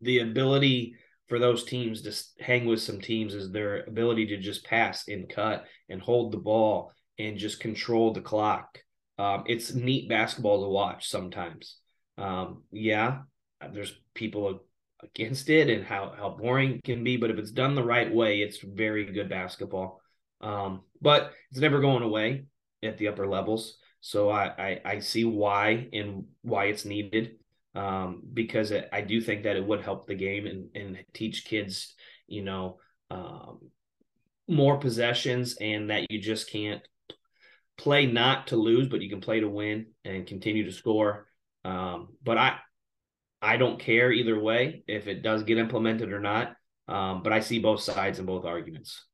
The 0.00 0.20
ability 0.20 0.94
for 1.28 1.38
those 1.38 1.64
teams 1.64 2.02
to 2.02 2.42
hang 2.42 2.66
with 2.66 2.80
some 2.80 3.00
teams 3.00 3.34
is 3.34 3.50
their 3.50 3.84
ability 3.84 4.26
to 4.26 4.38
just 4.38 4.64
pass 4.64 5.08
and 5.08 5.28
cut 5.28 5.64
and 5.88 6.00
hold 6.00 6.32
the 6.32 6.38
ball 6.38 6.92
and 7.18 7.36
just 7.36 7.60
control 7.60 8.12
the 8.12 8.20
clock. 8.20 8.78
Um, 9.18 9.44
it's 9.46 9.74
neat 9.74 10.08
basketball 10.08 10.62
to 10.62 10.68
watch 10.68 11.08
sometimes. 11.08 11.76
Um, 12.16 12.62
yeah, 12.70 13.18
there's 13.72 13.92
people 14.14 14.60
against 15.02 15.48
it 15.50 15.68
and 15.68 15.84
how 15.84 16.12
how 16.16 16.30
boring 16.30 16.76
it 16.76 16.84
can 16.84 17.04
be, 17.04 17.16
but 17.16 17.30
if 17.30 17.38
it's 17.38 17.50
done 17.50 17.74
the 17.74 17.84
right 17.84 18.12
way, 18.12 18.40
it's 18.40 18.58
very 18.58 19.04
good 19.04 19.28
basketball. 19.28 20.00
Um, 20.40 20.82
but 21.00 21.32
it's 21.50 21.60
never 21.60 21.80
going 21.80 22.02
away 22.02 22.44
at 22.82 22.96
the 22.98 23.08
upper 23.08 23.26
levels. 23.26 23.76
So 24.00 24.30
I, 24.30 24.44
I, 24.58 24.80
I 24.84 24.98
see 25.00 25.24
why 25.24 25.88
and 25.92 26.24
why 26.42 26.66
it's 26.66 26.84
needed 26.84 27.36
um, 27.74 28.22
because 28.32 28.70
it, 28.70 28.88
I 28.92 29.00
do 29.00 29.20
think 29.20 29.44
that 29.44 29.56
it 29.56 29.64
would 29.64 29.82
help 29.82 30.06
the 30.06 30.14
game 30.14 30.46
and, 30.46 30.68
and 30.74 31.04
teach 31.12 31.44
kids, 31.44 31.94
you 32.26 32.42
know, 32.42 32.78
um, 33.10 33.70
more 34.48 34.78
possessions 34.78 35.56
and 35.60 35.90
that 35.90 36.10
you 36.10 36.20
just 36.20 36.50
can't 36.50 36.82
play 37.76 38.06
not 38.06 38.48
to 38.48 38.56
lose, 38.56 38.88
but 38.88 39.00
you 39.02 39.08
can 39.08 39.20
play 39.20 39.40
to 39.40 39.48
win 39.48 39.86
and 40.04 40.26
continue 40.26 40.64
to 40.64 40.72
score. 40.72 41.26
Um, 41.64 42.08
but 42.22 42.38
I, 42.38 42.56
I 43.40 43.56
don't 43.56 43.78
care 43.78 44.10
either 44.10 44.38
way 44.38 44.82
if 44.88 45.06
it 45.06 45.22
does 45.22 45.44
get 45.44 45.58
implemented 45.58 46.12
or 46.12 46.20
not. 46.20 46.54
Um, 46.88 47.22
but 47.22 47.32
I 47.32 47.40
see 47.40 47.58
both 47.58 47.80
sides 47.80 48.18
and 48.18 48.26
both 48.26 48.46
arguments. 48.46 49.04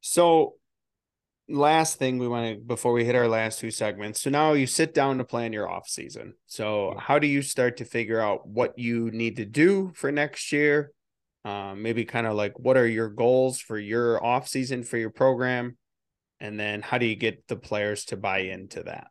So 0.00 0.54
last 1.52 1.98
thing 1.98 2.18
we 2.18 2.28
want 2.28 2.54
to 2.54 2.60
before 2.64 2.92
we 2.92 3.04
hit 3.04 3.14
our 3.14 3.28
last 3.28 3.60
two 3.60 3.70
segments. 3.70 4.20
So 4.20 4.30
now 4.30 4.52
you 4.54 4.66
sit 4.66 4.94
down 4.94 5.18
to 5.18 5.24
plan 5.24 5.52
your 5.52 5.70
off 5.70 5.88
season. 5.88 6.34
So 6.46 6.94
how 6.98 7.18
do 7.18 7.26
you 7.26 7.42
start 7.42 7.76
to 7.78 7.84
figure 7.84 8.20
out 8.20 8.46
what 8.46 8.78
you 8.78 9.10
need 9.10 9.36
to 9.36 9.44
do 9.44 9.92
for 9.94 10.10
next 10.10 10.52
year? 10.52 10.92
Um, 11.44 11.82
maybe 11.82 12.04
kind 12.04 12.26
of 12.26 12.34
like 12.34 12.58
what 12.58 12.76
are 12.76 12.86
your 12.86 13.08
goals 13.08 13.60
for 13.60 13.78
your 13.78 14.24
off 14.24 14.46
season 14.46 14.84
for 14.84 14.96
your 14.96 15.10
program, 15.10 15.76
and 16.38 16.58
then 16.58 16.82
how 16.82 16.98
do 16.98 17.06
you 17.06 17.16
get 17.16 17.48
the 17.48 17.56
players 17.56 18.04
to 18.06 18.16
buy 18.16 18.40
into 18.40 18.84
that? 18.84 19.08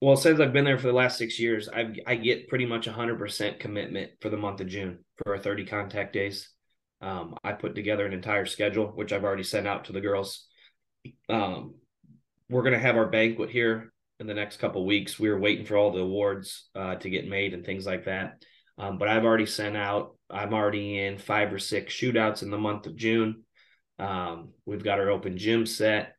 Well, 0.00 0.16
since 0.16 0.40
I've 0.40 0.54
been 0.54 0.64
there 0.64 0.78
for 0.78 0.86
the 0.86 0.94
last 0.94 1.18
six 1.18 1.38
years, 1.38 1.68
I 1.68 1.92
I 2.06 2.14
get 2.14 2.48
pretty 2.48 2.64
much 2.64 2.86
hundred 2.86 3.18
percent 3.18 3.60
commitment 3.60 4.12
for 4.22 4.30
the 4.30 4.38
month 4.38 4.62
of 4.62 4.68
June 4.68 5.04
for 5.16 5.34
our 5.34 5.38
thirty 5.38 5.66
contact 5.66 6.14
days. 6.14 6.48
Um, 7.02 7.36
I 7.44 7.52
put 7.52 7.74
together 7.74 8.06
an 8.06 8.14
entire 8.14 8.46
schedule, 8.46 8.86
which 8.86 9.12
I've 9.12 9.24
already 9.24 9.42
sent 9.42 9.66
out 9.66 9.84
to 9.86 9.92
the 9.92 10.00
girls 10.00 10.46
um, 11.28 11.74
we're 12.48 12.62
going 12.62 12.74
to 12.74 12.78
have 12.78 12.96
our 12.96 13.06
banquet 13.06 13.50
here 13.50 13.92
in 14.18 14.26
the 14.26 14.34
next 14.34 14.58
couple 14.58 14.84
weeks. 14.84 15.18
We 15.18 15.28
are 15.28 15.38
waiting 15.38 15.64
for 15.64 15.76
all 15.76 15.92
the 15.92 16.00
awards 16.00 16.68
uh, 16.74 16.96
to 16.96 17.10
get 17.10 17.28
made 17.28 17.54
and 17.54 17.64
things 17.64 17.86
like 17.86 18.04
that. 18.04 18.42
Um, 18.78 18.98
but 18.98 19.08
I've 19.08 19.24
already 19.24 19.46
sent 19.46 19.76
out. 19.76 20.16
I'm 20.30 20.54
already 20.54 20.98
in 20.98 21.18
five 21.18 21.52
or 21.52 21.58
six 21.58 21.94
shootouts 21.94 22.42
in 22.42 22.50
the 22.50 22.58
month 22.58 22.86
of 22.86 22.96
June. 22.96 23.44
Um, 23.98 24.50
we've 24.64 24.84
got 24.84 24.98
our 24.98 25.10
open 25.10 25.36
gym 25.36 25.66
set. 25.66 26.14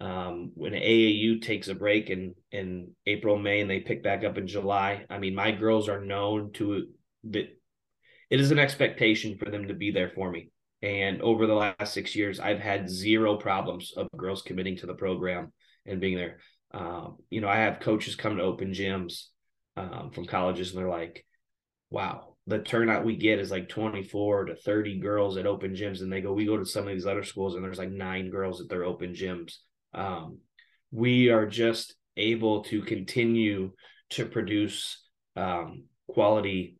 Um, 0.00 0.52
when 0.54 0.72
AAU 0.72 1.42
takes 1.42 1.68
a 1.68 1.74
break 1.74 2.08
in 2.08 2.34
in 2.50 2.92
April, 3.06 3.38
May, 3.38 3.60
and 3.60 3.68
they 3.68 3.80
pick 3.80 4.02
back 4.02 4.24
up 4.24 4.38
in 4.38 4.46
July. 4.46 5.04
I 5.10 5.18
mean, 5.18 5.34
my 5.34 5.52
girls 5.52 5.88
are 5.88 6.02
known 6.02 6.52
to 6.54 6.86
that. 7.24 7.48
It 8.30 8.40
is 8.40 8.50
an 8.50 8.58
expectation 8.58 9.36
for 9.36 9.50
them 9.50 9.68
to 9.68 9.74
be 9.74 9.90
there 9.90 10.08
for 10.08 10.30
me. 10.30 10.50
And 10.82 11.20
over 11.20 11.46
the 11.46 11.54
last 11.54 11.92
six 11.92 12.16
years, 12.16 12.40
I've 12.40 12.60
had 12.60 12.88
zero 12.88 13.36
problems 13.36 13.92
of 13.96 14.08
girls 14.16 14.42
committing 14.42 14.76
to 14.78 14.86
the 14.86 14.94
program 14.94 15.52
and 15.84 16.00
being 16.00 16.16
there. 16.16 16.38
Um, 16.72 17.18
you 17.28 17.40
know, 17.40 17.48
I 17.48 17.56
have 17.56 17.80
coaches 17.80 18.16
come 18.16 18.36
to 18.36 18.42
open 18.42 18.72
gyms 18.72 19.24
um, 19.76 20.10
from 20.12 20.26
colleges, 20.26 20.70
and 20.70 20.78
they're 20.78 20.88
like, 20.88 21.24
"Wow, 21.90 22.36
the 22.46 22.60
turnout 22.60 23.04
we 23.04 23.16
get 23.16 23.40
is 23.40 23.50
like 23.50 23.68
24 23.68 24.46
to 24.46 24.54
30 24.54 25.00
girls 25.00 25.36
at 25.36 25.46
open 25.46 25.74
gyms." 25.74 26.00
And 26.00 26.12
they 26.12 26.22
go, 26.22 26.32
"We 26.32 26.46
go 26.46 26.56
to 26.56 26.64
some 26.64 26.86
of 26.86 26.94
these 26.94 27.06
other 27.06 27.24
schools, 27.24 27.54
and 27.54 27.64
there's 27.64 27.78
like 27.78 27.90
nine 27.90 28.30
girls 28.30 28.60
at 28.60 28.68
their 28.68 28.84
open 28.84 29.12
gyms." 29.12 29.56
Um, 29.92 30.38
we 30.90 31.28
are 31.28 31.46
just 31.46 31.94
able 32.16 32.62
to 32.64 32.82
continue 32.82 33.72
to 34.10 34.26
produce 34.26 35.02
um, 35.36 35.84
quality 36.08 36.76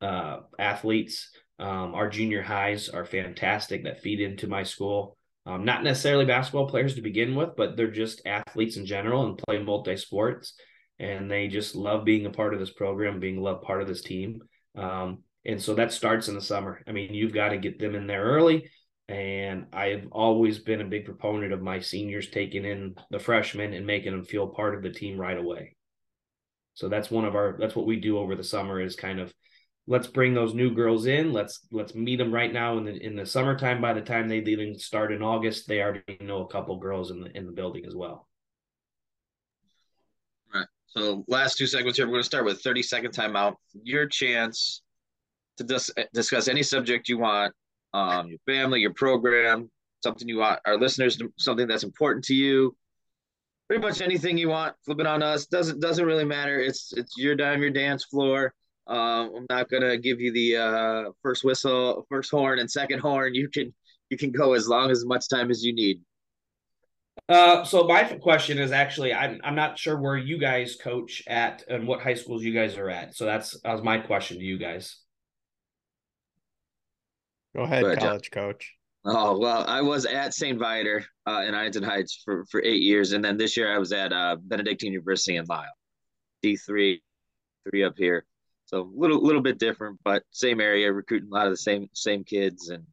uh, 0.00 0.40
athletes 0.58 1.30
um, 1.58 1.94
our 1.94 2.08
junior 2.08 2.42
highs 2.42 2.88
are 2.88 3.04
fantastic 3.04 3.84
that 3.84 4.00
feed 4.00 4.20
into 4.20 4.46
my 4.46 4.62
school. 4.62 5.16
Um, 5.44 5.64
not 5.64 5.84
necessarily 5.84 6.24
basketball 6.24 6.68
players 6.68 6.96
to 6.96 7.02
begin 7.02 7.34
with, 7.34 7.50
but 7.56 7.76
they're 7.76 7.90
just 7.90 8.26
athletes 8.26 8.76
in 8.76 8.86
general 8.86 9.26
and 9.26 9.38
play 9.38 9.62
multi 9.62 9.96
sports. 9.96 10.54
And 10.98 11.30
they 11.30 11.48
just 11.48 11.74
love 11.74 12.04
being 12.04 12.26
a 12.26 12.30
part 12.30 12.54
of 12.54 12.60
this 12.60 12.72
program, 12.72 13.20
being 13.20 13.38
a 13.38 13.42
love 13.42 13.62
part 13.62 13.82
of 13.82 13.88
this 13.88 14.02
team. 14.02 14.40
Um, 14.76 15.22
And 15.44 15.62
so 15.62 15.74
that 15.74 15.92
starts 15.92 16.26
in 16.26 16.34
the 16.34 16.40
summer. 16.40 16.82
I 16.88 16.92
mean, 16.92 17.14
you've 17.14 17.32
got 17.32 17.50
to 17.50 17.58
get 17.58 17.78
them 17.78 17.94
in 17.94 18.08
there 18.08 18.24
early. 18.24 18.68
And 19.08 19.66
I've 19.72 20.08
always 20.10 20.58
been 20.58 20.80
a 20.80 20.84
big 20.84 21.04
proponent 21.04 21.52
of 21.52 21.62
my 21.62 21.78
seniors 21.78 22.28
taking 22.28 22.64
in 22.64 22.96
the 23.10 23.20
freshmen 23.20 23.72
and 23.72 23.86
making 23.86 24.10
them 24.10 24.24
feel 24.24 24.48
part 24.48 24.74
of 24.74 24.82
the 24.82 24.90
team 24.90 25.16
right 25.16 25.38
away. 25.38 25.76
So 26.74 26.88
that's 26.88 27.12
one 27.12 27.24
of 27.24 27.36
our 27.36 27.56
that's 27.60 27.76
what 27.76 27.86
we 27.86 28.00
do 28.00 28.18
over 28.18 28.34
the 28.34 28.42
summer 28.42 28.80
is 28.80 28.96
kind 28.96 29.20
of 29.20 29.32
let's 29.86 30.06
bring 30.06 30.34
those 30.34 30.54
new 30.54 30.74
girls 30.74 31.06
in. 31.06 31.32
Let's 31.32 31.60
let's 31.70 31.94
meet 31.94 32.16
them 32.16 32.32
right 32.32 32.52
now 32.52 32.78
in 32.78 32.84
the 32.84 33.04
in 33.04 33.16
the 33.16 33.26
summertime. 33.26 33.80
By 33.80 33.92
the 33.92 34.00
time 34.00 34.28
they 34.28 34.38
even 34.38 34.78
start 34.78 35.12
in 35.12 35.22
August, 35.22 35.68
they 35.68 35.80
already 35.80 36.18
know 36.20 36.42
a 36.42 36.48
couple 36.48 36.76
girls 36.76 37.10
in 37.10 37.20
the 37.20 37.36
in 37.36 37.46
the 37.46 37.52
building 37.52 37.84
as 37.86 37.94
well. 37.94 38.28
Right. 40.52 40.66
So 40.86 41.24
last 41.28 41.56
two 41.56 41.66
segments 41.66 41.98
here, 41.98 42.06
we're 42.06 42.12
going 42.12 42.22
to 42.22 42.26
start 42.26 42.44
with 42.44 42.62
30 42.62 42.82
second 42.82 43.12
timeout. 43.12 43.54
Your 43.82 44.06
chance 44.06 44.82
to 45.58 45.64
dis- 45.64 45.90
discuss 46.12 46.48
any 46.48 46.62
subject 46.62 47.08
you 47.08 47.18
want, 47.18 47.54
um, 47.94 48.28
your 48.28 48.38
family, 48.46 48.80
your 48.80 48.92
program, 48.94 49.70
something 50.02 50.28
you 50.28 50.38
want 50.38 50.60
our 50.66 50.78
listeners, 50.78 51.18
something 51.38 51.66
that's 51.66 51.84
important 51.84 52.24
to 52.26 52.34
you. 52.34 52.76
Pretty 53.68 53.82
much 53.82 54.00
anything 54.00 54.38
you 54.38 54.48
want, 54.48 54.76
flip 54.84 55.00
it 55.00 55.06
on 55.06 55.22
us. 55.22 55.46
Doesn't 55.46 55.80
doesn't 55.80 56.04
really 56.04 56.24
matter. 56.24 56.58
It's 56.58 56.92
it's 56.96 57.16
your 57.16 57.36
dime, 57.36 57.62
your 57.62 57.70
dance 57.70 58.04
floor. 58.04 58.52
Um, 58.86 59.32
I'm 59.36 59.46
not 59.50 59.68
gonna 59.68 59.96
give 59.96 60.20
you 60.20 60.32
the 60.32 60.56
uh, 60.56 61.04
first 61.22 61.44
whistle, 61.44 62.06
first 62.08 62.30
horn, 62.30 62.58
and 62.58 62.70
second 62.70 63.00
horn. 63.00 63.34
You 63.34 63.48
can 63.48 63.74
you 64.10 64.16
can 64.16 64.30
go 64.30 64.52
as 64.52 64.68
long 64.68 64.90
as 64.90 65.04
much 65.04 65.28
time 65.28 65.50
as 65.50 65.64
you 65.64 65.74
need. 65.74 66.00
Uh, 67.28 67.64
so 67.64 67.84
my 67.84 68.04
question 68.04 68.58
is 68.58 68.70
actually, 68.70 69.12
I'm 69.12 69.40
I'm 69.42 69.56
not 69.56 69.78
sure 69.78 69.98
where 69.98 70.16
you 70.16 70.38
guys 70.38 70.76
coach 70.76 71.22
at 71.26 71.64
and 71.68 71.88
what 71.88 72.00
high 72.00 72.14
schools 72.14 72.44
you 72.44 72.52
guys 72.52 72.76
are 72.76 72.88
at. 72.88 73.16
So 73.16 73.24
that's 73.24 73.58
that 73.62 73.72
was 73.72 73.82
my 73.82 73.98
question 73.98 74.38
to 74.38 74.44
you 74.44 74.58
guys. 74.58 74.98
Go 77.56 77.62
ahead, 77.62 77.82
Go 77.82 77.88
ahead 77.88 77.98
college 78.00 78.30
Jon. 78.30 78.44
coach. 78.44 78.74
Oh 79.04 79.38
well, 79.38 79.64
I 79.66 79.82
was 79.82 80.04
at 80.04 80.34
St. 80.34 80.58
Viator 80.58 81.04
uh, 81.26 81.44
in 81.46 81.54
Arlington 81.54 81.82
Heights 81.82 82.22
for, 82.24 82.44
for 82.50 82.62
eight 82.62 82.82
years, 82.82 83.12
and 83.12 83.24
then 83.24 83.36
this 83.36 83.56
year 83.56 83.74
I 83.74 83.78
was 83.78 83.92
at 83.92 84.12
uh, 84.12 84.36
Benedictine 84.40 84.92
University 84.92 85.36
in 85.36 85.44
Lisle, 85.48 85.64
D 86.42 86.56
three, 86.56 87.02
three 87.68 87.82
up 87.82 87.94
here. 87.96 88.24
So 88.66 88.82
a 88.82 89.00
little 89.00 89.22
little 89.22 89.42
bit 89.42 89.58
different, 89.58 90.00
but 90.04 90.24
same 90.30 90.60
area, 90.60 90.92
recruiting 90.92 91.28
a 91.30 91.34
lot 91.34 91.46
of 91.46 91.52
the 91.52 91.56
same 91.56 91.88
same 91.92 92.24
kids, 92.24 92.68
and 92.68 92.84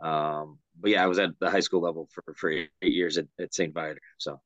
um, 0.00 0.58
but 0.80 0.90
yeah, 0.90 1.04
I 1.04 1.06
was 1.06 1.18
at 1.18 1.38
the 1.38 1.50
high 1.50 1.60
school 1.60 1.82
level 1.82 2.08
for 2.12 2.34
for 2.34 2.50
eight, 2.50 2.70
years 2.82 3.18
at, 3.18 3.26
at 3.38 3.54
St. 3.54 3.72
Viator. 3.72 4.00
So. 4.18 4.40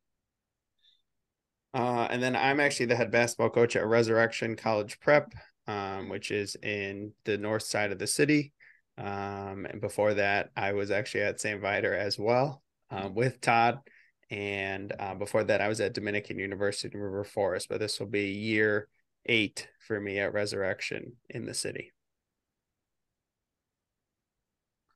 Uh, 1.73 2.09
and 2.11 2.21
then 2.21 2.35
I'm 2.35 2.59
actually 2.59 2.87
the 2.87 2.97
head 2.97 3.13
basketball 3.13 3.51
coach 3.51 3.77
at 3.77 3.87
Resurrection 3.87 4.57
College 4.57 4.99
Prep, 4.99 5.33
um, 5.69 6.09
which 6.09 6.33
is 6.33 6.57
in 6.57 7.13
the 7.25 7.39
north 7.39 7.63
side 7.63 7.93
of 7.93 8.01
the 8.01 8.09
city. 8.09 8.53
Um, 8.99 9.67
and 9.71 9.81
before 9.81 10.15
that, 10.15 10.51
I 10.57 10.73
was 10.73 10.91
actually 10.91 11.23
at 11.23 11.41
St. 11.41 11.61
Viator 11.61 11.95
as 11.95 12.19
well 12.19 12.65
um, 12.91 13.15
with 13.15 13.41
Todd. 13.41 13.79
And 14.31 14.93
uh, 14.99 15.15
before 15.15 15.45
that, 15.45 15.61
I 15.61 15.69
was 15.69 15.81
at 15.81 15.95
Dominican 15.95 16.41
University 16.41 16.91
in 16.93 17.01
River 17.01 17.23
Forest. 17.23 17.69
But 17.69 17.79
this 17.79 18.01
will 18.01 18.09
be 18.09 18.25
a 18.25 18.33
year 18.33 18.89
eight 19.27 19.69
for 19.87 20.01
me 20.01 20.19
at 20.19 20.33
Resurrection 20.33 21.17
in 21.29 21.47
the 21.47 21.55
city. 21.55 21.93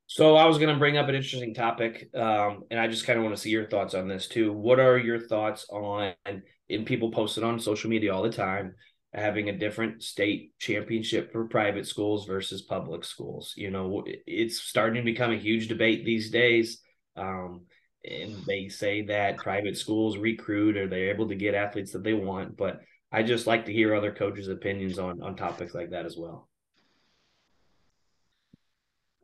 So 0.07 0.35
I 0.35 0.45
was 0.45 0.57
going 0.57 0.73
to 0.73 0.79
bring 0.79 0.97
up 0.97 1.09
an 1.09 1.15
interesting 1.15 1.53
topic, 1.53 2.09
um, 2.15 2.63
and 2.69 2.79
I 2.79 2.87
just 2.87 3.05
kind 3.05 3.17
of 3.17 3.25
want 3.25 3.35
to 3.35 3.41
see 3.41 3.49
your 3.49 3.67
thoughts 3.67 3.95
on 3.95 4.07
this 4.07 4.27
too. 4.27 4.53
What 4.53 4.79
are 4.79 4.97
your 4.97 5.19
thoughts 5.19 5.65
on? 5.69 6.13
And 6.25 6.85
people 6.85 7.11
post 7.11 7.37
it 7.37 7.43
on 7.43 7.59
social 7.59 7.89
media 7.89 8.13
all 8.13 8.23
the 8.23 8.31
time 8.31 8.75
having 9.15 9.47
a 9.47 9.57
different 9.57 10.03
state 10.03 10.51
championship 10.59 11.31
for 11.31 11.45
private 11.47 11.87
schools 11.87 12.25
versus 12.25 12.61
public 12.61 13.05
schools. 13.05 13.53
You 13.55 13.71
know, 13.71 14.03
it's 14.05 14.61
starting 14.61 15.03
to 15.05 15.11
become 15.11 15.31
a 15.31 15.37
huge 15.37 15.69
debate 15.69 16.05
these 16.05 16.29
days. 16.29 16.81
Um, 17.15 17.61
and 18.03 18.35
they 18.45 18.67
say 18.67 19.03
that 19.03 19.37
private 19.37 19.77
schools 19.77 20.17
recruit 20.17 20.77
or 20.77 20.87
they're 20.87 21.11
able 21.11 21.29
to 21.29 21.35
get 21.35 21.55
athletes 21.55 21.93
that 21.93 22.03
they 22.03 22.13
want. 22.13 22.57
But 22.57 22.81
I 23.15 23.23
just 23.23 23.47
like 23.47 23.65
to 23.65 23.71
hear 23.71 23.95
other 23.95 24.11
coaches' 24.11 24.49
opinions 24.49 24.99
on 24.99 25.21
on 25.21 25.37
topics 25.37 25.73
like 25.73 25.91
that 25.91 26.05
as 26.05 26.17
well. 26.17 26.49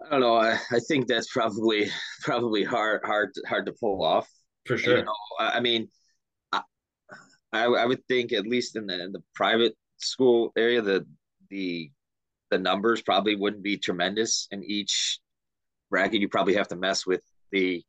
I 0.01 0.11
don't 0.11 0.21
know. 0.21 0.35
I, 0.35 0.53
I 0.71 0.79
think 0.87 1.07
that's 1.07 1.31
probably 1.31 1.89
probably 2.21 2.63
hard 2.63 3.01
hard 3.03 3.31
hard 3.45 3.65
to 3.65 3.73
pull 3.73 4.01
off. 4.01 4.29
For 4.65 4.77
sure. 4.77 4.99
You 4.99 5.03
know, 5.03 5.13
I 5.39 5.59
mean, 5.59 5.89
I, 6.53 7.65
I 7.65 7.85
would 7.85 8.05
think 8.07 8.31
at 8.31 8.47
least 8.47 8.77
in 8.77 8.87
the 8.87 9.03
in 9.03 9.11
the 9.11 9.21
private 9.35 9.73
school 9.97 10.53
area, 10.57 10.81
the 10.81 11.05
the 11.49 11.91
the 12.49 12.57
numbers 12.57 13.01
probably 13.01 13.35
wouldn't 13.35 13.63
be 13.63 13.77
tremendous 13.77 14.47
in 14.51 14.63
each 14.63 15.19
bracket. 15.89 16.21
You 16.21 16.29
probably 16.29 16.53
have 16.53 16.69
to 16.69 16.77
mess 16.77 17.05
with 17.05 17.21
the 17.51 17.83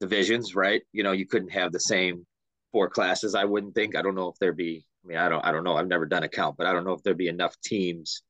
divisions, 0.00 0.54
right? 0.54 0.82
You 0.92 1.02
know, 1.02 1.12
you 1.12 1.26
couldn't 1.26 1.50
have 1.50 1.72
the 1.72 1.80
same 1.80 2.24
four 2.70 2.88
classes. 2.88 3.34
I 3.34 3.46
wouldn't 3.46 3.74
think. 3.74 3.96
I 3.96 4.02
don't 4.02 4.14
know 4.14 4.28
if 4.28 4.36
there'd 4.38 4.56
be. 4.56 4.86
I 5.04 5.08
mean, 5.08 5.18
I 5.18 5.28
don't. 5.28 5.44
I 5.44 5.52
don't 5.52 5.64
know. 5.64 5.76
I've 5.76 5.88
never 5.88 6.06
done 6.06 6.22
a 6.22 6.28
count, 6.28 6.56
but 6.56 6.66
I 6.66 6.72
don't 6.72 6.84
know 6.84 6.92
if 6.92 7.02
there'd 7.02 7.16
be 7.16 7.28
enough 7.28 7.58
teams 7.60 8.22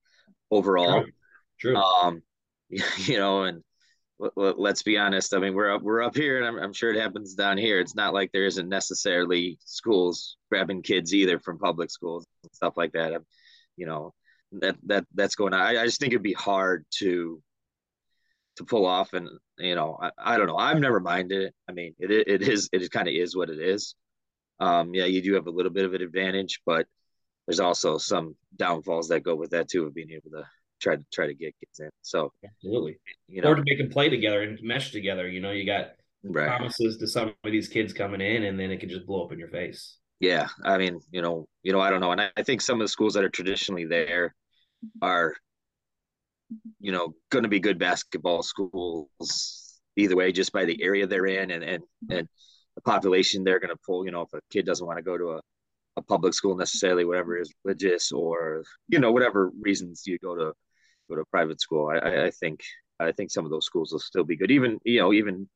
overall. 0.50 1.02
True. 1.02 1.12
True. 1.58 1.76
Um, 1.76 2.22
you 2.70 3.18
know, 3.18 3.44
and 3.44 3.62
let's 4.36 4.82
be 4.82 4.98
honest. 4.98 5.34
I 5.34 5.38
mean, 5.38 5.54
we're 5.54 5.74
up, 5.74 5.82
we're 5.82 6.02
up 6.02 6.14
here, 6.14 6.38
and 6.38 6.46
I'm, 6.46 6.62
I'm 6.62 6.72
sure 6.72 6.92
it 6.92 7.00
happens 7.00 7.34
down 7.34 7.58
here. 7.58 7.80
It's 7.80 7.94
not 7.94 8.14
like 8.14 8.30
there 8.32 8.46
isn't 8.46 8.68
necessarily 8.68 9.58
schools 9.64 10.36
grabbing 10.50 10.82
kids 10.82 11.14
either 11.14 11.38
from 11.38 11.58
public 11.58 11.90
schools 11.90 12.26
and 12.42 12.52
stuff 12.52 12.76
like 12.76 12.92
that. 12.92 13.14
I'm, 13.14 13.26
you 13.76 13.86
know, 13.86 14.12
that 14.52 14.76
that 14.86 15.06
that's 15.14 15.34
going 15.34 15.54
on. 15.54 15.60
I, 15.60 15.82
I 15.82 15.84
just 15.84 16.00
think 16.00 16.12
it'd 16.12 16.22
be 16.22 16.32
hard 16.32 16.84
to 16.98 17.42
to 18.56 18.64
pull 18.64 18.84
off, 18.86 19.12
and 19.12 19.28
you 19.58 19.74
know, 19.74 19.98
I, 20.00 20.10
I 20.18 20.36
don't 20.36 20.46
know. 20.46 20.56
I've 20.56 20.80
never 20.80 21.00
minded 21.00 21.42
it. 21.42 21.54
I 21.68 21.72
mean, 21.72 21.94
it 21.98 22.10
it 22.10 22.42
is 22.42 22.68
it 22.72 22.90
kind 22.90 23.08
of 23.08 23.14
is 23.14 23.36
what 23.36 23.50
it 23.50 23.58
is. 23.58 23.94
Um, 24.60 24.94
yeah, 24.94 25.06
you 25.06 25.22
do 25.22 25.34
have 25.34 25.46
a 25.46 25.50
little 25.50 25.72
bit 25.72 25.84
of 25.84 25.94
an 25.94 26.02
advantage, 26.02 26.60
but 26.66 26.86
there's 27.46 27.60
also 27.60 27.98
some 27.98 28.36
downfalls 28.56 29.08
that 29.08 29.22
go 29.22 29.34
with 29.34 29.50
that 29.50 29.68
too 29.68 29.86
of 29.86 29.94
being 29.94 30.10
able 30.10 30.30
to 30.38 30.46
try 30.80 30.96
to 30.96 31.04
try 31.12 31.26
to 31.26 31.34
get 31.34 31.54
kids 31.58 31.80
in. 31.80 31.90
So 32.02 32.32
absolutely, 32.44 32.98
you 33.28 33.42
know, 33.42 33.50
or 33.50 33.54
to 33.54 33.62
make 33.64 33.78
them 33.78 33.90
play 33.90 34.08
together 34.08 34.42
and 34.42 34.58
mesh 34.62 34.92
together. 34.92 35.28
You 35.28 35.40
know, 35.40 35.50
you 35.50 35.64
got 35.64 35.92
right. 36.22 36.46
promises 36.46 36.98
to 36.98 37.06
some 37.06 37.34
of 37.44 37.52
these 37.52 37.68
kids 37.68 37.92
coming 37.92 38.20
in, 38.20 38.44
and 38.44 38.60
then 38.60 38.70
it 38.70 38.80
can 38.80 38.88
just 38.88 39.06
blow 39.06 39.24
up 39.24 39.32
in 39.32 39.38
your 39.38 39.48
face. 39.48 39.96
Yeah, 40.20 40.48
I 40.62 40.76
mean, 40.76 41.00
you 41.10 41.22
know, 41.22 41.48
you 41.62 41.72
know, 41.72 41.80
I 41.80 41.88
don't 41.88 42.00
know, 42.00 42.12
and 42.12 42.20
I, 42.20 42.30
I 42.36 42.42
think 42.42 42.60
some 42.60 42.80
of 42.80 42.84
the 42.84 42.88
schools 42.88 43.14
that 43.14 43.24
are 43.24 43.30
traditionally 43.30 43.86
there 43.86 44.34
are, 45.00 45.34
you 46.78 46.92
know, 46.92 47.14
going 47.30 47.44
to 47.44 47.48
be 47.48 47.60
good 47.60 47.78
basketball 47.78 48.42
schools 48.42 49.80
either 49.96 50.16
way, 50.16 50.30
just 50.32 50.52
by 50.52 50.66
the 50.66 50.82
area 50.82 51.06
they're 51.06 51.26
in 51.26 51.50
and 51.50 51.64
and 51.64 51.82
and 52.10 52.28
the 52.80 52.90
population 52.90 53.44
they're 53.44 53.60
going 53.60 53.74
to 53.74 53.80
pull. 53.84 54.04
You 54.04 54.10
know, 54.10 54.22
if 54.22 54.32
a 54.32 54.40
kid 54.50 54.66
doesn't 54.66 54.86
want 54.86 54.98
to 54.98 55.02
go 55.02 55.18
to 55.18 55.32
a 55.32 55.40
a 55.96 56.02
public 56.02 56.34
school 56.34 56.56
necessarily, 56.56 57.04
whatever 57.04 57.36
is 57.36 57.52
religious 57.64 58.12
or 58.12 58.64
you 58.88 58.98
know 58.98 59.12
whatever 59.12 59.50
reasons 59.60 60.04
you 60.06 60.18
go 60.18 60.36
to 60.36 60.52
go 61.08 61.16
to 61.16 61.24
private 61.30 61.60
school. 61.60 61.90
I, 61.90 62.26
I 62.26 62.30
think 62.30 62.60
I 62.98 63.12
think 63.12 63.30
some 63.30 63.44
of 63.44 63.50
those 63.50 63.66
schools 63.66 63.92
will 63.92 63.98
still 63.98 64.24
be 64.24 64.36
good. 64.36 64.50
Even 64.50 64.78
you 64.84 65.00
know 65.00 65.12
even 65.12 65.48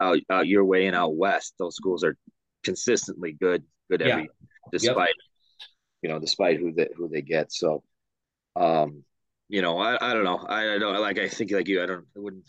out, 0.00 0.18
out 0.30 0.46
your 0.46 0.64
way 0.64 0.86
and 0.86 0.96
out 0.96 1.16
west, 1.16 1.54
those 1.58 1.74
schools 1.74 2.04
are 2.04 2.16
consistently 2.62 3.32
good, 3.32 3.64
good 3.90 4.02
every 4.02 4.22
yeah. 4.22 4.28
despite 4.70 5.08
yep. 5.08 5.68
you 6.02 6.08
know 6.08 6.18
despite 6.18 6.58
who 6.58 6.72
they 6.72 6.88
who 6.96 7.08
they 7.08 7.22
get. 7.22 7.52
So, 7.52 7.82
um, 8.56 9.04
you 9.48 9.62
know 9.62 9.78
I, 9.78 10.10
I 10.10 10.12
don't 10.12 10.24
know 10.24 10.38
I, 10.38 10.74
I 10.74 10.78
don't 10.78 11.00
like 11.00 11.18
I 11.18 11.28
think 11.28 11.50
like 11.50 11.68
you 11.68 11.82
I 11.82 11.86
don't 11.86 12.06
I 12.16 12.20
wouldn't 12.20 12.44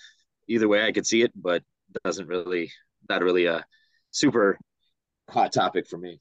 either 0.47 0.67
way 0.67 0.85
I 0.85 0.91
could 0.91 1.07
see 1.07 1.21
it, 1.21 1.31
but 1.35 1.63
doesn't 2.03 2.27
really 2.27 2.71
not 3.09 3.23
really 3.23 3.45
a 3.45 3.65
super 4.11 4.57
hot 5.29 5.51
topic 5.51 5.87
for 5.87 5.97
me. 5.97 6.19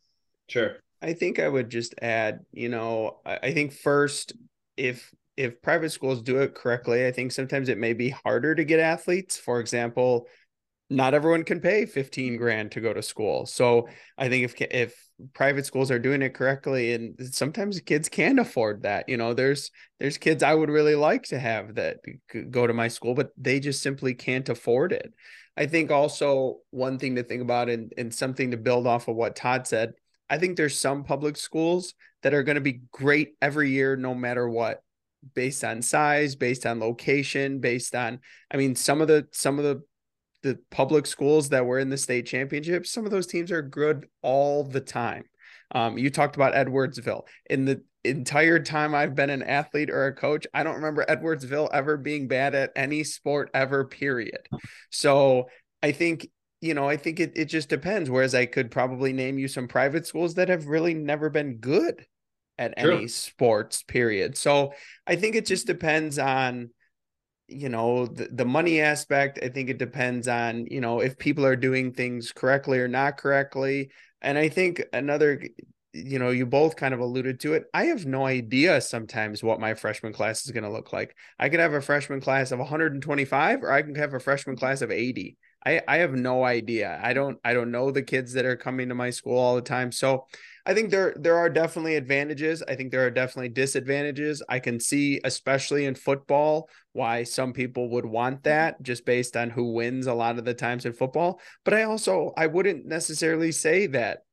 Sure. 0.48 0.76
I 1.00 1.12
think 1.12 1.38
I 1.38 1.48
would 1.48 1.70
just 1.70 1.94
add, 2.02 2.40
you 2.52 2.68
know, 2.68 3.20
I 3.24 3.52
think 3.52 3.72
first, 3.72 4.32
if 4.76 5.12
if 5.36 5.62
private 5.62 5.90
schools 5.90 6.20
do 6.20 6.38
it 6.38 6.54
correctly, 6.54 7.06
I 7.06 7.12
think 7.12 7.30
sometimes 7.30 7.68
it 7.68 7.78
may 7.78 7.92
be 7.92 8.10
harder 8.10 8.56
to 8.56 8.64
get 8.64 8.80
athletes. 8.80 9.36
For 9.36 9.60
example, 9.60 10.26
not 10.90 11.14
everyone 11.14 11.44
can 11.44 11.60
pay 11.60 11.86
15 11.86 12.36
grand 12.36 12.72
to 12.72 12.80
go 12.80 12.92
to 12.92 13.02
school. 13.02 13.46
So 13.46 13.88
I 14.16 14.28
think 14.28 14.44
if 14.44 14.60
if 14.60 15.08
private 15.34 15.66
schools 15.66 15.90
are 15.90 15.98
doing 15.98 16.22
it 16.22 16.34
correctly 16.34 16.92
and 16.94 17.16
sometimes 17.32 17.80
kids 17.80 18.08
can't 18.08 18.40
afford 18.40 18.82
that, 18.82 19.08
you 19.08 19.16
know, 19.16 19.34
there's 19.34 19.70
there's 20.00 20.18
kids 20.18 20.42
I 20.42 20.54
would 20.54 20.70
really 20.70 20.94
like 20.94 21.24
to 21.24 21.38
have 21.38 21.74
that 21.74 21.98
go 22.50 22.66
to 22.66 22.72
my 22.72 22.88
school 22.88 23.14
but 23.14 23.30
they 23.36 23.60
just 23.60 23.82
simply 23.82 24.14
can't 24.14 24.48
afford 24.48 24.92
it. 24.92 25.12
I 25.58 25.66
think 25.66 25.90
also 25.90 26.58
one 26.70 27.00
thing 27.00 27.16
to 27.16 27.24
think 27.24 27.42
about 27.42 27.68
and, 27.68 27.92
and 27.98 28.14
something 28.14 28.52
to 28.52 28.56
build 28.56 28.86
off 28.86 29.08
of 29.08 29.16
what 29.16 29.34
Todd 29.34 29.66
said, 29.66 29.94
I 30.30 30.38
think 30.38 30.56
there's 30.56 30.78
some 30.78 31.02
public 31.02 31.36
schools 31.36 31.94
that 32.22 32.32
are 32.32 32.44
going 32.44 32.54
to 32.54 32.60
be 32.60 32.82
great 32.92 33.34
every 33.42 33.70
year 33.70 33.96
no 33.96 34.14
matter 34.14 34.48
what 34.48 34.82
based 35.34 35.64
on 35.64 35.82
size, 35.82 36.36
based 36.36 36.64
on 36.64 36.78
location, 36.78 37.58
based 37.58 37.96
on 37.96 38.20
I 38.52 38.56
mean 38.56 38.76
some 38.76 39.00
of 39.00 39.08
the 39.08 39.26
some 39.32 39.58
of 39.58 39.64
the 39.64 39.82
the 40.44 40.60
public 40.70 41.06
schools 41.06 41.48
that 41.48 41.66
were 41.66 41.80
in 41.80 41.90
the 41.90 41.98
state 41.98 42.26
championship, 42.26 42.86
some 42.86 43.04
of 43.04 43.10
those 43.10 43.26
teams 43.26 43.50
are 43.50 43.60
good 43.60 44.06
all 44.22 44.62
the 44.62 44.80
time. 44.80 45.24
Um, 45.72 45.98
you 45.98 46.10
talked 46.10 46.36
about 46.36 46.54
Edwardsville. 46.54 47.22
In 47.50 47.64
the 47.64 47.82
entire 48.04 48.58
time 48.58 48.94
I've 48.94 49.14
been 49.14 49.30
an 49.30 49.42
athlete 49.42 49.90
or 49.90 50.06
a 50.06 50.14
coach, 50.14 50.46
I 50.54 50.62
don't 50.62 50.76
remember 50.76 51.04
Edwardsville 51.08 51.68
ever 51.72 51.96
being 51.96 52.28
bad 52.28 52.54
at 52.54 52.72
any 52.74 53.04
sport 53.04 53.50
ever, 53.54 53.84
period. 53.84 54.48
So 54.90 55.48
I 55.82 55.92
think, 55.92 56.28
you 56.60 56.74
know, 56.74 56.88
I 56.88 56.96
think 56.96 57.20
it, 57.20 57.32
it 57.36 57.46
just 57.46 57.68
depends. 57.68 58.08
Whereas 58.08 58.34
I 58.34 58.46
could 58.46 58.70
probably 58.70 59.12
name 59.12 59.38
you 59.38 59.48
some 59.48 59.68
private 59.68 60.06
schools 60.06 60.34
that 60.34 60.48
have 60.48 60.66
really 60.66 60.94
never 60.94 61.30
been 61.30 61.56
good 61.56 62.06
at 62.56 62.76
True. 62.78 62.96
any 62.96 63.08
sports, 63.08 63.82
period. 63.82 64.36
So 64.36 64.72
I 65.06 65.16
think 65.16 65.36
it 65.36 65.46
just 65.46 65.66
depends 65.66 66.18
on 66.18 66.70
you 67.48 67.70
know 67.70 68.06
the, 68.06 68.28
the 68.30 68.44
money 68.44 68.80
aspect 68.80 69.38
i 69.42 69.48
think 69.48 69.70
it 69.70 69.78
depends 69.78 70.28
on 70.28 70.66
you 70.66 70.82
know 70.82 71.00
if 71.00 71.18
people 71.18 71.46
are 71.46 71.56
doing 71.56 71.92
things 71.92 72.30
correctly 72.30 72.78
or 72.78 72.88
not 72.88 73.16
correctly 73.16 73.90
and 74.22 74.38
i 74.38 74.48
think 74.48 74.82
another 74.92 75.42
you 75.92 76.18
know 76.18 76.30
you 76.30 76.44
both 76.44 76.76
kind 76.76 76.94
of 76.94 77.00
alluded 77.00 77.40
to 77.40 77.54
it 77.54 77.64
i 77.72 77.84
have 77.84 78.06
no 78.06 78.26
idea 78.26 78.80
sometimes 78.80 79.42
what 79.42 79.60
my 79.60 79.74
freshman 79.74 80.12
class 80.12 80.44
is 80.44 80.52
going 80.52 80.64
to 80.64 80.70
look 80.70 80.92
like 80.92 81.16
i 81.38 81.48
could 81.48 81.60
have 81.60 81.72
a 81.72 81.80
freshman 81.80 82.20
class 82.20 82.52
of 82.52 82.58
125 82.58 83.62
or 83.62 83.72
i 83.72 83.82
can 83.82 83.94
have 83.94 84.14
a 84.14 84.20
freshman 84.20 84.54
mm-hmm. 84.54 84.60
class 84.60 84.82
of 84.82 84.90
80 84.90 85.36
I, 85.66 85.82
I 85.88 85.96
have 85.98 86.12
no 86.12 86.44
idea. 86.44 87.00
I 87.02 87.12
don't 87.12 87.38
I 87.44 87.52
don't 87.52 87.70
know 87.70 87.90
the 87.90 88.02
kids 88.02 88.32
that 88.34 88.46
are 88.46 88.56
coming 88.56 88.88
to 88.88 88.94
my 88.94 89.10
school 89.10 89.36
all 89.36 89.56
the 89.56 89.60
time. 89.60 89.90
So 89.92 90.26
I 90.68 90.74
think 90.74 90.90
there 90.90 91.14
there 91.16 91.38
are 91.38 91.48
definitely 91.48 91.96
advantages. 91.96 92.62
I 92.68 92.74
think 92.74 92.90
there 92.90 93.06
are 93.06 93.10
definitely 93.10 93.48
disadvantages. 93.48 94.42
I 94.50 94.58
can 94.58 94.78
see, 94.78 95.18
especially 95.24 95.86
in 95.86 95.94
football, 95.94 96.68
why 96.92 97.22
some 97.24 97.54
people 97.54 97.88
would 97.88 98.04
want 98.04 98.36
mm-hmm. 98.36 98.50
that 98.50 98.82
just 98.82 99.06
based 99.06 99.34
on 99.34 99.48
who 99.48 99.72
wins 99.72 100.06
a 100.06 100.12
lot 100.12 100.38
of 100.38 100.44
the 100.44 100.52
times 100.52 100.84
in 100.84 100.92
football. 100.92 101.40
But 101.64 101.72
I 101.72 101.84
also 101.84 102.34
I 102.36 102.48
wouldn't 102.48 102.84
necessarily 102.84 103.50
say 103.50 103.86
that 103.86 104.24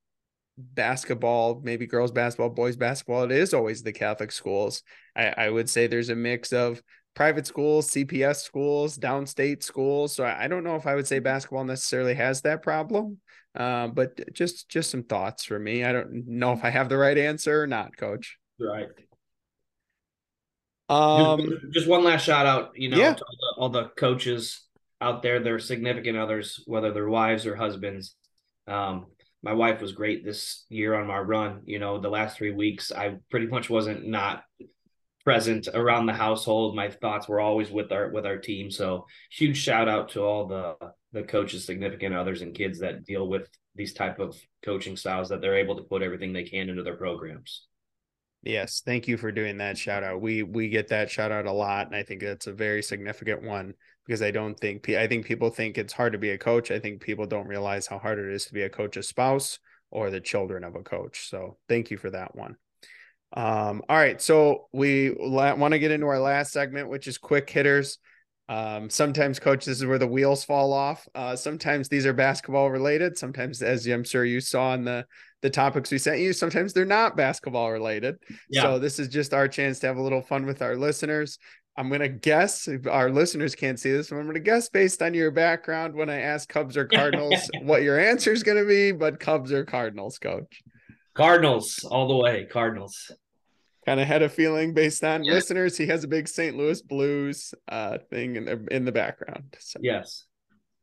basketball, 0.57 1.61
maybe 1.63 1.87
girls 1.87 2.11
basketball, 2.11 2.49
boys 2.49 2.75
basketball, 2.75 3.23
it 3.23 3.31
is 3.31 3.53
always 3.53 3.81
the 3.81 3.93
Catholic 3.93 4.33
schools. 4.33 4.83
I, 5.15 5.33
I 5.37 5.49
would 5.49 5.69
say 5.69 5.87
there's 5.87 6.09
a 6.09 6.15
mix 6.15 6.51
of 6.51 6.83
private 7.13 7.47
schools, 7.47 7.89
CPS 7.91 8.41
schools, 8.41 8.97
downstate 8.97 9.63
schools. 9.63 10.13
So 10.13 10.25
I 10.25 10.49
don't 10.49 10.65
know 10.65 10.75
if 10.75 10.85
I 10.85 10.95
would 10.95 11.07
say 11.07 11.17
mm-hmm. 11.17 11.23
basketball 11.23 11.63
necessarily 11.63 12.13
has 12.15 12.41
that 12.41 12.61
problem. 12.61 13.19
Uh, 13.55 13.87
but 13.87 14.33
just 14.33 14.69
just 14.69 14.91
some 14.91 15.03
thoughts 15.03 15.45
for 15.45 15.57
me. 15.57 15.83
I 15.83 15.91
don't 15.91 16.27
know 16.27 16.51
if 16.51 16.63
I 16.63 16.69
have 16.69 16.89
the 16.89 16.97
right 16.97 17.17
answer 17.17 17.63
or 17.63 17.67
not, 17.67 17.95
Coach. 17.95 18.37
Right. 18.59 18.87
Um, 20.87 21.49
just, 21.71 21.87
one 21.87 22.03
last 22.03 22.25
shout 22.25 22.45
out, 22.45 22.71
you 22.75 22.89
know, 22.89 22.97
yeah. 22.97 23.15
to 23.15 23.23
all 23.23 23.69
the, 23.69 23.79
all 23.79 23.83
the, 23.85 23.89
coaches 23.97 24.61
out 25.01 25.23
there, 25.23 25.39
their 25.39 25.57
significant 25.57 26.15
others, 26.15 26.63
whether 26.67 26.91
they're 26.91 27.09
wives 27.09 27.47
or 27.47 27.55
husbands. 27.55 28.15
Um, 28.67 29.07
my 29.41 29.53
wife 29.53 29.81
was 29.81 29.93
great 29.93 30.23
this 30.23 30.65
year 30.69 30.93
on 30.93 31.07
my 31.07 31.17
run. 31.17 31.61
You 31.65 31.79
know, 31.79 31.99
the 31.99 32.09
last 32.09 32.37
three 32.37 32.51
weeks, 32.51 32.91
I 32.91 33.17
pretty 33.31 33.47
much 33.47 33.69
wasn't 33.69 34.07
not 34.07 34.43
present 35.25 35.67
around 35.73 36.05
the 36.05 36.13
household. 36.13 36.75
My 36.75 36.89
thoughts 36.89 37.27
were 37.27 37.41
always 37.41 37.71
with 37.71 37.91
our 37.91 38.09
with 38.09 38.25
our 38.25 38.37
team. 38.37 38.71
So 38.71 39.07
huge 39.31 39.57
shout 39.57 39.89
out 39.89 40.09
to 40.09 40.21
all 40.21 40.47
the 40.47 40.75
the 41.11 41.23
coaches, 41.23 41.65
significant 41.65 42.15
others, 42.15 42.41
and 42.41 42.53
kids 42.53 42.79
that 42.79 43.03
deal 43.05 43.27
with 43.27 43.49
these 43.73 43.93
type 43.93 44.19
of 44.19 44.39
coaching 44.63 44.95
styles 44.95 45.29
that 45.29 45.41
they're 45.41 45.57
able 45.57 45.75
to 45.75 45.83
put 45.83 46.01
everything 46.01 46.31
they 46.31 46.43
can 46.43 46.69
into 46.69 46.83
their 46.83 46.95
programs. 46.95 47.67
Yes, 48.43 48.83
thank 48.85 49.07
you 49.07 49.17
for 49.17 49.31
doing 49.31 49.57
that 49.57 49.77
shout 49.77 50.03
out. 50.03 50.21
We 50.21 50.43
we 50.43 50.69
get 50.69 50.89
that 50.89 51.09
shout 51.09 51.31
out 51.31 51.47
a 51.47 51.51
lot, 51.51 51.87
and 51.87 51.95
I 51.95 52.03
think 52.03 52.21
that's 52.21 52.47
a 52.47 52.53
very 52.53 52.83
significant 52.83 53.41
one 53.41 53.73
because 54.05 54.21
I 54.21 54.29
don't 54.29 54.57
think 54.59 54.87
I 54.89 55.07
think 55.07 55.25
people 55.25 55.49
think 55.49 55.79
it's 55.79 55.93
hard 55.93 56.13
to 56.13 56.19
be 56.19 56.29
a 56.29 56.37
coach. 56.37 56.69
I 56.69 56.79
think 56.79 57.01
people 57.01 57.25
don't 57.25 57.47
realize 57.47 57.87
how 57.87 57.97
hard 57.97 58.19
it 58.19 58.31
is 58.31 58.45
to 58.45 58.53
be 58.53 58.61
a 58.61 58.69
coach's 58.69 59.07
spouse 59.07 59.57
or 59.89 60.11
the 60.11 60.21
children 60.21 60.63
of 60.63 60.75
a 60.75 60.83
coach. 60.83 61.29
So 61.29 61.57
thank 61.67 61.89
you 61.89 61.97
for 61.97 62.11
that 62.11 62.35
one. 62.35 62.57
Um, 63.33 63.81
all 63.89 63.97
right, 63.97 64.21
so 64.21 64.67
we 64.71 65.15
la- 65.19 65.55
want 65.55 65.73
to 65.73 65.79
get 65.79 65.91
into 65.91 66.07
our 66.07 66.19
last 66.19 66.51
segment, 66.51 66.89
which 66.89 67.07
is 67.07 67.17
quick 67.17 67.49
hitters. 67.49 67.97
Um, 68.47 68.89
sometimes, 68.89 69.39
coach, 69.39 69.65
this 69.65 69.79
is 69.79 69.85
where 69.85 69.97
the 69.97 70.07
wheels 70.07 70.43
fall 70.45 70.71
off. 70.71 71.07
Uh, 71.15 71.35
sometimes 71.35 71.89
these 71.89 72.05
are 72.05 72.13
basketball 72.13 72.69
related. 72.69 73.17
Sometimes, 73.17 73.61
as 73.61 73.87
I'm 73.87 74.03
sure 74.03 74.23
you 74.23 74.39
saw 74.39 74.73
in 74.73 74.83
the 74.83 75.05
the 75.41 75.49
topics 75.49 75.91
we 75.91 75.97
sent 75.97 76.19
you, 76.19 76.33
sometimes 76.33 76.73
they're 76.73 76.85
not 76.85 77.17
basketball 77.17 77.71
related. 77.71 78.15
Yeah. 78.49 78.63
So 78.63 78.79
this 78.79 78.99
is 78.99 79.07
just 79.07 79.33
our 79.33 79.47
chance 79.47 79.79
to 79.79 79.87
have 79.87 79.97
a 79.97 80.01
little 80.01 80.21
fun 80.21 80.45
with 80.45 80.61
our 80.61 80.75
listeners. 80.75 81.37
I'm 81.77 81.89
gonna 81.89 82.07
guess 82.07 82.69
our 82.89 83.09
listeners 83.09 83.53
can't 83.53 83.79
see 83.79 83.91
this, 83.91 84.09
but 84.09 84.17
I'm 84.17 84.27
gonna 84.27 84.39
guess 84.39 84.69
based 84.69 85.01
on 85.01 85.13
your 85.13 85.31
background 85.31 85.93
when 85.93 86.09
I 86.09 86.21
ask 86.21 86.47
Cubs 86.47 86.77
or 86.77 86.85
Cardinals 86.85 87.49
what 87.63 87.81
your 87.81 87.99
answer 87.99 88.31
is 88.31 88.43
gonna 88.43 88.65
be, 88.65 88.91
but 88.91 89.19
Cubs 89.19 89.51
or 89.51 89.65
Cardinals, 89.65 90.19
coach. 90.19 90.61
Cardinals 91.15 91.83
all 91.89 92.07
the 92.07 92.15
way. 92.15 92.45
Cardinals 92.45 93.11
kind 93.85 93.99
of 93.99 94.07
had 94.07 94.21
a 94.21 94.29
feeling 94.29 94.73
based 94.73 95.03
on 95.03 95.23
yeah. 95.23 95.33
listeners. 95.33 95.77
He 95.77 95.87
has 95.87 96.03
a 96.03 96.07
big 96.07 96.27
St. 96.27 96.55
Louis 96.55 96.81
Blues 96.81 97.53
uh, 97.67 97.97
thing 98.09 98.35
in 98.35 98.45
the 98.45 98.65
in 98.71 98.85
the 98.85 98.91
background. 98.91 99.55
So. 99.59 99.79
Yes. 99.81 100.25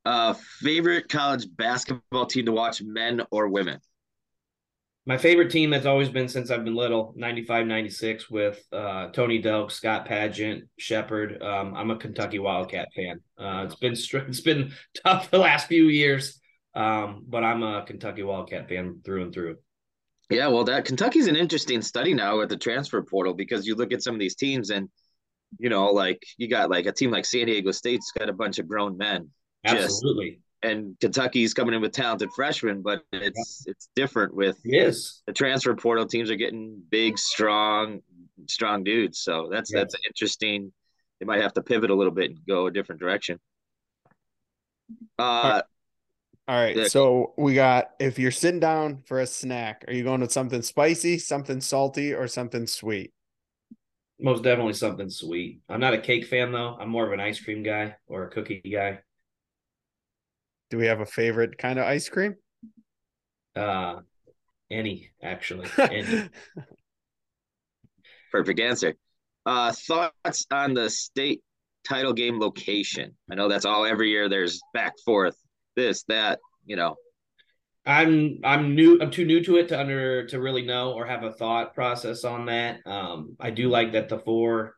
Uh, 0.04 0.34
favorite 0.60 1.08
college 1.08 1.46
basketball 1.56 2.26
team 2.26 2.46
to 2.46 2.52
watch, 2.52 2.82
men 2.82 3.22
or 3.30 3.48
women? 3.48 3.78
My 5.04 5.16
favorite 5.16 5.50
team 5.50 5.70
that's 5.70 5.86
always 5.86 6.08
been 6.08 6.28
since 6.28 6.50
I've 6.50 6.64
been 6.64 6.76
little, 6.76 7.12
95, 7.16 7.66
96 7.66 8.30
with 8.30 8.64
uh, 8.72 9.08
Tony 9.08 9.42
Delk, 9.42 9.72
Scott 9.72 10.06
Padgett, 10.06 10.62
Sheppard. 10.78 11.42
Um, 11.42 11.74
I'm 11.74 11.90
a 11.90 11.96
Kentucky 11.96 12.38
Wildcat 12.38 12.88
fan. 12.94 13.20
Uh, 13.36 13.64
it's 13.66 13.74
been 13.76 13.92
it's 13.92 14.40
been 14.40 14.72
tough 15.04 15.30
the 15.30 15.38
last 15.38 15.66
few 15.66 15.86
years, 15.86 16.40
um, 16.74 17.24
but 17.28 17.44
I'm 17.44 17.62
a 17.62 17.84
Kentucky 17.84 18.22
Wildcat 18.22 18.68
fan 18.68 19.00
through 19.04 19.22
and 19.24 19.34
through. 19.34 19.56
Yeah, 20.32 20.48
well, 20.48 20.64
that 20.64 20.84
Kentucky's 20.84 21.26
an 21.26 21.36
interesting 21.36 21.82
study 21.82 22.14
now 22.14 22.40
at 22.40 22.48
the 22.48 22.56
transfer 22.56 23.02
portal 23.02 23.34
because 23.34 23.66
you 23.66 23.74
look 23.74 23.92
at 23.92 24.02
some 24.02 24.14
of 24.14 24.20
these 24.20 24.34
teams 24.34 24.70
and 24.70 24.88
you 25.58 25.68
know, 25.68 25.86
like 25.86 26.22
you 26.38 26.48
got 26.48 26.70
like 26.70 26.86
a 26.86 26.92
team 26.92 27.10
like 27.10 27.24
San 27.24 27.46
Diego 27.46 27.72
State's 27.72 28.10
got 28.18 28.28
a 28.28 28.32
bunch 28.32 28.58
of 28.58 28.66
grown 28.66 28.96
men. 28.96 29.28
Absolutely. 29.64 30.30
Just, 30.30 30.40
and 30.62 30.96
Kentucky's 31.00 31.54
coming 31.54 31.74
in 31.74 31.80
with 31.80 31.92
talented 31.92 32.30
freshmen, 32.34 32.82
but 32.82 33.02
it's 33.12 33.64
yeah. 33.66 33.72
it's 33.72 33.88
different 33.96 34.34
with 34.34 34.58
yes 34.64 35.22
the 35.26 35.32
transfer 35.32 35.74
portal 35.74 36.06
teams 36.06 36.30
are 36.30 36.36
getting 36.36 36.80
big, 36.90 37.18
strong, 37.18 38.00
strong 38.48 38.84
dudes. 38.84 39.20
So 39.20 39.48
that's 39.50 39.72
yeah. 39.72 39.80
that's 39.80 39.96
interesting. 40.06 40.72
They 41.20 41.26
might 41.26 41.42
have 41.42 41.52
to 41.54 41.62
pivot 41.62 41.90
a 41.90 41.94
little 41.94 42.12
bit 42.12 42.30
and 42.30 42.38
go 42.46 42.66
a 42.66 42.70
different 42.70 43.00
direction. 43.00 43.38
Uh, 45.18 45.62
all 46.48 46.56
right. 46.56 46.76
Yeah. 46.76 46.88
So 46.88 47.34
we 47.38 47.54
got 47.54 47.90
if 48.00 48.18
you're 48.18 48.30
sitting 48.30 48.60
down 48.60 49.02
for 49.06 49.20
a 49.20 49.26
snack, 49.26 49.84
are 49.86 49.92
you 49.94 50.02
going 50.04 50.20
with 50.20 50.32
something 50.32 50.62
spicy, 50.62 51.18
something 51.18 51.60
salty, 51.60 52.14
or 52.14 52.26
something 52.28 52.66
sweet? 52.66 53.12
Most 54.20 54.42
definitely 54.42 54.74
something 54.74 55.10
sweet. 55.10 55.60
I'm 55.68 55.80
not 55.80 55.94
a 55.94 56.00
cake 56.00 56.26
fan 56.26 56.52
though. 56.52 56.76
I'm 56.80 56.88
more 56.88 57.06
of 57.06 57.12
an 57.12 57.20
ice 57.20 57.40
cream 57.40 57.62
guy 57.62 57.96
or 58.06 58.24
a 58.24 58.30
cookie 58.30 58.60
guy. 58.60 59.00
Do 60.70 60.78
we 60.78 60.86
have 60.86 61.00
a 61.00 61.06
favorite 61.06 61.58
kind 61.58 61.78
of 61.78 61.86
ice 61.86 62.08
cream? 62.08 62.36
Uh 63.54 64.00
any 64.70 65.10
actually. 65.22 65.68
Any. 65.78 66.28
Perfect 68.30 68.60
answer. 68.60 68.94
Uh 69.44 69.72
thoughts 69.72 70.46
on 70.50 70.74
the 70.74 70.88
state 70.88 71.42
title 71.86 72.12
game 72.12 72.38
location. 72.38 73.16
I 73.30 73.34
know 73.34 73.48
that's 73.48 73.64
all 73.64 73.84
every 73.84 74.10
year 74.10 74.28
there's 74.28 74.60
back 74.72 74.94
forth 75.04 75.36
this, 75.74 76.04
that, 76.04 76.38
you 76.64 76.76
know. 76.76 76.96
I'm 77.84 78.38
I'm 78.44 78.76
new 78.76 79.00
I'm 79.00 79.10
too 79.10 79.24
new 79.24 79.42
to 79.44 79.56
it 79.56 79.68
to 79.68 79.80
under 79.80 80.26
to 80.28 80.40
really 80.40 80.62
know 80.64 80.92
or 80.92 81.04
have 81.04 81.24
a 81.24 81.32
thought 81.32 81.74
process 81.74 82.24
on 82.24 82.46
that. 82.46 82.80
Um 82.86 83.36
I 83.40 83.50
do 83.50 83.68
like 83.68 83.92
that 83.92 84.08
the 84.08 84.20
four 84.20 84.76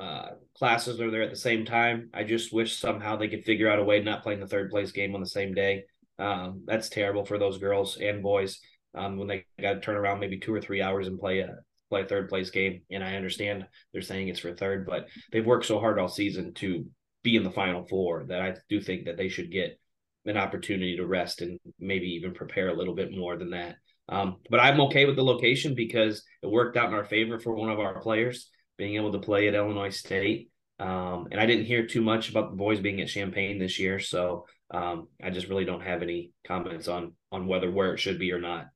uh 0.00 0.30
classes 0.56 1.00
are 1.00 1.10
there 1.10 1.22
at 1.22 1.30
the 1.30 1.36
same 1.36 1.64
time. 1.64 2.10
I 2.12 2.24
just 2.24 2.52
wish 2.52 2.76
somehow 2.76 3.16
they 3.16 3.28
could 3.28 3.44
figure 3.44 3.70
out 3.70 3.78
a 3.78 3.84
way 3.84 4.02
not 4.02 4.24
playing 4.24 4.40
the 4.40 4.48
third 4.48 4.70
place 4.70 4.90
game 4.90 5.14
on 5.14 5.20
the 5.20 5.26
same 5.26 5.54
day. 5.54 5.84
Um 6.18 6.64
that's 6.66 6.88
terrible 6.88 7.24
for 7.24 7.38
those 7.38 7.58
girls 7.58 7.96
and 7.96 8.22
boys 8.22 8.60
um 8.94 9.16
when 9.16 9.28
they 9.28 9.44
got 9.60 9.74
to 9.74 9.80
turn 9.80 9.96
around 9.96 10.18
maybe 10.18 10.38
2 10.38 10.52
or 10.52 10.60
3 10.60 10.82
hours 10.82 11.06
and 11.06 11.18
play 11.18 11.40
a 11.40 11.58
play 11.90 12.02
a 12.02 12.06
third 12.06 12.28
place 12.28 12.50
game 12.50 12.82
and 12.90 13.04
I 13.04 13.14
understand 13.14 13.66
they're 13.92 14.02
saying 14.02 14.28
it's 14.28 14.40
for 14.40 14.52
third 14.52 14.84
but 14.84 15.08
they've 15.30 15.46
worked 15.46 15.66
so 15.66 15.78
hard 15.78 15.98
all 15.98 16.08
season 16.08 16.54
to 16.54 16.86
be 17.22 17.36
in 17.36 17.44
the 17.44 17.50
final 17.50 17.86
four 17.86 18.24
that 18.28 18.40
I 18.40 18.56
do 18.68 18.80
think 18.80 19.04
that 19.04 19.16
they 19.16 19.28
should 19.28 19.50
get 19.52 19.79
an 20.26 20.36
opportunity 20.36 20.96
to 20.96 21.06
rest 21.06 21.40
and 21.40 21.58
maybe 21.78 22.06
even 22.06 22.34
prepare 22.34 22.68
a 22.68 22.76
little 22.76 22.94
bit 22.94 23.16
more 23.16 23.36
than 23.36 23.50
that. 23.50 23.76
Um, 24.08 24.36
but 24.50 24.60
I'm 24.60 24.80
okay 24.82 25.06
with 25.06 25.16
the 25.16 25.24
location 25.24 25.74
because 25.74 26.22
it 26.42 26.50
worked 26.50 26.76
out 26.76 26.88
in 26.88 26.94
our 26.94 27.04
favor 27.04 27.38
for 27.38 27.54
one 27.54 27.70
of 27.70 27.78
our 27.78 28.00
players 28.00 28.50
being 28.76 28.96
able 28.96 29.12
to 29.12 29.18
play 29.18 29.46
at 29.46 29.54
Illinois 29.54 29.90
State. 29.90 30.50
Um, 30.78 31.28
and 31.30 31.40
I 31.40 31.46
didn't 31.46 31.66
hear 31.66 31.86
too 31.86 32.00
much 32.00 32.30
about 32.30 32.50
the 32.50 32.56
boys 32.56 32.80
being 32.80 33.00
at 33.00 33.08
Champaign 33.08 33.58
this 33.58 33.78
year, 33.78 33.98
so 33.98 34.46
um, 34.70 35.08
I 35.22 35.28
just 35.30 35.48
really 35.48 35.66
don't 35.66 35.82
have 35.82 36.02
any 36.02 36.32
comments 36.46 36.88
on 36.88 37.12
on 37.30 37.46
whether 37.46 37.70
where 37.70 37.92
it 37.92 37.98
should 37.98 38.18
be 38.18 38.32
or 38.32 38.40
not. 38.40 38.66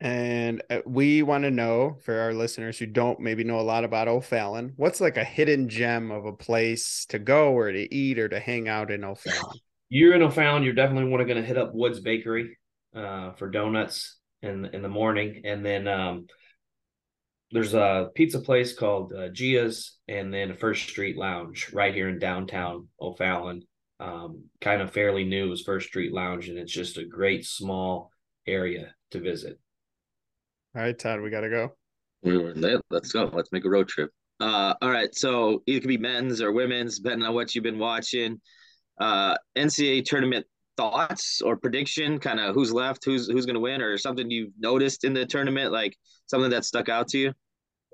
And 0.00 0.62
uh, 0.70 0.80
we 0.86 1.22
want 1.22 1.44
to 1.44 1.50
know 1.50 1.98
for 2.02 2.18
our 2.20 2.32
listeners 2.34 2.78
who 2.78 2.86
don't 2.86 3.20
maybe 3.20 3.44
know 3.44 3.60
a 3.60 3.62
lot 3.62 3.84
about 3.84 4.08
O'Fallon, 4.08 4.72
what's 4.76 5.00
like 5.00 5.16
a 5.16 5.24
hidden 5.24 5.68
gem 5.68 6.10
of 6.10 6.24
a 6.24 6.32
place 6.32 7.06
to 7.10 7.18
go 7.18 7.52
or 7.52 7.70
to 7.72 7.94
eat 7.94 8.18
or 8.18 8.28
to 8.28 8.40
hang 8.40 8.68
out 8.68 8.90
in 8.90 9.04
O'Fallon? 9.04 9.58
You're 9.88 10.14
in 10.14 10.22
O'Fallon, 10.22 10.62
you're 10.62 10.72
definitely 10.72 11.10
want 11.10 11.20
to 11.20 11.26
going 11.26 11.40
to 11.40 11.46
hit 11.46 11.58
up 11.58 11.74
Woods 11.74 12.00
Bakery. 12.00 12.56
uh, 12.94 13.32
for 13.32 13.48
donuts 13.50 14.18
in 14.42 14.66
in 14.66 14.82
the 14.82 14.88
morning, 14.88 15.42
and 15.44 15.64
then 15.64 15.86
um, 15.86 16.26
there's 17.50 17.74
a 17.74 18.10
pizza 18.14 18.40
place 18.40 18.76
called 18.76 19.12
uh, 19.12 19.28
Gia's, 19.28 19.96
and 20.08 20.32
then 20.32 20.50
a 20.50 20.54
First 20.54 20.88
Street 20.88 21.16
Lounge 21.16 21.72
right 21.72 21.94
here 21.94 22.08
in 22.08 22.18
downtown 22.18 22.88
O'Fallon. 23.00 23.62
Um, 23.98 24.44
kind 24.60 24.80
of 24.80 24.92
fairly 24.92 25.24
new 25.24 25.52
is 25.52 25.62
First 25.62 25.88
Street 25.88 26.12
Lounge, 26.12 26.48
and 26.48 26.58
it's 26.58 26.72
just 26.72 26.96
a 26.96 27.04
great 27.04 27.44
small 27.44 28.10
area 28.46 28.94
to 29.10 29.20
visit. 29.20 29.58
All 30.76 30.82
right, 30.82 30.96
Todd, 30.96 31.20
we 31.20 31.30
got 31.30 31.40
to 31.40 31.50
go. 31.50 31.72
Let's 32.90 33.12
go. 33.12 33.30
Let's 33.32 33.50
make 33.50 33.64
a 33.64 33.70
road 33.70 33.88
trip. 33.88 34.10
Uh, 34.38 34.74
all 34.80 34.90
right. 34.90 35.12
So 35.14 35.62
it 35.66 35.80
could 35.80 35.88
be 35.88 35.98
men's 35.98 36.40
or 36.40 36.52
women's, 36.52 36.98
depending 36.98 37.26
on 37.26 37.34
what 37.34 37.54
you've 37.54 37.64
been 37.64 37.78
watching. 37.78 38.40
Uh, 38.98 39.36
NCAA 39.56 40.04
tournament 40.04 40.46
thoughts 40.76 41.42
or 41.42 41.56
prediction, 41.56 42.18
kind 42.18 42.38
of 42.38 42.54
who's 42.54 42.72
left, 42.72 43.04
who's 43.04 43.28
who's 43.28 43.46
going 43.46 43.54
to 43.54 43.60
win, 43.60 43.82
or 43.82 43.98
something 43.98 44.30
you've 44.30 44.52
noticed 44.58 45.04
in 45.04 45.12
the 45.12 45.26
tournament, 45.26 45.72
like 45.72 45.96
something 46.26 46.50
that 46.50 46.64
stuck 46.64 46.88
out 46.88 47.08
to 47.08 47.18
you. 47.18 47.32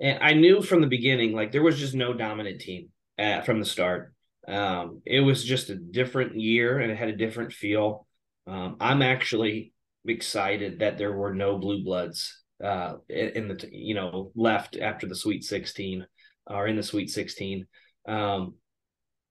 And 0.01 0.22
I 0.22 0.35
knew 0.35 0.61
from 0.61 0.83
the 0.83 0.87
beginning, 0.87 1.33
like 1.33 1.53
there 1.53 1.62
was 1.62 1.79
just 1.79 1.95
no 1.95 2.12
dominant 2.12 2.61
team 2.61 2.91
at, 3.16 3.47
from 3.47 3.59
the 3.59 3.64
start. 3.64 4.12
Um, 4.47 5.01
it 5.05 5.20
was 5.20 5.43
just 5.43 5.70
a 5.70 5.74
different 5.74 6.39
year 6.39 6.79
and 6.79 6.93
it 6.93 6.97
had 6.97 7.09
a 7.09 7.16
different 7.16 7.53
feel. 7.53 8.07
Um, 8.47 8.77
I'm 8.79 9.03
actually 9.03 9.72
excited 10.07 10.81
that 10.81 10.99
there 10.99 11.12
were 11.12 11.35
no 11.35 11.59
blue 11.59 11.83
bloods 11.83 12.43
uh, 12.63 12.97
in 13.09 13.49
the 13.49 13.69
you 13.71 13.95
know 13.95 14.33
left 14.35 14.77
after 14.77 15.07
the 15.07 15.17
Sweet 15.17 15.45
16 15.45 16.07
or 16.47 16.67
in 16.67 16.77
the 16.77 16.83
Sweet 16.83 17.11
16. 17.11 17.67
Um, 18.09 18.55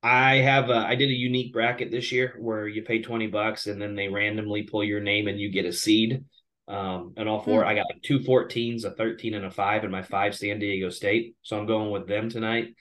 I 0.04 0.36
have 0.36 0.70
a, 0.70 0.76
I 0.76 0.96
did 0.96 1.10
a 1.10 1.14
unique 1.14 1.52
bracket 1.52 1.90
this 1.90 2.12
year 2.12 2.36
where 2.38 2.68
you 2.68 2.84
pay 2.84 3.02
20 3.02 3.28
bucks 3.28 3.66
and 3.66 3.82
then 3.82 3.96
they 3.96 4.08
randomly 4.08 4.64
pull 4.64 4.84
your 4.84 5.00
name 5.00 5.28
and 5.28 5.40
you 5.40 5.50
get 5.50 5.66
a 5.66 5.74
seed. 5.74 6.24
Um, 6.68 7.14
and 7.18 7.28
all 7.30 7.42
four, 7.42 7.64
mm. 7.64 7.68
I 7.68 7.76
got 7.76 7.88
like 7.92 8.04
two 8.04 8.20
14s, 8.20 8.86
a 8.86 8.92
13, 8.92 9.34
and 9.36 9.46
a 9.46 9.52
five, 9.52 9.84
and 9.84 9.92
my 9.92 10.02
five 10.02 10.36
San 10.36 10.60
Diego 10.60 10.90
State. 10.90 11.36
So 11.42 11.58
I'm 11.58 11.66
going 11.66 11.92
with 11.92 12.08
them 12.08 12.30
tonight 12.30 12.76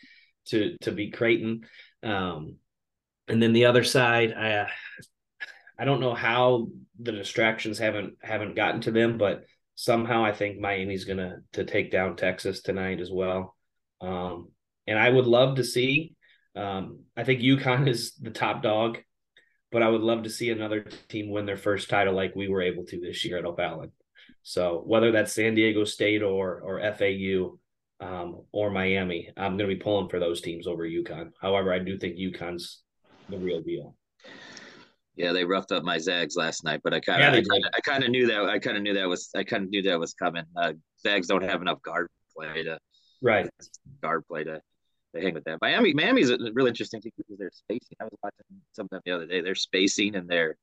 to 0.47 0.77
to 0.83 0.93
beat 0.93 1.17
Creighton. 1.17 1.63
Um, 2.03 2.57
and 3.29 3.43
then 3.43 3.53
the 3.53 3.67
other 3.67 3.85
side, 3.85 4.33
I 4.33 4.69
I 5.79 5.85
don't 5.85 6.01
know 6.01 6.15
how 6.15 6.69
the 6.99 7.13
distractions 7.13 7.79
haven't 7.79 8.17
haven't 8.23 8.57
gotten 8.57 8.81
to 8.83 8.91
them, 8.91 9.19
but 9.19 9.45
somehow 9.75 10.25
I 10.25 10.33
think 10.33 10.59
Miami's 10.59 11.05
gonna 11.05 11.39
to 11.53 11.65
take 11.65 11.91
down 11.91 12.17
Texas 12.17 12.63
tonight 12.63 13.01
as 13.01 13.11
well. 13.11 13.57
Um, 14.01 14.49
and 14.87 14.99
I 14.99 15.09
would 15.09 15.27
love 15.27 15.57
to 15.57 15.65
see. 15.65 16.15
Um, 16.57 17.01
I 17.17 17.25
think 17.25 17.41
UConn 17.41 17.89
is 17.95 18.13
the 18.15 18.31
top 18.31 18.63
dog, 18.63 18.99
but 19.73 19.83
I 19.83 19.89
would 19.89 20.03
love 20.03 20.25
to 20.25 20.31
see 20.31 20.51
another 20.51 20.87
team 21.09 21.31
win 21.31 21.47
their 21.47 21.57
first 21.57 21.89
title 21.89 22.15
like 22.15 22.37
we 22.37 22.49
were 22.49 22.63
able 22.63 22.85
to 22.87 23.01
this 23.01 23.25
year 23.25 23.39
at 23.39 23.45
O'Fallon. 23.45 23.93
So 24.43 24.83
whether 24.87 25.11
that's 25.11 25.33
San 25.33 25.55
Diego 25.55 25.85
State 25.85 26.23
or 26.23 26.61
or 26.61 26.81
FAU 26.93 27.59
um, 28.01 28.43
or 28.53 28.71
Miami, 28.71 29.31
I'm 29.37 29.57
going 29.57 29.71
to 29.71 29.75
be 29.75 29.81
pulling 29.81 30.09
for 30.09 30.21
those 30.21 30.41
teams 30.41 30.67
over 30.67 30.87
UConn. 30.87 31.31
However, 31.41 31.73
I 31.73 31.79
do 31.79 31.99
think 31.99 32.17
UConn's 32.17 32.83
the 33.29 33.39
real 33.39 33.63
deal. 33.63 33.97
Yeah, 35.17 35.33
they 35.33 35.45
roughed 35.45 35.71
up 35.71 35.85
my 35.85 35.99
Zags 35.99 36.35
last 36.37 36.65
night, 36.65 36.81
but 36.83 36.93
I 36.93 36.99
kind 36.99 37.23
of, 37.23 37.45
yeah, 37.45 37.69
I 37.75 37.81
kind 37.81 38.03
of 38.03 38.11
knew 38.11 38.27
that, 38.27 38.45
I 38.47 38.59
kind 38.59 38.77
of 38.77 38.83
knew 38.83 38.95
that 38.95 39.09
was, 39.09 39.31
I 39.37 39.45
kind 39.45 39.63
of 39.63 39.71
knew 39.71 39.83
that 39.83 40.01
was 40.01 40.13
coming. 40.15 40.45
Uh, 40.57 40.73
Zags 41.01 41.29
don't 41.29 41.45
have 41.45 41.63
enough 41.63 41.81
guard 41.83 42.09
play 42.37 42.65
to, 42.65 42.79
right, 43.23 43.49
guard 44.03 44.27
play 44.27 44.43
to, 44.43 44.61
to 45.15 45.21
hang 45.21 45.35
with 45.35 45.45
that. 45.45 45.59
Miami, 45.63 45.95
Miami's 45.95 46.31
a 46.31 46.39
really 46.53 46.71
interesting 46.71 47.01
team 47.01 47.13
because 47.17 47.39
they're 47.39 47.53
spacing. 47.53 47.97
I 48.01 48.05
was 48.05 48.19
watching 48.25 48.61
some 48.73 48.87
of 48.87 48.91
them 48.91 49.03
the 49.05 49.13
other 49.13 49.27
day. 49.27 49.41
They're 49.41 49.55
spacing 49.55 50.17
and 50.17 50.29
their 50.29 50.57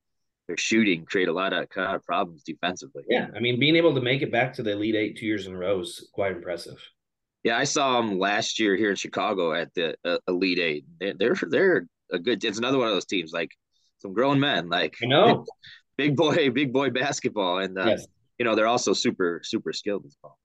their 0.47 0.58
shooting 0.58 1.06
create 1.06 1.30
a 1.30 1.34
lot 1.34 1.54
of 1.54 1.70
kind 1.70 1.95
of 1.95 2.04
problems 2.04 2.43
defensively. 2.43 3.04
Yeah, 3.08 3.28
I 3.34 3.39
mean, 3.39 3.58
being 3.58 3.78
able 3.78 3.95
to 3.95 4.02
make 4.02 4.22
it 4.22 4.34
back 4.34 4.54
to 4.56 4.64
the 4.64 4.72
Elite 4.72 4.95
Eight 4.95 5.18
two 5.18 5.28
years 5.28 5.47
in 5.47 5.54
a 5.54 5.58
row 5.58 5.80
is 5.80 6.10
quite 6.12 6.34
impressive. 6.34 6.78
Yeah, 7.43 7.58
I 7.58 7.64
saw 7.64 8.02
them 8.02 8.20
last 8.20 8.60
year 8.60 8.76
here 8.76 8.89
in 8.89 8.97
Chicago 8.97 9.54
at 9.54 9.74
the 9.76 9.95
uh, 10.04 10.18
Elite 10.28 10.60
Eight. 10.60 10.86
They're, 10.99 11.14
they're 11.14 11.36
they're 11.47 11.88
a 12.12 12.20
good. 12.20 12.43
It's 12.43 12.58
another 12.58 12.80
one 12.80 12.88
of 12.88 12.93
those 12.93 13.06
teams 13.06 13.32
like 13.32 13.52
some 14.02 14.14
grown 14.14 14.39
men, 14.39 14.70
like 14.70 14.95
I 15.04 15.06
know, 15.06 15.45
big, 15.97 16.16
big 16.16 16.18
boy, 16.18 16.49
big 16.49 16.74
boy 16.74 16.89
basketball, 16.89 17.60
and 17.60 17.78
uh, 17.78 17.86
yes. 17.86 18.08
you 18.38 18.45
know 18.45 18.56
they're 18.56 18.68
also 18.68 18.93
super 18.93 19.41
super 19.43 19.74
skilled 19.74 20.06
as 20.06 20.18
well. 20.24 20.38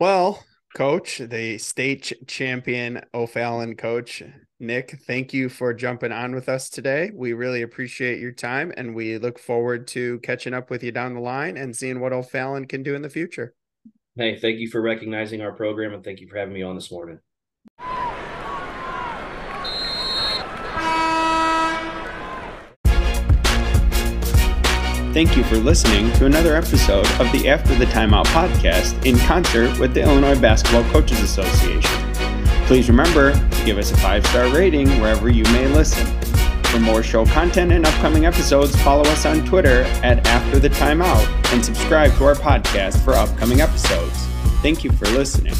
Well, 0.00 0.44
coach, 0.74 1.18
the 1.18 1.58
state 1.58 2.12
champion 2.26 3.02
O'Fallon 3.14 3.76
coach 3.76 4.22
Nick, 4.60 5.00
thank 5.06 5.34
you 5.34 5.48
for 5.48 5.74
jumping 5.74 6.12
on 6.12 6.34
with 6.34 6.48
us 6.48 6.70
today. 6.70 7.10
We 7.12 7.32
really 7.32 7.62
appreciate 7.62 8.20
your 8.20 8.32
time, 8.32 8.72
and 8.76 8.94
we 8.94 9.18
look 9.18 9.38
forward 9.38 9.86
to 9.88 10.20
catching 10.20 10.54
up 10.54 10.70
with 10.70 10.82
you 10.82 10.92
down 10.92 11.14
the 11.14 11.20
line 11.20 11.56
and 11.56 11.74
seeing 11.74 12.00
what 12.00 12.12
O'Fallon 12.12 12.66
can 12.66 12.82
do 12.82 12.94
in 12.94 13.02
the 13.02 13.10
future. 13.10 13.54
Hey, 14.16 14.38
thank 14.38 14.58
you 14.58 14.68
for 14.68 14.80
recognizing 14.80 15.40
our 15.42 15.52
program 15.52 15.92
and 15.92 16.04
thank 16.04 16.20
you 16.20 16.28
for 16.28 16.38
having 16.38 16.54
me 16.54 16.62
on 16.62 16.76
this 16.76 16.90
morning. 16.92 17.18
Thank 25.14 25.36
you 25.36 25.44
for 25.44 25.58
listening 25.58 26.10
to 26.14 26.26
another 26.26 26.56
episode 26.56 27.06
of 27.20 27.30
the 27.30 27.48
After 27.48 27.72
the 27.76 27.84
Timeout 27.84 28.24
podcast 28.26 29.06
in 29.06 29.16
concert 29.16 29.78
with 29.78 29.94
the 29.94 30.02
Illinois 30.02 30.36
Basketball 30.36 30.82
Coaches 30.90 31.20
Association. 31.20 31.88
Please 32.66 32.88
remember 32.88 33.30
to 33.32 33.64
give 33.64 33.78
us 33.78 33.92
a 33.92 33.96
five 33.98 34.26
star 34.26 34.52
rating 34.52 34.88
wherever 35.00 35.30
you 35.30 35.44
may 35.44 35.68
listen. 35.68 36.04
For 36.64 36.80
more 36.80 37.04
show 37.04 37.24
content 37.26 37.70
and 37.70 37.86
upcoming 37.86 38.26
episodes, 38.26 38.74
follow 38.82 39.04
us 39.04 39.24
on 39.24 39.44
Twitter 39.46 39.82
at 40.02 40.26
After 40.26 40.58
the 40.58 40.70
Timeout 40.70 41.52
and 41.52 41.64
subscribe 41.64 42.12
to 42.16 42.24
our 42.24 42.34
podcast 42.34 43.00
for 43.04 43.12
upcoming 43.12 43.60
episodes. 43.60 44.26
Thank 44.62 44.82
you 44.82 44.90
for 44.90 45.06
listening. 45.10 45.54